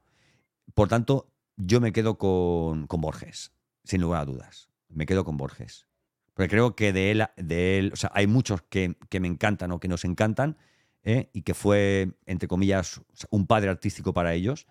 [0.74, 3.52] Por tanto, yo me quedo con, con Borges,
[3.84, 4.70] sin lugar a dudas.
[4.88, 5.86] Me quedo con Borges.
[6.34, 9.70] Porque creo que de él, de él o sea, hay muchos que, que me encantan
[9.70, 10.56] o que nos encantan,
[11.04, 11.30] ¿eh?
[11.32, 13.00] y que fue, entre comillas,
[13.30, 14.66] un padre artístico para ellos,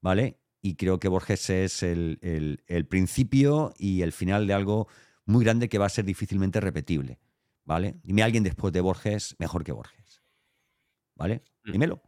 [0.00, 0.38] ¿vale?
[0.62, 4.88] Y creo que Borges es el- el principio y el final de algo
[5.24, 7.18] muy grande que va a ser difícilmente repetible,
[7.66, 7.96] ¿vale?
[8.02, 10.22] Dime a alguien después de Borges mejor que Borges,
[11.14, 11.42] ¿vale?
[11.64, 11.72] Mm.
[11.72, 12.00] Dímelo.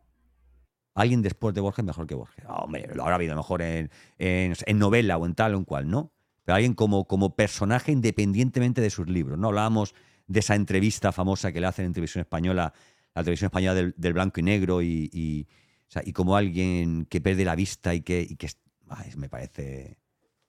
[0.95, 2.45] alguien después de Borges mejor que Borges.
[2.49, 5.65] Ah, hombre, lo habrá habido mejor en, en, en novela o en tal o en
[5.65, 6.13] cual, ¿no?
[6.45, 9.39] Pero alguien como, como personaje independientemente de sus libros.
[9.39, 9.49] ¿no?
[9.49, 9.95] Hablábamos
[10.27, 12.73] de esa entrevista famosa que le hacen en televisión española,
[13.15, 15.47] la televisión española del, del blanco y negro, y, y,
[15.89, 18.49] o sea, y, como alguien que pierde la vista y que, y que
[18.89, 19.99] ay, me parece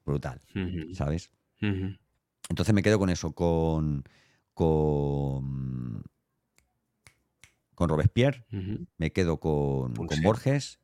[0.06, 0.94] brutal, uh -huh.
[0.96, 1.30] ¿sabes?
[1.62, 2.00] Uh -huh.
[2.50, 4.04] Entonces me quedo con eso, con,
[4.60, 6.04] con,
[7.76, 8.88] con Robespierre, uh -huh.
[8.98, 10.80] me quedo con, con Borges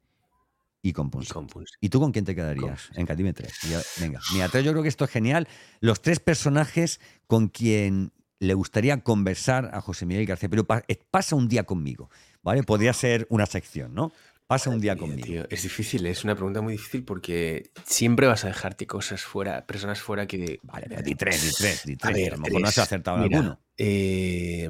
[0.82, 1.36] y con Punset.
[1.82, 2.88] ¿Y tú con quién te quedarías?
[2.96, 3.10] Con...
[3.10, 3.52] En dime tres.
[3.70, 5.50] Ya, venga, mira, tres, yo creo que esto es genial.
[5.82, 11.36] Los tres personajes con quien le gustaría conversar a José Miguel García, pero pa pasa
[11.36, 12.10] un día conmigo,
[12.44, 12.64] ¿vale?
[12.64, 14.14] Podría ser una sección, ¿no?
[14.48, 15.26] Pasa un día conmigo.
[15.26, 19.66] tío, es difícil, es una pregunta muy difícil porque siempre vas a dejarte cosas fuera,
[19.66, 20.60] personas fuera que.
[20.64, 22.14] Vale, pero di tres, di tres, di tres.
[22.14, 22.62] A, ver, a lo mejor tres.
[22.62, 23.65] no has acertado Mira, alguno.
[23.78, 24.70] Eh,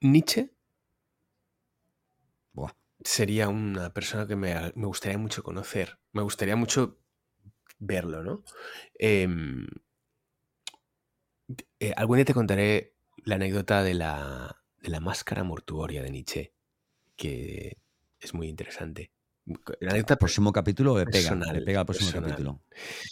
[0.00, 0.50] Nietzsche
[2.52, 2.72] Buah.
[3.00, 5.98] sería una persona que me, me, gustaría mucho conocer.
[6.12, 6.98] Me gustaría mucho
[7.78, 8.44] verlo, ¿no?
[8.98, 9.28] Eh,
[11.80, 12.94] eh, algún día te contaré
[13.24, 16.54] la anécdota de la, de la máscara mortuoria de Nietzsche,
[17.16, 17.78] que
[18.20, 19.12] es muy interesante.
[19.46, 22.30] Anécdota el próximo capítulo le pega, personal, le pega al próximo personal.
[22.30, 22.62] capítulo.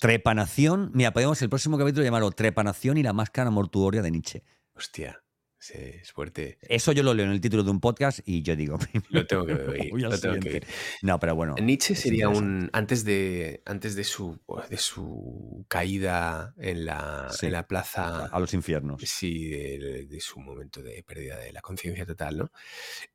[0.00, 4.42] Trepanación, mira, podemos el próximo capítulo llamarlo Trepanación y la máscara mortuoria de Nietzsche.
[4.74, 5.22] Hostia,
[5.58, 6.58] sí, es fuerte.
[6.62, 8.78] Eso yo lo leo en el título de un podcast y yo digo,
[9.10, 9.92] lo tengo que oír.
[9.92, 10.66] lo tengo que oír.
[11.02, 11.54] No, pero bueno.
[11.60, 14.40] Nietzsche sería un antes de antes de su
[14.70, 19.02] de su caída en la, sí, en la plaza a los infiernos.
[19.04, 22.52] Sí, de, de su momento de pérdida de la conciencia total, ¿no?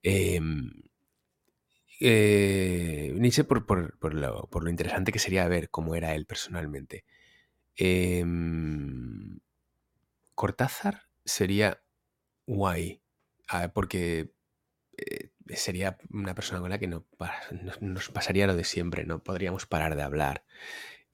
[0.03, 0.39] Eh,
[1.99, 6.26] eh, Nietzsche por, por, por, lo, por, lo, interesante que sería ver cómo era él
[6.26, 7.06] personalmente.
[7.76, 8.24] Eh,
[10.36, 11.82] Cortázar sería
[12.45, 13.02] guay,
[13.74, 14.32] porque
[14.98, 17.07] eh, sería una persona con la que no,
[17.82, 20.45] nos, pasaría lo de siempre, no podríamos parar de hablar.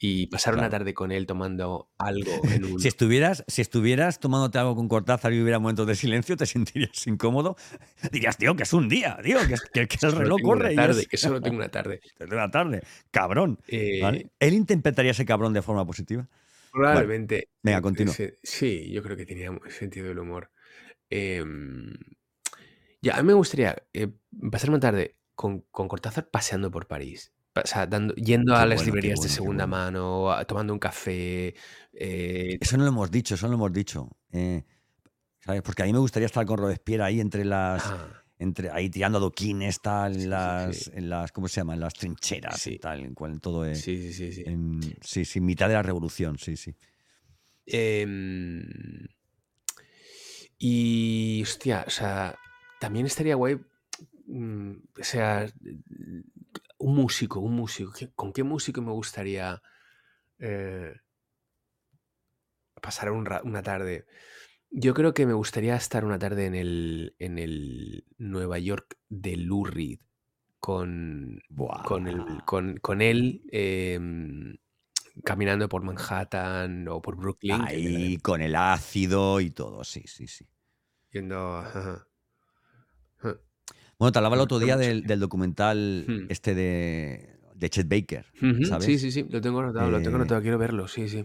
[0.06, 0.68] Y pasar claro.
[0.68, 2.80] una tarde con él tomando algo en un...
[2.80, 7.08] si, estuvieras, si estuvieras tomándote algo con Cortázar y hubiera momentos de silencio, te sentirías
[7.08, 7.56] incómodo.
[8.12, 10.76] Dirías, tío, que es un día, tío, que, que, que el reloj corre.
[10.76, 11.08] Tarde, es...
[11.08, 12.02] que solo tengo una tarde.
[12.18, 12.82] Tengo una tarde.
[13.12, 13.60] Cabrón.
[13.70, 14.02] Eh...
[14.02, 14.30] ¿vale?
[14.40, 16.28] ¿Él interpretaría ese cabrón de forma positiva?
[16.74, 17.36] Probablemente.
[17.62, 18.14] Bueno, venga, continúa.
[18.44, 20.52] Sí, yo creo que tenía sentido del humor.
[21.10, 21.46] Eh,
[23.02, 24.10] ya, a mí me gustaría eh,
[24.52, 27.34] pasar una tarde con, con, Cortázar paseando por París.
[27.56, 29.92] O sea, dando, yendo qué a las bueno, librerías bueno, de segunda bueno.
[29.92, 31.54] mano, tomando un café.
[31.94, 32.58] Eh...
[32.60, 34.10] Eso no lo hemos dicho, eso no lo hemos dicho.
[34.32, 34.64] Eh,
[35.40, 35.62] ¿sabes?
[35.62, 37.84] Porque a mí me gustaría estar con Robespierre ahí entre las.
[37.86, 38.20] Ah.
[38.40, 41.32] Entre, ahí tirando adoquines, tal, sí, las, sí, en las.
[41.32, 41.76] ¿Cómo se llama?
[41.76, 43.64] En las trincheras y tal, en, cual, todo.
[43.66, 44.44] Eh, sí, sí, sí.
[44.46, 46.76] En, sí, sí, mitad de la revolución, sí, sí.
[47.66, 48.06] Eh,
[50.58, 51.42] y.
[51.44, 52.36] Hostia, o sea,
[52.82, 53.60] también estaría guay.
[54.26, 55.48] Mm, o sea,
[56.84, 57.94] un músico, un músico.
[58.16, 59.62] ¿Con qué músico me gustaría
[60.40, 60.94] eh,
[62.82, 64.06] pasar un una tarde?
[64.70, 69.38] Yo creo que me gustaría estar una tarde en el, en el Nueva York de
[69.38, 70.00] Lou Reed
[70.60, 71.40] con,
[71.86, 74.00] con, el, con, con, él eh,
[75.24, 77.62] caminando por Manhattan o por Brooklyn.
[77.62, 80.48] Ahí, con el ácido y todo, sí, sí, sí.
[81.12, 81.58] Yendo.
[81.58, 82.08] Ajá.
[84.04, 86.26] Bueno, te hablaba el otro día del, del documental hmm.
[86.28, 88.66] este de, de Chet Baker, uh -huh.
[88.68, 88.84] ¿sabes?
[88.86, 91.24] Sí, sí, sí, lo tengo anotado, eh, lo tengo anotado, quiero verlo, sí, sí.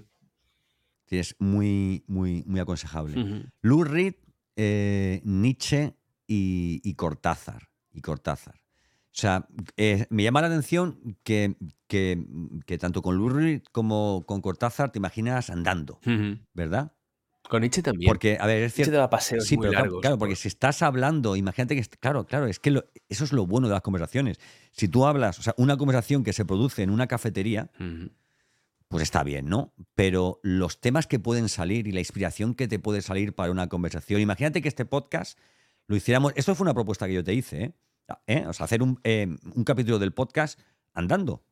[1.09, 3.21] Es muy, muy, muy aconsejable.
[3.21, 3.51] Uh -huh.
[3.63, 4.15] Lou Reed,
[4.55, 5.97] eh, Nietzsche
[6.29, 7.69] y, y, Cortázar.
[7.93, 8.55] Y Cortázar.
[8.55, 11.57] O sea, eh, me llama la atención que,
[11.89, 12.25] que,
[12.65, 16.47] que, tanto con Lou Reed como con Cortázar te imaginas andando, uh -huh.
[16.55, 16.93] ¿verdad?
[17.49, 18.09] Con Nietzsche también.
[18.09, 18.93] Porque, a ver, es cierto.
[18.93, 20.01] Nietzsche paseos sí, muy pero largos.
[20.01, 21.83] Claro, porque si estás hablando, imagínate que.
[21.99, 24.39] Claro, claro, es que lo, eso es lo bueno de las conversaciones.
[24.73, 28.11] Si tú hablas, o sea, una conversación que se produce en una cafetería, uh -huh.
[28.89, 29.73] pues está bien, ¿no?
[29.95, 33.69] Pero los temas que pueden salir y la inspiración que te puede salir para una
[33.69, 34.21] conversación.
[34.21, 35.39] Imagínate que este podcast
[35.87, 36.33] lo hiciéramos.
[36.37, 37.73] Esto fue una propuesta que yo te hice, ¿eh?
[38.27, 38.45] ¿Eh?
[38.47, 40.59] O sea, hacer un, eh, un capítulo del podcast
[40.95, 41.43] andando.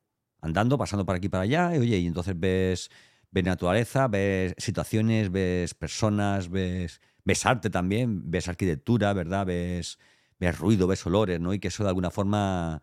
[0.40, 1.74] Andando, pasando por aquí y para allá.
[1.74, 2.90] Y, oye, y entonces ves
[3.37, 9.45] ves naturaleza, ves situaciones, ves personas, ves, ves arte también, ves arquitectura, ¿verdad?
[9.45, 9.99] Ves,
[10.41, 11.53] ves ruido, ves olores, ¿no?
[11.53, 12.83] Y que eso de alguna forma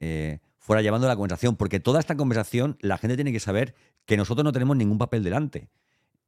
[0.00, 1.54] eh, fuera llevando la conversación.
[1.56, 3.74] Porque toda esta conversación la gente tiene que saber
[4.06, 5.68] que nosotros no tenemos ningún papel delante.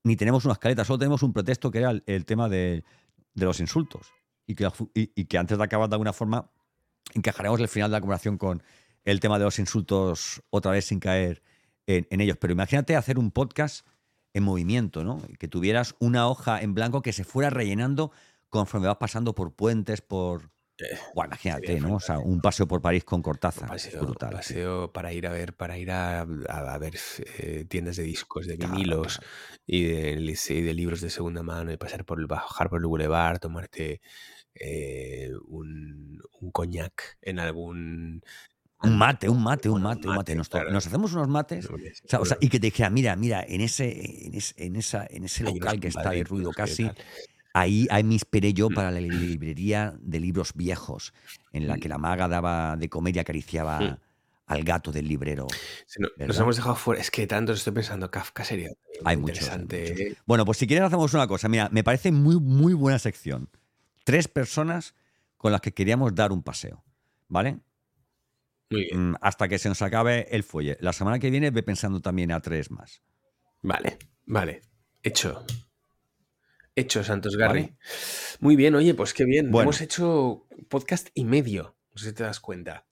[0.04, 2.84] Ni tenemos una escaleta, solo tenemos un pretexto que era el, tema de,
[3.32, 4.12] de, los insultos.
[4.46, 6.50] Y que, y que antes de acabar de alguna forma
[7.14, 8.62] encajaremos el final de la conversación con
[9.04, 11.42] el tema de los insultos otra vez sin caer
[11.98, 12.36] en, en, ellos.
[12.40, 13.86] Pero imagínate hacer un podcast
[14.34, 15.20] en movimiento, ¿no?
[15.38, 18.12] Que tuvieras una hoja en blanco que se fuera rellenando
[18.48, 20.50] conforme vas pasando por puentes, por,
[21.14, 21.96] bueno, imagínate, ¿no?
[21.96, 23.68] O sea, un paseo por París con Cortázar.
[23.68, 24.30] Paseo, brutal.
[24.32, 26.94] paseo para ir a ver, para ir a, a- a ver
[27.38, 29.20] eh, tiendas de discos, de vinilos
[29.66, 32.86] y de, y de libros de segunda mano y pasar por el bajar por el
[32.86, 34.00] boulevard, tomarte
[34.54, 38.22] eh, un, un coñac en algún
[38.84, 40.34] Un mate, un mate, un mate, un mate.
[40.34, 40.72] Nos, to- claro.
[40.72, 41.70] nos hacemos unos mates.
[41.70, 44.26] no sé, O sea, o sea, bueno, y que te dijera, mira, mira, en ese,
[44.26, 46.90] en ese, en esa, en ese local que está de ruido casi,
[47.54, 48.74] ahí, ahí me inspiré yo Mm.
[48.74, 51.12] para la li- librería de libros viejos,
[51.52, 53.96] en la que la maga daba de comer y acariciaba Mm.
[54.46, 55.46] al gato del librero.
[55.86, 57.00] Se no- nos hemos dejado fuera.
[57.00, 58.70] Es que tanto estoy pensando, Kafka sería
[59.04, 59.80] Hay muchos, hay interesante.
[59.92, 60.00] muchos.
[60.00, 60.16] ¿eh?
[60.26, 61.48] Bueno, pues si quieres hacemos una cosa.
[61.48, 63.48] Mira, me parece muy, muy buena sección.
[64.04, 64.94] Tres personas
[65.36, 66.82] con las que queríamos dar un paseo,
[67.28, 67.58] ¿vale?
[68.72, 69.10] Muy bien.
[69.10, 70.76] Mm, Hasta que se nos acabe el fuelle.
[70.80, 73.02] La semana que viene ve pensando también a tres más.
[73.62, 74.62] Vale, vale.
[75.02, 75.44] Hecho.
[76.74, 77.60] Hecho, Santos Garri.
[77.62, 77.76] Vale.
[78.40, 79.50] Muy bien, oye, pues qué bien.
[79.50, 79.64] Bueno.
[79.68, 81.76] Hemos hecho podcast y medio.
[81.94, 82.86] No sé si te das cuenta.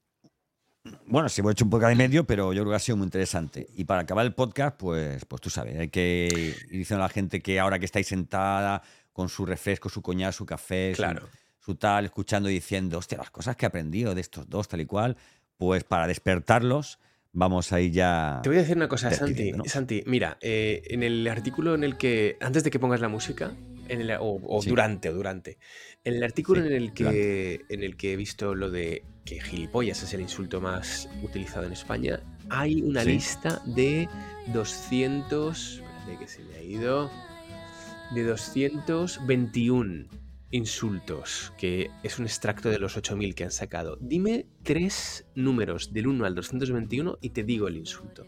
[1.06, 3.04] Bueno, sí, hemos hecho un podcast y medio, pero yo creo que ha sido muy
[3.06, 3.66] interesante.
[3.74, 6.28] Y para acabar el podcast, pues, pues tú sabes, hay que
[6.70, 8.82] ir diciendo a la gente que ahora que estáis sentada
[9.12, 11.28] con su refresco, su coñac, su café, su- Claro.
[11.58, 14.80] su, tal, escuchando y diciendo, hostia, las cosas que he aprendido de estos dos, tal
[14.80, 15.16] y cual,
[15.60, 16.98] pues para despertarlos,
[17.34, 18.40] vamos a ir ya.
[18.42, 19.52] Te voy a decir una cosa, Santi.
[19.66, 23.52] Santi, mira, eh, en el artículo en el que, antes de que pongas la música,
[23.88, 24.70] en el- o, o Sí.
[24.70, 25.58] durante, o durante,
[26.02, 29.38] en el artículo Sí, en, el que, en el que he visto lo de que
[29.42, 33.10] gilipollas es el insulto más utilizado en España, hay una Sí.
[33.12, 34.08] lista de
[34.54, 37.10] 200, espérate que se me ha ido,
[38.14, 40.06] de 221
[40.50, 43.96] insultos, que es un extracto de los 8000 que han sacado.
[44.00, 48.26] Dime tres números del 1 al 221 y te digo el insulto.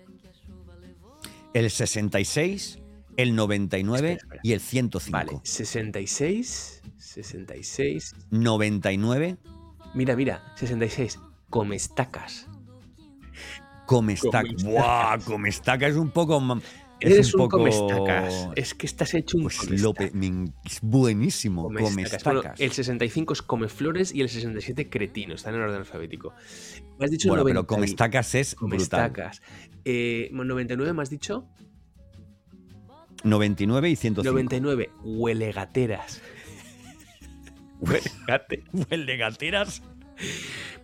[1.54, 2.78] El 66,
[3.16, 4.40] el 99 Espera, espera.
[4.42, 5.12] y el 105.
[5.12, 8.14] Vale, 66, 66.
[8.30, 9.36] 99,
[9.94, 11.18] Mira, mira, 66.
[11.50, 12.46] Comestacas.
[13.86, 14.42] comestaca.
[14.48, 14.70] Comestaca.
[14.70, 15.18] ¡Buah!
[15.18, 16.40] Comestaca es un poco.
[17.08, 18.48] Es Eres un, poco- comestacas.
[18.56, 19.80] Es que estás hecho un Pues.
[19.80, 20.12] Lope,
[20.64, 21.64] es buenísimo.
[21.64, 21.94] Comestacas.
[21.94, 22.24] Comestacas.
[22.24, 25.34] Bueno, el 65 es comeflores y el 67 cretino.
[25.34, 26.32] Están en orden alfabético.
[26.98, 28.70] Me has dicho Bueno, 90 pero comestacas es brutal.
[28.70, 29.42] comestacas.
[29.84, 31.46] Eh, 99 me has dicho.
[33.24, 34.32] 99 y 105.
[34.32, 36.20] 99 huelegateras.
[37.80, 38.64] Huelegate.
[38.72, 39.82] Huele gateras.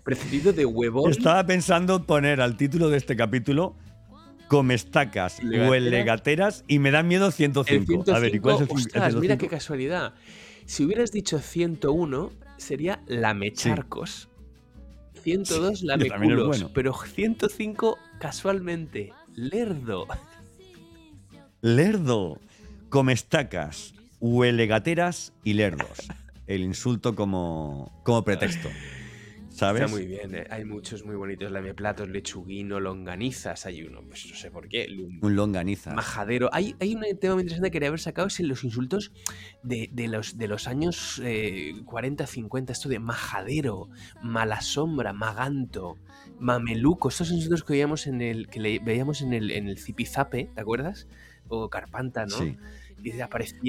[0.05, 1.11] Precedido de huevón.
[1.11, 3.77] Estaba pensando poner al título de este capítulo
[4.49, 5.70] Comestacas, Legateras.
[5.70, 7.85] huele gateras y me da miedo El 105.
[8.05, 9.39] 105, A ver, ¿y cuál es el, cin- el ostras, mira 105?
[9.41, 10.15] qué casualidad.
[10.66, 14.29] Si hubieras dicho 101, sería lamecharcos.
[15.23, 16.47] 102 Sí, también es lameculos.
[16.49, 16.70] bueno.
[16.75, 20.07] Pero 105, casualmente, lerdo.
[21.61, 22.41] Lerdo.
[22.89, 26.09] Comestacas, huele gateras y lerdos.
[26.47, 28.69] El insulto como, como pretexto.
[29.59, 29.82] ¿Sabes?
[29.82, 30.47] Está muy bien, ¿eh?
[30.51, 31.51] hay muchos muy bonitos.
[31.51, 33.66] Lameplatos, lechuguino, longanizas.
[33.66, 34.86] Hay uno, pues no sé por qué.
[35.20, 35.93] Un longaniza.
[35.94, 36.48] Majadero.
[36.52, 39.10] Hay, hay un tema muy interesante que quería haber sacado, es en los insultos
[39.62, 43.89] de, de los, de los años eh, 40, 50, esto de majadero,
[44.22, 45.97] mala sombra, maganto,
[46.39, 50.51] mameluco, estos insultos que veíamos en el, que le- veíamos en el, en el zipizape,
[50.55, 51.09] ¿te acuerdas?
[51.48, 52.36] O carpanta, ¿no?
[52.39, 52.56] Sí.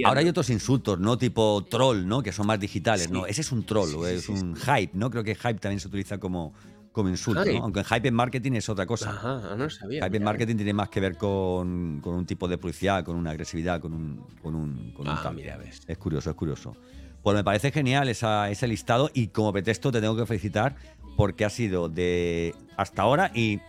[0.06, 1.18] Ahora hay otros insultos, ¿no?
[1.18, 2.22] Tipo troll, ¿no?
[2.24, 3.12] Que son más digitales, Sí.
[3.14, 3.26] ¿no?
[3.26, 5.10] Ese es un troll, Sí, o sí, es un hype, ¿no?
[5.10, 6.54] Creo que hype también se utiliza como,
[6.92, 7.46] como insulto.
[7.46, 7.64] ¿no?
[7.64, 9.12] Aunque hype en marketing es otra cosa.
[9.12, 10.00] Ajá, no sabía.
[10.04, 13.16] hype en mira, marketing tiene más que ver con, con un tipo de publicidad, con
[13.16, 15.36] una agresividad, con un, con un, con un Ah, tal.
[15.36, 15.82] mira, ves.
[15.88, 16.76] Es curioso, es curioso.
[17.22, 20.76] Pues me parece genial esa- ese listado y como pretexto te tengo que felicitar
[21.18, 23.60] porque ha sido de hasta ahora y,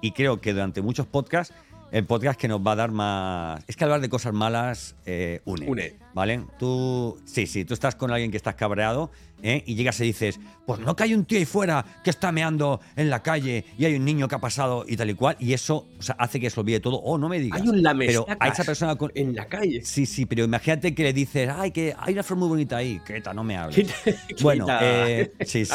[0.00, 1.54] y creo que durante muchos podcasts
[1.96, 3.64] el podcast que nos va a dar más...
[3.66, 5.66] Es que hablar de cosas malas eh, une.
[5.66, 5.94] Une.
[6.12, 6.42] ¿Vale?
[6.58, 9.10] Tú, sí, sí, tú estás con alguien que estás cabreado
[9.42, 9.62] ¿eh?
[9.64, 12.80] y llegas y dices, pues no que hay un tío ahí fuera que está meando
[12.96, 15.54] en la calle y hay un niño que ha pasado y tal y cual y
[15.54, 16.96] eso o sea, hace que se olvide todo.
[16.96, 17.62] Oh, no me digas.
[17.62, 19.80] Hay un Pero a esa persona con, en la calle.
[19.82, 23.00] Sí, sí, pero imagínate que le dices, ay, que hay una flor muy bonita ahí.
[23.06, 23.88] Queta, no me hables.
[24.42, 25.72] Bueno, eh, sí, sí.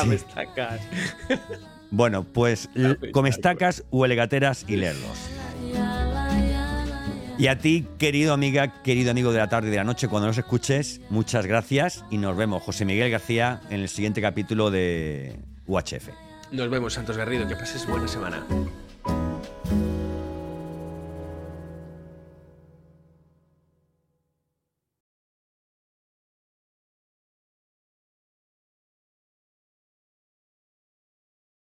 [1.90, 2.70] Bueno, pues
[3.12, 5.18] comestacas, huelegateras y lerdos.
[7.42, 10.28] Y a ti, querido amiga, querido amigo de la tarde y de la noche, cuando
[10.28, 15.40] nos escuches, muchas gracias y nos vemos, José Miguel García, en el siguiente capítulo de
[15.66, 16.10] UHF.
[16.52, 17.48] Nos vemos, Santos Garrido.
[17.48, 18.46] Que pases buena semana.